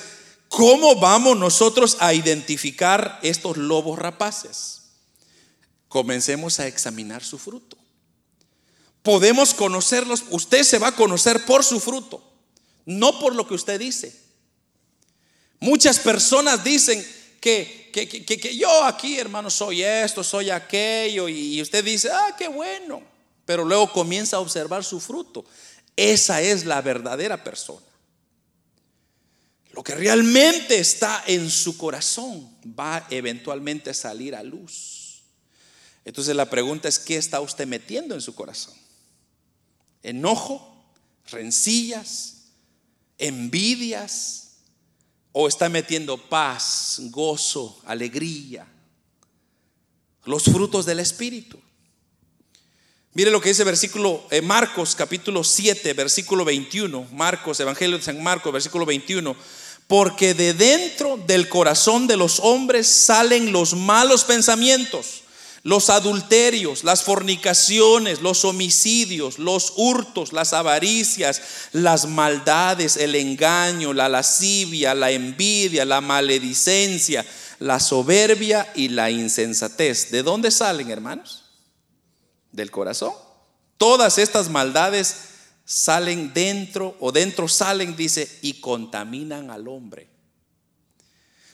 ¿Cómo 0.53 0.97
vamos 0.97 1.39
nosotros 1.39 1.97
a 1.99 2.13
identificar 2.13 3.19
estos 3.23 3.57
lobos 3.57 3.99
rapaces? 3.99 4.83
Comencemos 5.89 6.61
a 6.61 6.67
examinar 6.67 7.25
su 7.25 7.39
fruto. 7.39 7.79
Podemos 9.03 9.55
conocerlos, 9.55 10.25
usted 10.29 10.63
se 10.63 10.79
va 10.79 10.89
a 10.89 10.95
conocer 10.95 11.47
por 11.47 11.65
su 11.65 11.81
fruto, 11.81 12.23
no 12.85 13.19
por 13.19 13.35
lo 13.35 13.49
que 13.49 13.55
usted 13.55 13.81
dice. 13.81 14.15
Muchas 15.59 15.99
personas 16.01 16.63
dicen 16.63 17.03
que, 17.41 17.82
que, 17.93 18.57
yo 18.57 18.85
aquí, 18.85 19.19
hermano, 19.19 19.51
soy 19.51 19.83
esto, 19.83 20.25
soy 20.25 20.51
aquello, 20.51 21.29
y 21.29 21.61
usted 21.63 21.85
dice, 21.85 22.11
ah, 22.11 22.35
qué 22.37 22.49
bueno, 22.49 23.03
pero 23.45 23.65
luego 23.65 23.93
comienza 23.93 24.37
a 24.37 24.41
observar 24.41 24.83
su 24.83 24.99
fruto. 24.99 25.45
Esa 25.97 26.41
es 26.41 26.65
la 26.65 26.81
verdadera 26.81 27.45
persona. 27.45 27.87
Lo 29.73 29.83
que 29.83 29.95
realmente 29.95 30.79
está 30.79 31.23
en 31.27 31.51
su 31.51 31.79
corazón 31.79 32.51
va 32.79 33.07
eventualmente 33.11 33.91
a 33.91 33.95
salir 33.95 34.35
a 34.35 34.43
luz. 34.43 35.23
Entonces 36.05 36.37
la 36.37 36.51
pregunta 36.51 36.89
es, 36.89 36.99
¿qué 36.99 37.17
está 37.17 37.41
usted 37.41 37.67
metiendo 37.67 38.15
en 38.15 38.21
su 38.21 38.35
corazón? 38.35 38.75
¿Enojo? 40.03 40.85
¿Rencillas? 41.31 42.49
¿Envidias? 43.19 44.52
¿O 45.33 45.49
está 45.49 45.69
metiendo 45.69 46.19
paz, 46.19 46.99
gozo, 47.11 47.81
alegría? 47.87 48.67
Los 50.25 50.45
frutos 50.45 50.85
del 50.85 51.01
Espíritu. 51.01 51.59
Mire 53.15 53.31
lo 53.31 53.41
que 53.41 53.51
dice 53.51 53.65
versículo 53.65 54.25
eh, 54.31 54.41
Marcos 54.41 54.95
capítulo 54.95 55.45
7, 55.45 55.93
versículo 55.95 56.45
21. 56.45 57.09
Marcos, 57.13 57.61
Evangelio 57.61 57.99
de 57.99 58.05
San 58.05 58.23
Marcos, 58.23 58.53
versículo 58.53 58.87
21. 58.87 59.37
Porque 59.87 60.33
de 60.33 60.55
dentro 60.55 61.19
del 61.19 61.49
corazón 61.49 62.07
de 62.07 62.17
los 62.17 62.41
hombres 62.41 62.87
salen 62.87 63.53
los 63.53 63.75
malos 63.75 64.25
pensamientos, 64.25 65.22
los 65.65 65.91
adulterios, 65.91 66.83
las 66.83 67.05
fornicaciones, 67.05 68.21
los 68.21 68.45
homicidios, 68.45 69.39
los 69.39 69.75
hurtos, 69.77 70.33
las 70.33 70.53
avaricias, 70.53 71.41
las 71.73 72.07
maldades, 72.07 72.97
el 72.97 73.15
engaño, 73.15 73.93
la 73.93 74.09
lascivia, 74.09 74.95
la 74.95 75.13
envidia, 75.13 75.85
la 75.85 76.01
maledicencia, 76.01 77.25
la 77.61 77.79
soberbia 77.79 78.73
y 78.75 78.89
la 78.89 79.11
insensatez. 79.11 80.11
¿De 80.11 80.25
dónde 80.25 80.51
salen, 80.51 80.91
hermanos? 80.91 81.45
Del 82.51 82.73
corazón. 82.73 83.13
Todas 83.77 84.19
estas 84.19 84.49
maldades 84.49 85.17
salen 85.65 86.35
dentro 86.35 86.97
o 86.99 87.13
dentro 87.13 87.47
salen, 87.47 87.95
dice, 87.95 88.29
y 88.43 88.55
contaminan 88.55 89.51
al 89.51 89.69
hombre. 89.69 90.09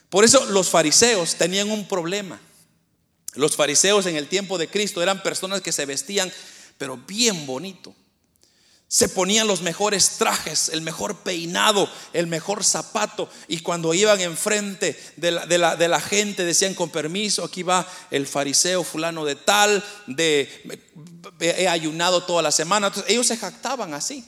Por 0.09 0.25
eso 0.25 0.47
los 0.47 0.71
fariseos 0.71 1.35
tenían 1.35 1.71
un 1.71 1.87
problema. 1.87 2.41
Los 3.35 3.57
fariseos 3.57 4.07
en 4.07 4.17
el 4.17 4.29
tiempo 4.29 4.59
de 4.59 4.69
Cristo 4.69 5.03
eran 5.03 5.23
personas 5.23 5.61
que 5.61 5.73
se 5.73 5.87
vestían, 5.87 6.33
pero 6.77 6.97
bien 6.97 7.47
bonito. 7.47 7.95
Se 8.91 9.11
ponían 9.11 9.47
los 9.47 9.61
mejores 9.61 10.13
trajes, 10.17 10.71
el 10.71 10.81
mejor 10.81 11.19
peinado, 11.19 11.91
el 12.15 12.27
mejor 12.27 12.65
zapato. 12.65 13.29
Y 13.47 13.61
cuando 13.61 13.93
iban 13.93 14.21
enfrente 14.21 14.99
de 15.17 15.31
la, 15.31 15.77
de 15.77 15.89
la, 15.89 16.01
gente, 16.01 16.43
decían 16.43 16.73
con 16.73 16.89
permiso, 16.89 17.45
aquí 17.45 17.63
va 17.63 17.87
el 18.11 18.27
fariseo 18.27 18.83
fulano 18.83 19.27
de 19.27 19.37
tal, 19.37 19.85
de 20.07 20.49
he 21.39 21.69
ayunado 21.69 22.25
toda 22.25 22.41
la 22.41 22.51
semana. 22.51 22.87
Entonces, 22.87 23.13
ellos 23.13 23.27
se 23.27 23.37
jactaban 23.37 23.93
así. 23.93 24.25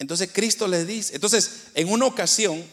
Entonces 0.00 0.30
Cristo 0.32 0.66
les 0.66 0.86
dice, 0.86 1.14
entonces 1.14 1.66
en 1.74 1.90
una 1.90 2.06
ocasión 2.06 2.64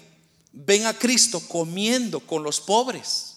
ven 0.53 0.85
a 0.85 0.97
Cristo 0.97 1.41
comiendo 1.41 2.21
con 2.21 2.41
los 2.41 2.61
pobres, 2.61 3.36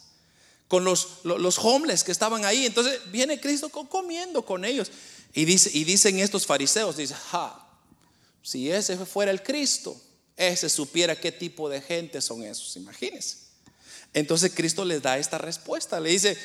con 0.71 0.85
los, 0.85 1.09
los, 1.25 1.59
que 2.05 2.13
estaban 2.13 2.45
ahí. 2.45 2.65
Entonces 2.65 3.01
viene 3.11 3.41
Cristo 3.41 3.71
comiendo 3.71 4.45
con 4.47 4.65
ellos. 4.65 4.93
Y, 5.35 5.45
dice, 5.45 5.69
y 5.75 5.83
dicen 5.83 6.21
estos 6.21 6.47
fariseos, 6.47 6.97
dice, 6.97 7.15
ja, 7.15 7.69
si 8.41 8.71
ese 8.71 8.97
fuera 9.05 9.33
el 9.33 9.43
Cristo, 9.43 10.01
ese 10.37 10.69
supiera 10.69 11.17
qué 11.17 11.33
tipo 11.33 11.69
de 11.69 11.81
gente 11.81 12.23
son 12.23 12.45
esos, 12.45 12.77
imagínense. 12.77 13.39
Entonces 14.15 14.53
Cristo 14.55 14.85
les 14.85 15.03
da 15.03 15.19
esta 15.19 15.39
respuesta, 15.39 15.99
le 15.99 16.11
dice, 16.11 16.39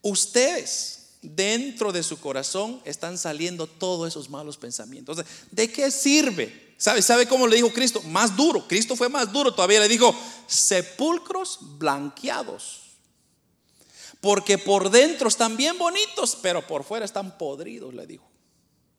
ustedes 0.00 1.00
dentro 1.20 1.92
de 1.92 2.02
su 2.02 2.18
corazón 2.18 2.80
están 2.86 3.18
saliendo 3.18 3.66
todos 3.66 4.08
esos 4.08 4.30
malos 4.30 4.56
pensamientos. 4.56 5.18
¿De 5.50 5.70
qué 5.70 5.90
sirve? 5.90 6.74
¿Sabe, 6.78 7.02
¿Sabe 7.02 7.28
cómo 7.28 7.46
le 7.46 7.56
dijo 7.56 7.70
Cristo? 7.70 8.00
Más 8.04 8.34
duro. 8.34 8.66
Cristo 8.66 8.96
fue 8.96 9.10
más 9.10 9.30
duro. 9.30 9.52
Todavía 9.52 9.80
le 9.80 9.88
dijo, 9.88 10.14
sepulcros 10.46 11.58
blanqueados. 11.60 12.87
Porque 14.20 14.58
por 14.58 14.90
dentro 14.90 15.28
están 15.28 15.56
bien 15.56 15.78
bonitos, 15.78 16.36
pero 16.42 16.66
por 16.66 16.84
fuera 16.84 17.04
están 17.04 17.38
podridos, 17.38 17.94
le 17.94 18.06
dijo. 18.06 18.28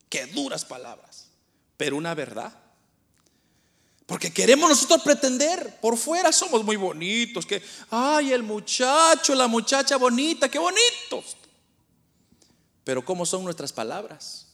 Qué 0.08 0.26
duras 0.26 0.64
palabras, 0.64 1.28
pero 1.76 1.96
una 1.96 2.14
verdad. 2.14 2.52
Porque 4.06 4.32
queremos 4.32 4.68
nosotros 4.68 5.02
pretender, 5.02 5.78
por 5.80 5.96
fuera 5.96 6.32
somos 6.32 6.64
muy 6.64 6.74
bonitos, 6.74 7.46
que, 7.46 7.62
ay, 7.90 8.32
el 8.32 8.42
muchacho, 8.42 9.34
la 9.36 9.46
muchacha 9.46 9.96
bonita, 9.96 10.48
qué 10.48 10.58
bonitos. 10.58 11.36
Pero 12.82 13.04
¿cómo 13.04 13.24
son 13.24 13.44
nuestras 13.44 13.72
palabras? 13.72 14.48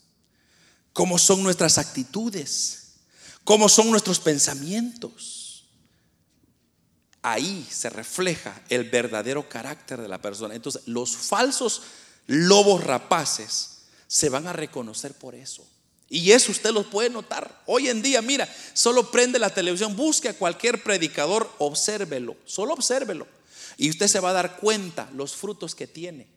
¿Cómo 0.93 1.19
son 1.19 1.43
nuestras 1.43 1.79
actitudes? 1.79 2.97
¿Cómo 3.45 3.69
son 3.69 3.91
nuestros 3.91 4.21
pensamientos? 4.21 5.36
Ahí 7.27 7.67
se 7.69 7.91
refleja 7.91 8.63
el 8.69 8.85
verdadero 8.85 9.49
carácter 9.49 10.01
de 10.01 10.07
la 10.07 10.19
persona. 10.19 10.55
Entonces, 10.55 10.83
los 10.87 11.17
falsos 11.17 11.83
lobos 12.29 12.85
rapaces 12.85 13.79
se 14.07 14.29
van 14.29 14.47
a 14.47 14.53
reconocer 14.53 15.13
por 15.13 15.35
eso. 15.35 15.67
Y 16.09 16.31
eso 16.31 16.53
usted 16.53 16.71
lo 16.71 16.89
puede 16.89 17.11
notar. 17.11 17.63
Hoy 17.67 17.89
en 17.89 18.01
día, 18.01 18.23
mira, 18.23 18.49
solo 18.75 19.11
prende 19.11 19.41
la 19.41 19.51
televisión, 19.51 19.97
busque 19.97 20.29
a 20.29 20.39
cualquier 20.39 20.85
predicador, 20.85 21.51
obsérvelo, 21.59 22.37
solo 22.45 22.75
obsérvelo. 22.75 23.27
Y 23.77 23.91
usted 23.91 24.07
se 24.07 24.21
va 24.21 24.31
a 24.31 24.35
dar 24.35 24.59
cuenta 24.59 25.11
los 25.13 25.35
frutos 25.35 25.75
que 25.75 25.89
tiene. 25.89 26.29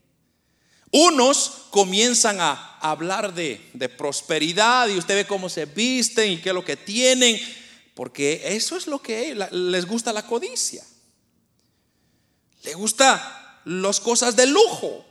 Unos 0.90 1.68
comienzan 1.70 2.42
a 2.42 2.80
hablar 2.80 3.36
de, 3.36 3.70
de 3.76 3.90
prosperidad 3.90 4.88
y 4.88 4.98
usted 4.98 5.14
ve 5.14 5.28
cómo 5.28 5.50
se 5.50 5.66
visten 5.66 6.32
y 6.32 6.38
qué 6.42 6.50
es 6.50 6.56
lo 6.56 6.66
que 6.66 6.78
tienen 6.78 7.40
porque 8.00 8.56
eso 8.56 8.78
es 8.78 8.88
lo 8.88 9.02
que 9.02 9.36
les 9.52 9.86
gusta 9.86 10.14
la 10.14 10.26
codicia. 10.26 10.82
Le 12.64 12.74
gusta 12.74 13.60
las 13.66 14.00
cosas 14.00 14.38
de 14.38 14.46
lujo. 14.48 15.06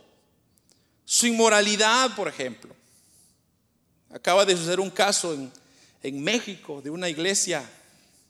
Su 1.05 1.27
inmoralidad, 1.27 2.15
por 2.15 2.27
ejemplo. 2.27 2.75
Acaba 4.09 4.43
de 4.43 4.57
suceder 4.57 4.79
un 4.79 4.89
caso 4.89 5.37
en, 6.01 6.23
México 6.23 6.81
de 6.81 6.89
una 6.89 7.07
iglesia 7.07 7.63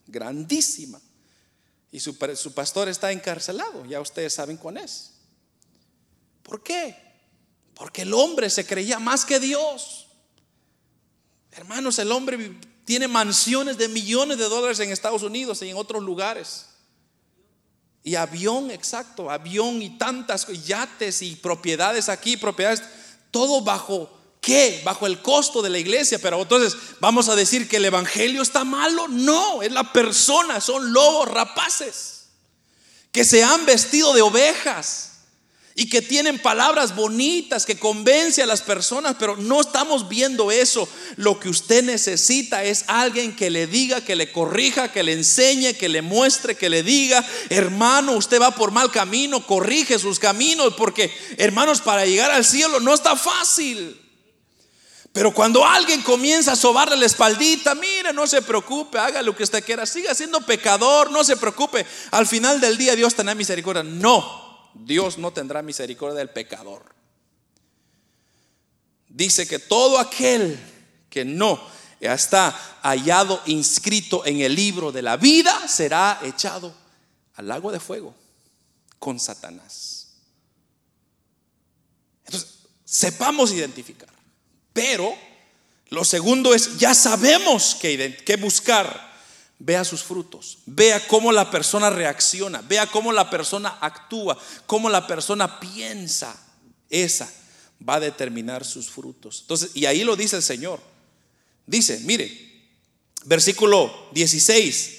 grandísima. 0.08 1.00
Y 1.90 2.02
su, 2.02 2.18
su, 2.36 2.54
pastor 2.54 2.90
está 2.90 3.14
encarcelado. 3.14 3.86
Ya 3.86 4.02
ustedes 4.02 4.34
saben 4.34 4.58
cuál 4.58 4.76
es. 4.76 5.14
¿Por 6.44 6.62
qué? 6.62 6.98
Porque 7.76 8.02
el 8.02 8.14
hombre 8.14 8.50
se 8.50 8.66
creía 8.66 9.00
más 9.00 9.24
que 9.24 9.40
Dios. 9.40 10.08
Hermanos, 11.50 11.98
el 12.00 12.12
hombre 12.12 12.60
tiene 12.90 13.08
mansiones 13.08 13.78
de 13.78 13.88
millones 13.88 14.40
de 14.40 14.50
dólares 14.50 14.80
en 14.80 14.90
Estados 14.90 15.22
Unidos 15.22 15.62
y 15.62 15.70
en 15.70 15.78
otros 15.78 16.02
lugares. 16.02 16.66
Y 18.02 18.16
avión, 18.16 18.72
exacto, 18.72 19.30
avión 19.30 19.80
y 19.84 19.96
tantas 20.00 20.48
yates 20.66 21.22
y 21.22 21.36
propiedades 21.36 22.10
aquí, 22.10 22.36
propiedades, 22.36 22.82
todo 23.30 23.62
bajo 23.62 24.12
qué? 24.42 24.82
Bajo 24.84 25.06
el 25.06 25.22
costo 25.22 25.62
de 25.62 25.70
la 25.70 25.78
iglesia. 25.78 26.18
Pero 26.18 26.42
entonces 26.42 26.76
vamos 27.00 27.30
a 27.30 27.36
decir 27.36 27.70
que 27.70 27.78
el 27.78 27.86
evangelio 27.86 28.42
está 28.42 28.64
malo. 28.64 29.08
No, 29.08 29.62
es 29.62 29.72
la 29.72 29.94
persona, 29.94 30.60
son 30.60 30.92
lobos 30.92 31.28
rapaces 31.28 32.30
que 33.12 33.24
se 33.24 33.44
han 33.44 33.68
vestido 33.68 34.16
de 34.16 34.24
ovejas 34.24 35.19
y 35.80 35.88
que 35.88 36.02
tienen 36.02 36.40
palabras 36.40 36.94
bonitas 36.94 37.66
que 37.66 37.80
convence 37.80 38.44
a 38.44 38.46
las 38.46 38.62
personas, 38.62 39.16
pero 39.18 39.38
no 39.38 39.62
estamos 39.62 40.10
viendo 40.10 40.52
eso. 40.52 40.90
Lo 41.16 41.40
que 41.40 41.48
usted 41.48 41.86
necesita 41.86 42.66
es 42.66 42.84
alguien 42.88 43.34
que 43.34 43.50
le 43.50 43.66
diga, 43.66 44.04
que 44.04 44.18
le 44.18 44.30
corrija, 44.30 44.92
que 44.92 45.04
le 45.04 45.14
enseñe, 45.14 45.78
que 45.78 45.88
le 45.88 46.02
muestre, 46.02 46.56
que 46.56 46.68
le 46.68 46.84
diga, 46.84 47.26
hermano, 47.50 48.12
usted 48.12 48.42
va 48.42 48.52
por 48.52 48.72
mal 48.72 48.92
camino, 48.92 49.48
corrige 49.48 49.98
sus 50.00 50.20
caminos, 50.20 50.74
porque 50.76 51.14
hermanos, 51.38 51.80
para 51.80 52.06
llegar 52.06 52.30
al 52.30 52.44
cielo 52.44 52.82
no 52.82 52.94
está 52.94 53.16
fácil. 53.16 53.98
Pero 55.14 55.34
cuando 55.34 55.66
alguien 55.66 56.02
comienza 56.02 56.52
a 56.52 56.58
sobarle 56.58 56.98
la 56.98 57.06
espaldita, 57.06 57.74
mire, 57.74 58.12
no 58.12 58.28
se 58.28 58.42
preocupe, 58.42 59.00
haga 59.00 59.22
lo 59.22 59.34
que 59.34 59.44
usted 59.44 59.64
quiera, 59.64 59.86
siga 59.86 60.14
siendo 60.14 60.42
pecador, 60.42 61.10
no 61.10 61.24
se 61.24 61.38
preocupe. 61.38 61.86
Al 62.12 62.28
final 62.28 62.60
del 62.60 62.78
día 62.78 62.98
Dios 62.98 63.16
tendrá 63.16 63.34
misericordia. 63.34 63.84
No, 63.84 64.49
Dios 64.74 65.18
no 65.18 65.32
tendrá 65.32 65.62
misericordia 65.62 66.18
del 66.18 66.30
pecador. 66.30 66.84
Dice 69.08 69.48
que 69.48 69.60
todo 69.60 70.00
aquel 70.00 70.60
que 71.10 71.26
no 71.26 71.60
está 72.00 72.52
hallado 72.84 73.42
inscrito 73.48 74.26
en 74.26 74.42
el 74.42 74.56
libro 74.56 74.92
de 74.92 75.02
la 75.02 75.18
vida 75.18 75.68
será 75.68 76.20
echado 76.24 76.74
al 77.36 77.48
lago 77.48 77.72
de 77.72 77.80
fuego 77.80 78.16
con 79.00 79.20
Satanás. 79.20 80.08
Entonces, 82.26 82.60
sepamos 82.86 83.52
identificar. 83.52 84.10
Pero 84.74 85.16
lo 85.90 86.06
segundo 86.06 86.54
es, 86.54 86.78
ya 86.78 86.94
sabemos 86.94 87.76
que, 87.76 88.38
buscar 88.40 89.09
Vea 89.62 89.84
sus 89.84 90.04
frutos, 90.04 90.60
vea 90.66 91.06
cómo 91.06 91.34
la 91.34 91.52
persona 91.52 91.90
reacciona, 91.90 92.62
vea 92.62 92.88
cómo 92.88 93.12
la 93.12 93.30
persona 93.30 93.78
actúa, 93.82 94.38
cómo 94.66 94.90
la 94.90 95.06
persona 95.06 95.60
piensa. 95.60 96.34
Esa 96.90 97.30
va 97.88 97.96
a 97.96 98.00
determinar 98.00 98.64
sus 98.64 98.90
frutos. 98.90 99.40
Entonces, 99.42 99.72
y 99.74 99.86
ahí 99.86 100.04
lo 100.04 100.16
dice 100.16 100.38
el 100.38 100.44
Señor. 100.44 100.80
Dice, 101.66 102.00
mire, 102.06 102.50
versículo 103.26 104.10
16, 104.14 104.98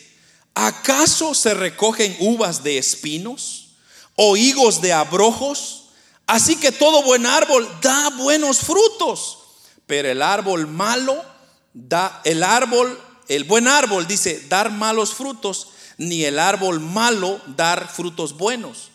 ¿acaso 0.55 1.35
se 1.35 1.55
recogen 1.55 2.17
uvas 2.21 2.63
de 2.63 2.79
espinos 2.79 3.77
o 4.15 4.37
higos 4.37 4.81
de 4.81 4.93
abrojos? 4.93 5.89
Así 6.27 6.57
que 6.57 6.71
todo 6.71 7.03
buen 7.03 7.27
árbol 7.27 7.69
da 7.83 8.11
buenos 8.11 8.61
frutos, 8.61 9.39
pero 9.87 10.11
el 10.11 10.23
árbol 10.23 10.67
malo 10.69 11.25
da, 11.73 12.21
el 12.25 12.43
árbol 12.43 12.99
el 13.31 13.45
buen 13.45 13.69
árbol 13.69 14.09
dice 14.09 14.45
dar 14.49 14.73
malos 14.73 15.15
frutos, 15.15 15.69
ni 15.99 16.25
el 16.25 16.37
árbol 16.37 16.81
malo 16.81 17.41
dar 17.47 17.89
frutos 17.89 18.37
buenos. 18.37 18.91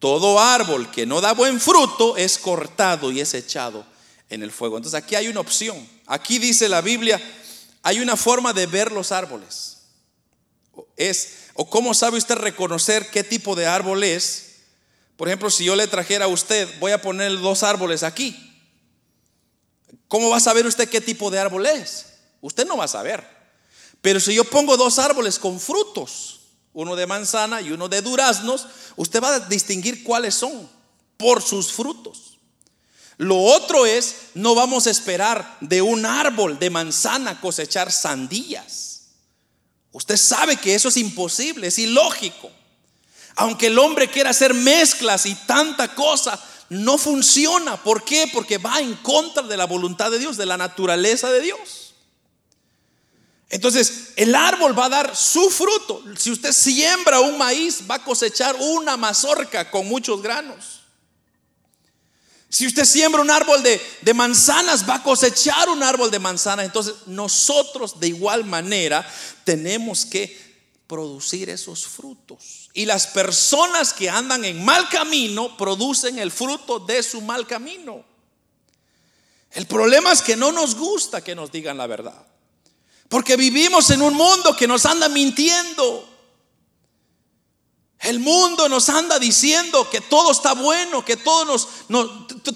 Todo 0.00 0.40
árbol 0.40 0.90
que 0.90 1.06
no 1.06 1.20
da 1.20 1.32
buen 1.34 1.60
fruto 1.60 2.16
es 2.16 2.36
cortado 2.36 3.12
y 3.12 3.20
es 3.20 3.32
echado 3.32 3.86
en 4.28 4.42
el 4.42 4.50
fuego. 4.50 4.76
Entonces 4.76 5.00
aquí 5.00 5.14
hay 5.14 5.28
una 5.28 5.38
opción. 5.38 5.88
Aquí 6.06 6.40
dice 6.40 6.68
la 6.68 6.80
Biblia, 6.80 7.22
hay 7.84 8.00
una 8.00 8.16
forma 8.16 8.52
de 8.52 8.66
ver 8.66 8.90
los 8.90 9.12
árboles. 9.12 9.76
Es 10.96 11.44
o 11.54 11.70
cómo 11.70 11.94
sabe 11.94 12.18
usted 12.18 12.34
reconocer 12.34 13.08
qué 13.10 13.22
tipo 13.22 13.54
de 13.54 13.68
árbol 13.68 14.02
es. 14.02 14.62
Por 15.16 15.28
ejemplo, 15.28 15.48
si 15.48 15.64
yo 15.64 15.76
le 15.76 15.86
trajera 15.86 16.24
a 16.24 16.28
usted, 16.28 16.68
voy 16.80 16.90
a 16.90 17.00
poner 17.00 17.38
dos 17.38 17.62
árboles 17.62 18.02
aquí. 18.02 18.36
¿Cómo 20.08 20.28
va 20.28 20.38
a 20.38 20.40
saber 20.40 20.66
usted 20.66 20.88
qué 20.88 21.00
tipo 21.00 21.30
de 21.30 21.38
árbol 21.38 21.66
es? 21.66 22.06
Usted 22.40 22.66
no 22.66 22.76
va 22.76 22.86
a 22.86 22.88
saber. 22.88 23.35
Pero 24.02 24.20
si 24.20 24.34
yo 24.34 24.44
pongo 24.44 24.76
dos 24.76 24.98
árboles 24.98 25.38
con 25.38 25.58
frutos, 25.58 26.40
uno 26.72 26.94
de 26.94 27.06
manzana 27.06 27.60
y 27.60 27.72
uno 27.72 27.88
de 27.88 28.02
duraznos, 28.02 28.66
usted 28.96 29.22
va 29.22 29.34
a 29.34 29.40
distinguir 29.40 30.04
cuáles 30.04 30.34
son 30.34 30.68
por 31.16 31.42
sus 31.42 31.72
frutos. 31.72 32.38
Lo 33.18 33.40
otro 33.40 33.86
es, 33.86 34.16
no 34.34 34.54
vamos 34.54 34.86
a 34.86 34.90
esperar 34.90 35.56
de 35.60 35.80
un 35.80 36.04
árbol 36.04 36.58
de 36.58 36.68
manzana 36.68 37.40
cosechar 37.40 37.90
sandías. 37.90 38.96
Usted 39.92 40.18
sabe 40.18 40.58
que 40.58 40.74
eso 40.74 40.88
es 40.88 40.98
imposible, 40.98 41.68
es 41.68 41.78
ilógico. 41.78 42.50
Aunque 43.36 43.68
el 43.68 43.78
hombre 43.78 44.10
quiera 44.10 44.30
hacer 44.30 44.52
mezclas 44.52 45.24
y 45.24 45.34
tanta 45.34 45.94
cosa, 45.94 46.38
no 46.68 46.98
funciona. 46.98 47.82
¿Por 47.82 48.04
qué? 48.04 48.28
Porque 48.32 48.58
va 48.58 48.80
en 48.80 48.94
contra 48.96 49.42
de 49.42 49.56
la 49.56 49.64
voluntad 49.64 50.10
de 50.10 50.18
Dios, 50.18 50.36
de 50.36 50.46
la 50.46 50.58
naturaleza 50.58 51.30
de 51.30 51.40
Dios. 51.40 51.85
Entonces, 53.48 54.12
el 54.16 54.34
árbol 54.34 54.76
va 54.76 54.86
a 54.86 54.90
dar 54.90 55.16
su 55.16 55.50
fruto. 55.50 56.02
Si 56.18 56.32
usted 56.32 56.52
siembra 56.52 57.20
un 57.20 57.38
maíz, 57.38 57.82
va 57.88 57.96
a 57.96 58.04
cosechar 58.04 58.56
una 58.56 58.96
mazorca 58.96 59.70
con 59.70 59.86
muchos 59.86 60.20
granos. 60.20 60.80
Si 62.48 62.66
usted 62.66 62.84
siembra 62.84 63.20
un 63.20 63.30
árbol 63.30 63.62
de, 63.62 64.14
manzanas, 64.14 64.88
va 64.88 64.96
a 64.96 65.02
cosechar 65.02 65.68
un 65.68 65.82
árbol 65.82 66.10
de 66.10 66.18
manzanas. 66.18 66.64
Entonces, 66.64 66.94
nosotros 67.06 68.00
de 68.00 68.08
igual 68.08 68.44
manera 68.44 69.06
tenemos 69.44 70.06
que 70.06 70.46
producir 70.86 71.50
esos 71.50 71.86
frutos. 71.86 72.70
Y 72.72 72.84
las 72.84 73.06
personas 73.06 73.92
que 73.92 74.08
andan 74.08 74.44
en 74.44 74.64
mal 74.64 74.88
camino 74.88 75.56
producen 75.56 76.18
el 76.18 76.30
fruto 76.30 76.78
de 76.78 77.02
su 77.02 77.20
mal 77.20 77.46
camino. 77.46 78.04
El 79.52 79.66
problema 79.66 80.12
es 80.12 80.22
que 80.22 80.36
no 80.36 80.52
nos 80.52 80.74
gusta 80.74 81.22
que 81.22 81.34
nos 81.34 81.50
digan 81.50 81.76
la 81.76 81.86
verdad. 81.86 82.26
Porque 83.08 83.36
vivimos 83.36 83.90
en 83.90 84.02
un 84.02 84.14
mundo 84.14 84.56
que 84.56 84.66
nos 84.66 84.84
anda 84.84 85.08
mintiendo. 85.08 86.16
El 88.00 88.20
mundo 88.20 88.68
nos 88.68 88.88
anda 88.88 89.18
diciendo 89.18 89.88
que 89.90 90.00
todo 90.00 90.30
está 90.30 90.52
bueno, 90.52 91.04
que 91.04 91.16
todo 91.16 91.44
nos, 91.44 91.68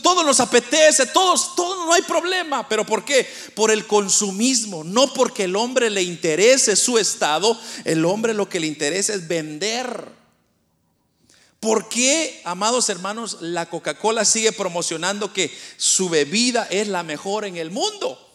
todo 0.03 0.22
nos 0.22 0.38
apetece, 0.38 1.07
todos, 1.07 1.57
todo 1.57 1.86
no 1.86 1.92
hay 1.92 2.03
problema. 2.03 2.68
¿Pero 2.68 2.84
por 2.84 3.05
qué? 3.05 3.28
Por 3.55 3.70
el 3.70 3.86
consumismo, 3.86 4.84
no 4.84 5.12
porque 5.12 5.44
el 5.44 5.57
hombre 5.57 5.88
le 5.88 6.03
interese 6.03 6.76
su 6.76 6.98
estado, 6.98 7.59
el 7.84 8.05
hombre 8.05 8.34
lo 8.34 8.48
que 8.48 8.61
le 8.61 8.66
interesa 8.66 9.14
es 9.14 9.26
vender. 9.26 10.20
¿Por 11.59 11.88
qué, 11.88 12.40
amados 12.44 12.88
hermanos, 12.88 13.38
la 13.40 13.68
Coca-Cola 13.68 14.24
sigue 14.24 14.53
promocionando 14.53 15.32
que 15.32 15.57
su 15.76 16.09
bebida 16.09 16.66
es 16.70 16.88
la 16.88 17.03
mejor 17.03 17.44
en 17.44 17.57
el 17.57 17.70
mundo? 17.70 18.30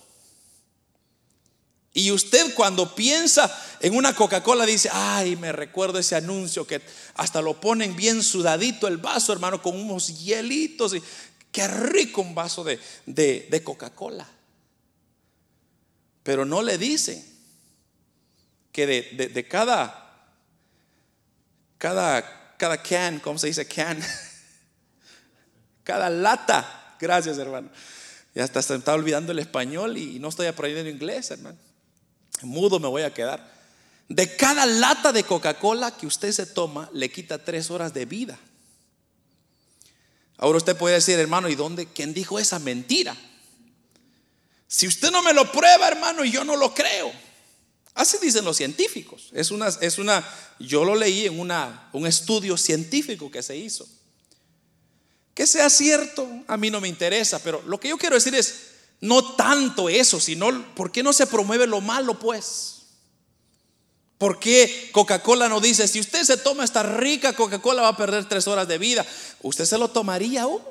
Y 1.98 2.12
usted 2.12 2.54
cuando 2.54 2.94
piensa 2.94 3.50
en 3.80 3.96
una 3.96 4.14
Coca-Cola 4.14 4.66
dice, 4.66 4.90
ay, 4.92 5.38
me 5.38 5.54
recuerdo 5.54 5.98
ese 5.98 6.18
anuncio 6.18 6.68
que 6.68 6.82
hasta 7.14 7.42
lo 7.42 7.62
ponen 7.62 7.96
bien 7.96 8.22
sudadito 8.22 8.90
el 8.90 8.98
vaso, 8.98 9.32
hermano, 9.32 9.62
con 9.62 9.80
unos 9.80 10.20
hielitos. 10.20 10.94
Y 10.94 11.02
qué 11.54 11.70
rico 11.70 12.20
un 12.20 12.36
vaso 12.36 12.66
de, 12.66 12.82
de, 13.06 13.64
Coca-Cola. 13.64 14.28
Pero 16.22 16.44
no 16.44 16.62
le 16.62 16.78
dicen 16.78 17.26
que 18.74 18.86
de, 18.86 19.30
de, 19.30 19.48
cada, 19.48 20.36
cada, 21.78 22.58
cada 22.58 22.84
can, 22.84 23.22
¿cómo 23.22 23.40
se 23.40 23.48
dice 23.48 23.66
can? 23.66 24.04
cada 25.86 26.10
lata, 26.10 26.98
gracias 27.00 27.38
hermano. 27.38 27.70
Ya 28.34 28.44
hasta 28.44 28.62
se 28.62 28.76
está 28.76 28.94
olvidando 28.94 29.32
el 29.32 29.40
español 29.40 29.96
y 29.96 30.20
no 30.20 30.28
estoy 30.28 30.48
aprendiendo 30.48 30.90
inglés, 30.90 31.32
hermano 31.32 31.58
mudo 32.44 32.80
me 32.80 32.88
voy 32.88 33.04
a 33.04 33.14
quedar. 33.14 33.54
De 34.08 34.36
cada 34.36 34.66
lata 34.66 35.12
de 35.12 35.24
Coca-Cola 35.24 35.96
que 35.98 36.06
usted 36.06 36.32
se 36.32 36.46
toma, 36.46 36.90
le 36.94 37.12
quita 37.12 37.44
tres 37.44 37.72
horas 37.72 37.94
de 37.94 38.06
vida. 38.06 38.40
Ahora 40.38 40.58
usted 40.58 40.76
puede 40.76 40.96
decir, 40.96 41.18
hermano, 41.20 41.50
¿y 41.50 41.56
dónde? 41.56 41.88
¿Quién 41.88 42.14
dijo 42.14 42.38
esa 42.40 42.60
mentira? 42.60 43.16
Si 44.68 44.88
usted 44.88 45.12
no 45.12 45.24
me 45.24 45.34
lo 45.34 45.52
prueba, 45.52 45.88
hermano, 45.88 46.26
yo 46.26 46.44
no 46.44 46.56
lo 46.56 46.74
creo. 46.74 47.12
Así 47.94 48.18
dicen 48.22 48.44
los 48.44 48.58
científicos. 48.58 49.30
Es 49.32 49.52
una, 49.52 49.70
es 49.80 49.98
una, 49.98 50.28
yo 50.60 50.84
lo 50.84 50.96
leí 50.96 51.26
en 51.26 51.40
una, 51.40 51.90
un 51.94 52.06
estudio 52.06 52.58
científico 52.58 53.32
que 53.32 53.42
se 53.42 53.56
hizo. 53.56 53.88
Que 55.34 55.48
sea 55.48 55.70
cierto, 55.70 56.28
a 56.48 56.58
mí 56.58 56.70
no 56.70 56.82
me 56.82 56.90
interesa, 56.90 57.40
pero 57.40 57.62
lo 57.64 57.80
que 57.80 57.90
yo 57.90 57.98
quiero 57.98 58.16
decir 58.16 58.36
es, 58.36 58.75
no 59.02 59.36
tanto 59.36 59.90
eso, 59.90 60.20
sino 60.20 60.74
¿por 60.76 60.92
qué 60.92 61.04
no 61.04 61.14
se 61.14 61.28
promueve 61.28 61.68
lo 61.68 61.82
malo 61.82 62.20
pues? 62.20 62.76
¿Por 64.18 64.40
qué 64.40 64.90
Coca-Cola 64.94 65.50
no 65.50 65.60
dice, 65.60 65.88
si 65.88 66.00
usted 66.00 66.24
se 66.24 66.38
toma 66.38 66.64
esta 66.64 66.84
rica 66.84 67.34
Coca-Cola 67.34 67.82
va 67.82 67.90
a 67.90 67.98
perder 67.98 68.28
tres 68.28 68.48
horas 68.48 68.68
de 68.68 68.78
vida? 68.78 69.06
¿Usted 69.42 69.66
se 69.66 69.78
lo 69.78 69.90
tomaría 69.90 70.44
aún? 70.44 70.62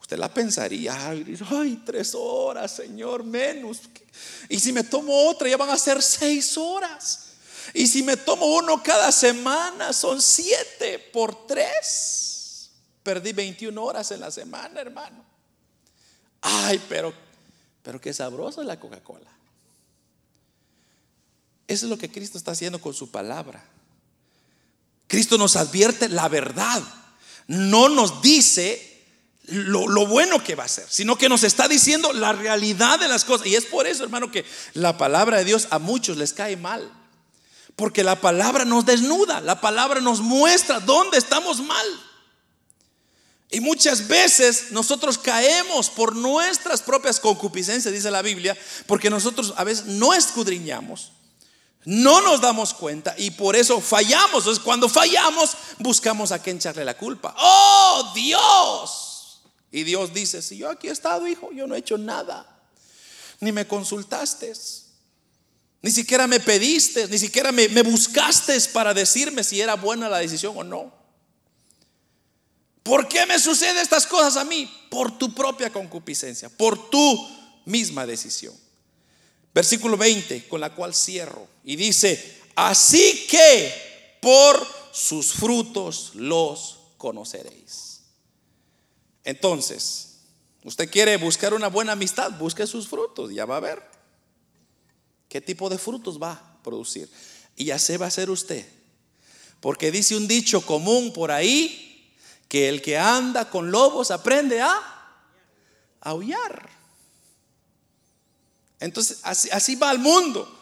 Usted 0.00 0.18
la 0.18 0.32
pensaría, 0.32 0.94
ay, 1.08 1.82
tres 1.84 2.14
horas, 2.14 2.76
Señor, 2.76 3.24
menos. 3.24 3.80
Y 4.48 4.60
si 4.60 4.72
me 4.72 4.84
tomo 4.84 5.26
otra, 5.26 5.48
ya 5.48 5.56
van 5.56 5.70
a 5.70 5.76
ser 5.76 6.00
seis 6.00 6.56
horas. 6.56 7.30
Y 7.74 7.88
si 7.88 8.04
me 8.04 8.16
tomo 8.16 8.46
uno 8.46 8.80
cada 8.84 9.10
semana, 9.10 9.92
son 9.92 10.22
siete 10.22 11.00
por 11.12 11.48
tres. 11.48 12.70
Perdí 13.02 13.32
21 13.32 13.82
horas 13.82 14.12
en 14.12 14.20
la 14.20 14.30
semana, 14.30 14.80
hermano. 14.80 15.25
Ay, 16.48 16.80
pero, 16.88 17.12
pero 17.82 18.00
qué 18.00 18.14
sabrosa 18.14 18.60
es 18.60 18.66
la 18.68 18.78
Coca-Cola. 18.78 19.30
Eso 21.66 21.86
es 21.86 21.90
lo 21.90 21.98
que 21.98 22.10
Cristo 22.10 22.38
está 22.38 22.52
haciendo 22.52 22.80
con 22.80 22.94
su 22.94 23.10
palabra. 23.10 23.64
Cristo 25.08 25.38
nos 25.38 25.56
advierte 25.56 26.08
la 26.08 26.28
verdad. 26.28 26.82
no 27.48 27.88
nos 27.88 28.22
dice 28.22 28.96
lo, 29.46 30.06
bueno 30.06 30.42
que 30.42 30.54
va 30.54 30.64
a 30.64 30.68
ser, 30.68 30.86
sino 30.88 31.16
que 31.16 31.28
nos 31.28 31.44
está 31.44 31.68
diciendo 31.68 32.12
la 32.12 32.32
realidad 32.32 33.00
de 33.00 33.08
las 33.08 33.24
cosas. 33.24 33.48
Y 33.48 33.56
es 33.56 33.64
por 33.64 33.88
eso, 33.88 34.04
hermano, 34.04 34.30
que 34.30 34.44
la 34.74 34.96
palabra 34.96 35.38
de 35.38 35.44
Dios 35.44 35.66
a 35.70 35.80
muchos 35.80 36.16
les 36.16 36.32
cae 36.32 36.56
mal. 36.56 36.92
Porque 37.74 38.04
la 38.04 38.20
palabra 38.20 38.64
nos 38.64 38.86
desnuda, 38.86 39.40
la 39.40 39.60
palabra 39.60 40.00
nos 40.00 40.20
muestra 40.20 40.80
dónde 40.80 41.18
estamos 41.18 41.60
mal. 41.60 41.86
Y 43.50 43.60
muchas 43.60 44.08
veces 44.08 44.72
nosotros 44.72 45.18
caemos 45.18 45.88
por 45.88 46.16
nuestras 46.16 46.82
propias 46.82 47.20
concupiscencias, 47.20 47.94
dice 47.94 48.10
la 48.10 48.22
Biblia, 48.22 48.56
porque 48.86 49.08
nosotros 49.08 49.54
a 49.56 49.64
veces 49.64 49.86
no 49.86 50.12
escudriñamos, 50.12 51.12
no 51.84 52.20
nos 52.20 52.40
damos 52.40 52.74
cuenta 52.74 53.14
y 53.16 53.30
por 53.30 53.54
eso 53.54 53.80
fallamos. 53.80 54.38
Entonces 54.42 54.64
cuando 54.64 54.88
fallamos 54.88 55.56
buscamos 55.78 56.32
a 56.32 56.40
quien 56.40 56.56
echarle 56.56 56.84
la 56.84 56.96
culpa. 56.96 57.34
¡Oh 57.38 58.12
Dios! 58.14 59.42
Y 59.70 59.84
Dios 59.84 60.12
dice, 60.12 60.42
si 60.42 60.56
yo 60.56 60.68
aquí 60.70 60.88
he 60.88 60.92
estado, 60.92 61.28
hijo, 61.28 61.52
yo 61.52 61.68
no 61.68 61.76
he 61.76 61.78
hecho 61.78 61.98
nada. 61.98 62.64
Ni 63.38 63.52
me 63.52 63.66
consultaste. 63.66 64.52
Ni 65.82 65.92
siquiera 65.92 66.26
me 66.26 66.40
pediste, 66.40 67.06
ni 67.06 67.18
siquiera 67.18 67.52
me, 67.52 67.68
me 67.68 67.82
buscaste 67.82 68.58
para 68.72 68.92
decirme 68.92 69.44
si 69.44 69.60
era 69.60 69.76
buena 69.76 70.08
la 70.08 70.18
decisión 70.18 70.54
o 70.56 70.64
no. 70.64 71.05
¿Por 72.86 73.08
qué 73.08 73.26
me 73.26 73.40
suceden 73.40 73.78
estas 73.78 74.06
cosas 74.06 74.36
a 74.36 74.44
mí? 74.44 74.70
Por 74.88 75.18
tu 75.18 75.34
propia 75.34 75.72
concupiscencia, 75.72 76.48
por 76.48 76.88
tu 76.88 77.28
misma 77.64 78.06
decisión. 78.06 78.54
Versículo 79.52 79.96
20, 79.96 80.46
con 80.46 80.60
la 80.60 80.72
cual 80.72 80.94
cierro. 80.94 81.48
Y 81.64 81.74
dice, 81.74 82.42
así 82.54 83.26
que 83.28 84.18
por 84.22 84.64
sus 84.92 85.32
frutos 85.32 86.12
los 86.14 86.78
conoceréis. 86.96 88.02
Entonces, 89.24 90.18
usted 90.62 90.88
quiere 90.88 91.16
buscar 91.16 91.54
una 91.54 91.66
buena 91.66 91.92
amistad, 91.92 92.38
busque 92.38 92.68
sus 92.68 92.86
frutos, 92.86 93.34
ya 93.34 93.46
va 93.46 93.56
a 93.56 93.60
ver 93.60 93.82
qué 95.28 95.40
tipo 95.40 95.68
de 95.68 95.78
frutos 95.78 96.22
va 96.22 96.32
a 96.32 96.62
producir. 96.62 97.10
Y 97.56 97.72
así 97.72 97.96
va 97.96 98.06
a 98.06 98.10
ser 98.12 98.30
usted. 98.30 98.64
Porque 99.60 99.90
dice 99.90 100.14
un 100.14 100.28
dicho 100.28 100.64
común 100.64 101.12
por 101.12 101.32
ahí, 101.32 101.85
que 102.48 102.68
el 102.68 102.82
que 102.82 102.96
anda 102.98 103.50
con 103.50 103.70
lobos 103.70 104.10
aprende 104.10 104.60
a 104.60 104.74
aullar. 106.00 106.68
Entonces, 108.78 109.20
así, 109.22 109.48
así 109.50 109.74
va 109.76 109.90
el 109.90 109.98
mundo. 109.98 110.52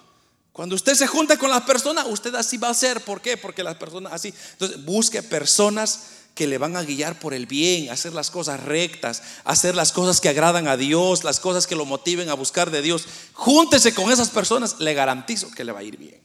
Cuando 0.53 0.77
usted 0.77 0.95
se 0.95 1.07
junta 1.07 1.37
con 1.37 1.51
las 1.51 1.63
personas, 1.63 2.07
usted 2.09 2.35
así 2.37 2.57
va 2.59 2.71
a 2.71 2.75
ser. 2.75 3.01
¿Por 3.01 3.21
qué? 3.21 3.37
Porque 3.37 3.65
las 3.65 3.77
personas 3.77 4.13
así. 4.13 4.33
Entonces, 4.53 4.85
busque 4.85 5.23
personas 5.23 6.01
que 6.35 6.47
le 6.47 6.59
van 6.59 6.77
a 6.77 6.83
guiar 6.83 7.19
por 7.19 7.35
el 7.35 7.47
bien, 7.47 7.91
hacer 7.91 8.13
las 8.13 8.31
cosas 8.31 8.63
rectas, 8.63 9.23
hacer 9.45 9.75
las 9.75 9.93
cosas 9.93 10.21
que 10.21 10.29
agradan 10.29 10.67
a 10.67 10.77
Dios, 10.77 11.23
las 11.23 11.39
cosas 11.39 11.67
que 11.67 11.77
lo 11.77 11.85
motiven 11.85 12.29
a 12.29 12.35
buscar 12.35 12.71
de 12.71 12.83
Dios. 12.83 13.07
Júntese 13.33 13.95
con 13.95 14.11
esas 14.11 14.31
personas, 14.31 14.81
le 14.81 14.95
garantizo 14.95 15.51
que 15.51 15.65
le 15.65 15.73
va 15.73 15.81
a 15.81 15.85
ir 15.85 15.97
bien. 15.97 16.23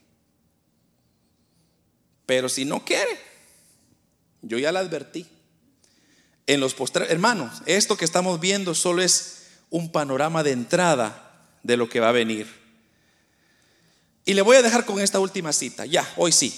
Pero 2.25 2.49
si 2.49 2.65
no 2.65 2.85
quiere, 2.85 3.19
yo 4.41 4.57
ya 4.57 4.71
le 4.71 4.79
advertí 4.79 5.27
en 6.49 6.59
los 6.59 6.73
postres. 6.73 7.11
Hermanos, 7.11 7.61
esto 7.67 7.95
que 7.95 8.05
estamos 8.05 8.39
viendo 8.39 8.73
solo 8.73 9.03
es 9.03 9.43
un 9.69 9.91
panorama 9.91 10.41
de 10.41 10.51
entrada 10.51 11.47
de 11.61 11.77
lo 11.77 11.87
que 11.87 11.99
va 11.99 12.09
a 12.09 12.11
venir. 12.11 12.47
Y 14.25 14.33
le 14.33 14.41
voy 14.41 14.57
a 14.57 14.63
dejar 14.63 14.83
con 14.83 14.99
esta 14.99 15.19
última 15.19 15.53
cita, 15.53 15.85
ya, 15.85 16.11
hoy 16.17 16.31
sí. 16.31 16.51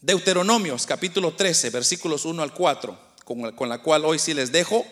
Deuteronomios 0.00 0.86
capítulo 0.86 1.34
13, 1.34 1.70
versículos 1.70 2.24
1 2.24 2.40
al 2.40 2.54
4, 2.54 2.96
con, 3.24 3.50
con 3.56 3.68
la 3.68 3.82
cual 3.82 4.04
hoy 4.04 4.20
sí 4.20 4.32
les 4.32 4.52
dejo. 4.52 4.86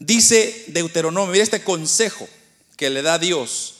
Dice 0.00 0.64
Deuteronomio, 0.66 1.30
mira 1.30 1.44
este 1.44 1.62
consejo 1.62 2.28
que 2.76 2.90
le 2.90 3.02
da 3.02 3.20
Dios. 3.20 3.76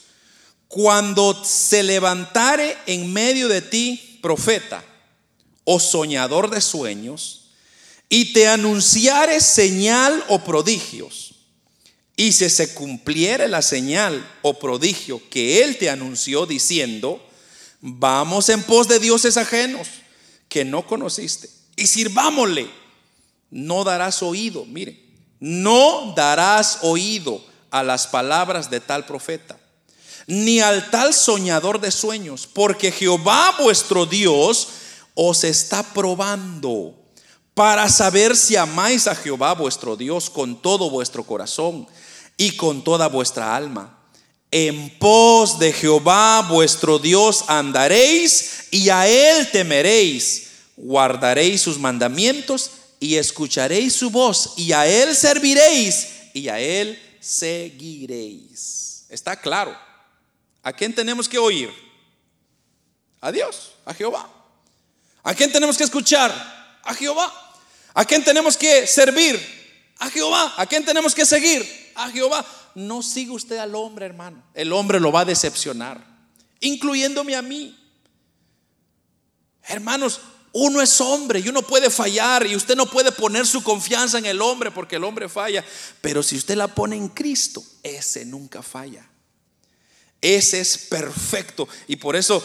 Cuando 0.69 1.43
se 1.43 1.83
levantare 1.83 2.77
en 2.85 3.11
medio 3.11 3.49
de 3.49 3.61
ti 3.61 4.19
profeta 4.21 4.81
o 5.65 5.81
soñador 5.81 6.49
de 6.49 6.61
sueños, 6.61 7.44
y 8.15 8.31
te 8.31 8.47
anunciare 8.47 9.41
señal 9.41 10.23
o 10.29 10.39
prodigios, 10.39 11.35
y 12.15 12.31
si 12.31 12.49
se 12.49 12.73
cumpliere 12.73 13.49
la 13.49 13.61
señal 13.61 14.25
o 14.41 14.57
prodigio 14.57 15.21
que 15.29 15.61
él 15.61 15.77
te 15.77 15.89
anunció 15.89 16.45
diciendo, 16.45 17.21
vamos 17.81 18.47
en 18.47 18.63
pos 18.63 18.87
de 18.87 18.99
dioses 18.99 19.35
ajenos 19.35 19.89
que 20.47 20.63
no 20.63 20.87
conociste. 20.87 21.49
Y 21.75 21.87
sirvámosle, 21.87 22.69
no 23.51 23.83
darás 23.83 24.23
oído, 24.23 24.63
mire, 24.63 24.97
no 25.41 26.13
darás 26.15 26.79
oído 26.83 27.45
a 27.69 27.83
las 27.83 28.07
palabras 28.07 28.69
de 28.69 28.79
tal 28.79 29.05
profeta, 29.05 29.59
ni 30.25 30.61
al 30.61 30.89
tal 30.89 31.13
soñador 31.13 31.81
de 31.81 31.91
sueños, 31.91 32.47
porque 32.47 32.93
Jehová 32.93 33.57
vuestro 33.59 34.05
Dios 34.05 34.69
os 35.15 35.43
está 35.43 35.83
probando 35.83 37.04
para 37.55 37.87
saber 37.89 38.35
si 38.35 38.57
amáis 38.57 39.07
a 39.07 39.15
Jehová 39.15 39.53
vuestro 39.53 39.95
Dios 39.95 40.29
con 40.29 40.61
todo 40.61 40.89
vuestro 40.89 41.23
corazón 41.23 41.87
y 42.37 42.51
con 42.51 42.83
toda 42.83 43.07
vuestra 43.07 43.55
alma. 43.55 43.97
En 44.51 44.89
pos 44.99 45.57
de 45.57 45.71
Jehová 45.71 46.45
vuestro 46.49 46.99
Dios 46.99 47.45
andaréis 47.47 48.67
y 48.71 48.89
a 48.89 49.07
él 49.07 49.49
temeréis. 49.51 50.49
Guardaréis 50.75 51.61
sus 51.61 51.79
mandamientos 51.79 52.71
y 52.99 53.15
escucharéis 53.15 53.93
su 53.93 54.09
voz 54.09 54.53
y 54.57 54.73
a 54.73 54.85
él 54.85 55.15
serviréis 55.15 56.07
y 56.33 56.49
a 56.49 56.59
él 56.59 57.01
seguiréis. 57.21 59.05
Está 59.07 59.39
claro. 59.39 59.77
¿A 60.61 60.73
quién 60.73 60.93
tenemos 60.93 61.29
que 61.29 61.37
oír? 61.37 61.73
A 63.21 63.31
Dios, 63.31 63.71
a 63.85 63.93
Jehová. 63.93 64.29
¿A 65.23 65.33
quién 65.33 65.53
tenemos 65.53 65.77
que 65.77 65.85
escuchar? 65.85 66.33
A 66.83 66.93
Jehová. 66.93 67.44
¿A 67.95 68.05
quién 68.05 68.23
tenemos 68.23 68.57
que 68.57 68.85
servir? 68.85 69.39
A 69.99 70.09
Jehová. 70.09 70.53
¿A 70.57 70.65
quién 70.65 70.85
tenemos 70.85 71.15
que 71.15 71.25
seguir? 71.25 71.91
A 71.95 72.11
Jehová. 72.11 72.45
No 72.75 73.01
siga 73.01 73.31
usted 73.31 73.57
al 73.57 73.73
hombre, 73.73 74.05
hermano. 74.05 74.43
El 74.53 74.73
hombre 74.73 74.99
lo 74.99 75.11
va 75.13 75.21
a 75.21 75.25
decepcionar, 75.25 76.05
incluyéndome 76.59 77.35
a 77.35 77.41
mí. 77.41 77.73
Hermanos, 79.63 80.19
uno 80.51 80.81
es 80.81 80.99
hombre 80.99 81.39
y 81.39 81.47
uno 81.47 81.61
puede 81.61 81.89
fallar 81.89 82.45
y 82.45 82.55
usted 82.55 82.75
no 82.75 82.85
puede 82.85 83.13
poner 83.13 83.47
su 83.47 83.63
confianza 83.63 84.17
en 84.17 84.25
el 84.25 84.41
hombre 84.41 84.71
porque 84.71 84.97
el 84.97 85.05
hombre 85.05 85.29
falla. 85.29 85.63
Pero 86.01 86.21
si 86.21 86.35
usted 86.35 86.55
la 86.55 86.67
pone 86.67 86.97
en 86.97 87.07
Cristo, 87.07 87.63
ese 87.81 88.25
nunca 88.25 88.61
falla. 88.61 89.09
Ese 90.21 90.59
es 90.59 90.77
perfecto. 90.77 91.67
Y 91.87 91.97
por 91.97 92.15
eso 92.15 92.43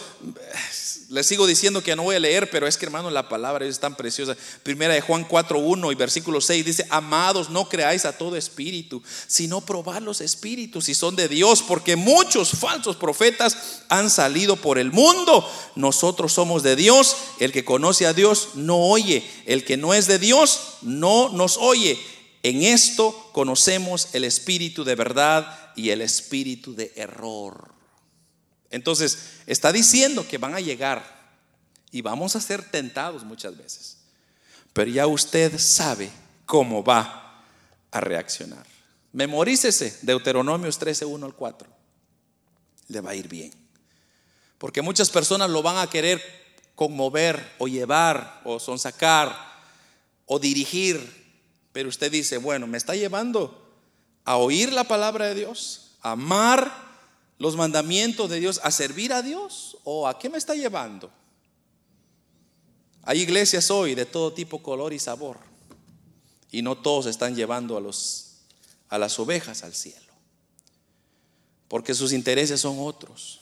les 1.10 1.26
sigo 1.26 1.46
diciendo 1.46 1.82
que 1.82 1.96
no 1.96 2.04
voy 2.04 2.14
a 2.14 2.20
leer, 2.20 2.50
pero 2.50 2.68
es 2.68 2.76
que 2.76 2.84
hermano 2.84 3.10
la 3.10 3.28
palabra 3.28 3.66
es 3.66 3.80
tan 3.80 3.96
preciosa. 3.96 4.36
Primera 4.62 4.94
de 4.94 5.00
Juan 5.00 5.26
4.1 5.26 5.90
y 5.90 5.94
versículo 5.96 6.40
6 6.40 6.64
dice, 6.64 6.86
amados, 6.88 7.50
no 7.50 7.68
creáis 7.68 8.04
a 8.04 8.16
todo 8.16 8.36
espíritu, 8.36 9.02
sino 9.26 9.60
probad 9.60 10.02
los 10.02 10.20
espíritus 10.20 10.84
si 10.84 10.94
son 10.94 11.16
de 11.16 11.26
Dios, 11.26 11.62
porque 11.62 11.96
muchos 11.96 12.50
falsos 12.50 12.96
profetas 12.96 13.82
han 13.88 14.08
salido 14.08 14.56
por 14.56 14.78
el 14.78 14.92
mundo. 14.92 15.50
Nosotros 15.74 16.32
somos 16.32 16.62
de 16.62 16.76
Dios, 16.76 17.16
el 17.40 17.50
que 17.50 17.64
conoce 17.64 18.06
a 18.06 18.12
Dios 18.12 18.50
no 18.54 18.76
oye, 18.76 19.28
el 19.46 19.64
que 19.64 19.76
no 19.76 19.94
es 19.94 20.06
de 20.06 20.20
Dios 20.20 20.60
no 20.82 21.30
nos 21.30 21.56
oye. 21.56 21.98
En 22.42 22.62
esto 22.62 23.30
conocemos 23.32 24.08
el 24.12 24.24
espíritu 24.24 24.84
de 24.84 24.94
verdad 24.94 25.59
y 25.76 25.90
el 25.90 26.00
espíritu 26.00 26.74
de 26.74 26.92
error. 26.96 27.72
Entonces, 28.70 29.40
está 29.46 29.72
diciendo 29.72 30.26
que 30.26 30.38
van 30.38 30.54
a 30.54 30.60
llegar 30.60 31.20
y 31.90 32.02
vamos 32.02 32.36
a 32.36 32.40
ser 32.40 32.62
tentados 32.70 33.24
muchas 33.24 33.56
veces. 33.56 33.98
Pero 34.72 34.90
ya 34.90 35.06
usted 35.06 35.58
sabe 35.58 36.10
cómo 36.46 36.84
va 36.84 37.44
a 37.90 38.00
reaccionar. 38.00 38.64
Memorícese 39.12 39.98
Deuteronomios 40.02 40.78
13, 40.78 41.04
1 41.04 41.26
al 41.26 41.34
4. 41.34 41.68
Le 42.88 43.00
va 43.00 43.10
a 43.10 43.14
ir 43.16 43.28
bien. 43.28 43.52
Porque 44.58 44.82
muchas 44.82 45.10
personas 45.10 45.50
lo 45.50 45.62
van 45.62 45.78
a 45.78 45.88
querer 45.88 46.22
conmover 46.76 47.54
o 47.58 47.66
llevar 47.66 48.40
o 48.44 48.60
sonsacar 48.60 49.36
o 50.26 50.38
dirigir. 50.38 51.18
Pero 51.72 51.88
usted 51.88 52.10
dice, 52.12 52.38
bueno, 52.38 52.66
me 52.66 52.78
está 52.78 52.94
llevando 52.94 53.59
a 54.24 54.36
oír 54.36 54.72
la 54.72 54.84
palabra 54.84 55.26
de 55.26 55.34
Dios, 55.34 55.92
a 56.02 56.12
amar 56.12 56.90
los 57.38 57.56
mandamientos 57.56 58.28
de 58.28 58.38
Dios 58.38 58.60
a 58.62 58.70
servir 58.70 59.14
a 59.14 59.22
Dios 59.22 59.78
o 59.84 60.06
a 60.06 60.18
qué 60.18 60.28
me 60.28 60.36
está 60.36 60.54
llevando? 60.54 61.10
Hay 63.02 63.20
iglesias 63.20 63.70
hoy 63.70 63.94
de 63.94 64.04
todo 64.04 64.32
tipo, 64.34 64.62
color 64.62 64.92
y 64.92 64.98
sabor. 64.98 65.38
Y 66.50 66.60
no 66.60 66.76
todos 66.76 67.06
están 67.06 67.34
llevando 67.34 67.78
a, 67.78 68.94
a 68.94 68.98
las 68.98 69.18
ovejas 69.18 69.62
al 69.62 69.74
cielo. 69.74 70.12
Porque 71.66 71.94
sus 71.94 72.12
intereses 72.12 72.60
son 72.60 72.76
otros. 72.78 73.40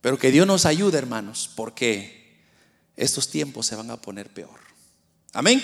Pero 0.00 0.16
que 0.16 0.30
Dios 0.30 0.46
nos 0.46 0.64
ayude, 0.64 0.98
hermanos, 0.98 1.50
porque 1.56 2.44
estos 2.96 3.28
tiempos 3.28 3.66
se 3.66 3.74
van 3.74 3.90
a 3.90 4.00
poner 4.00 4.32
peor. 4.32 4.60
Amén. 5.32 5.60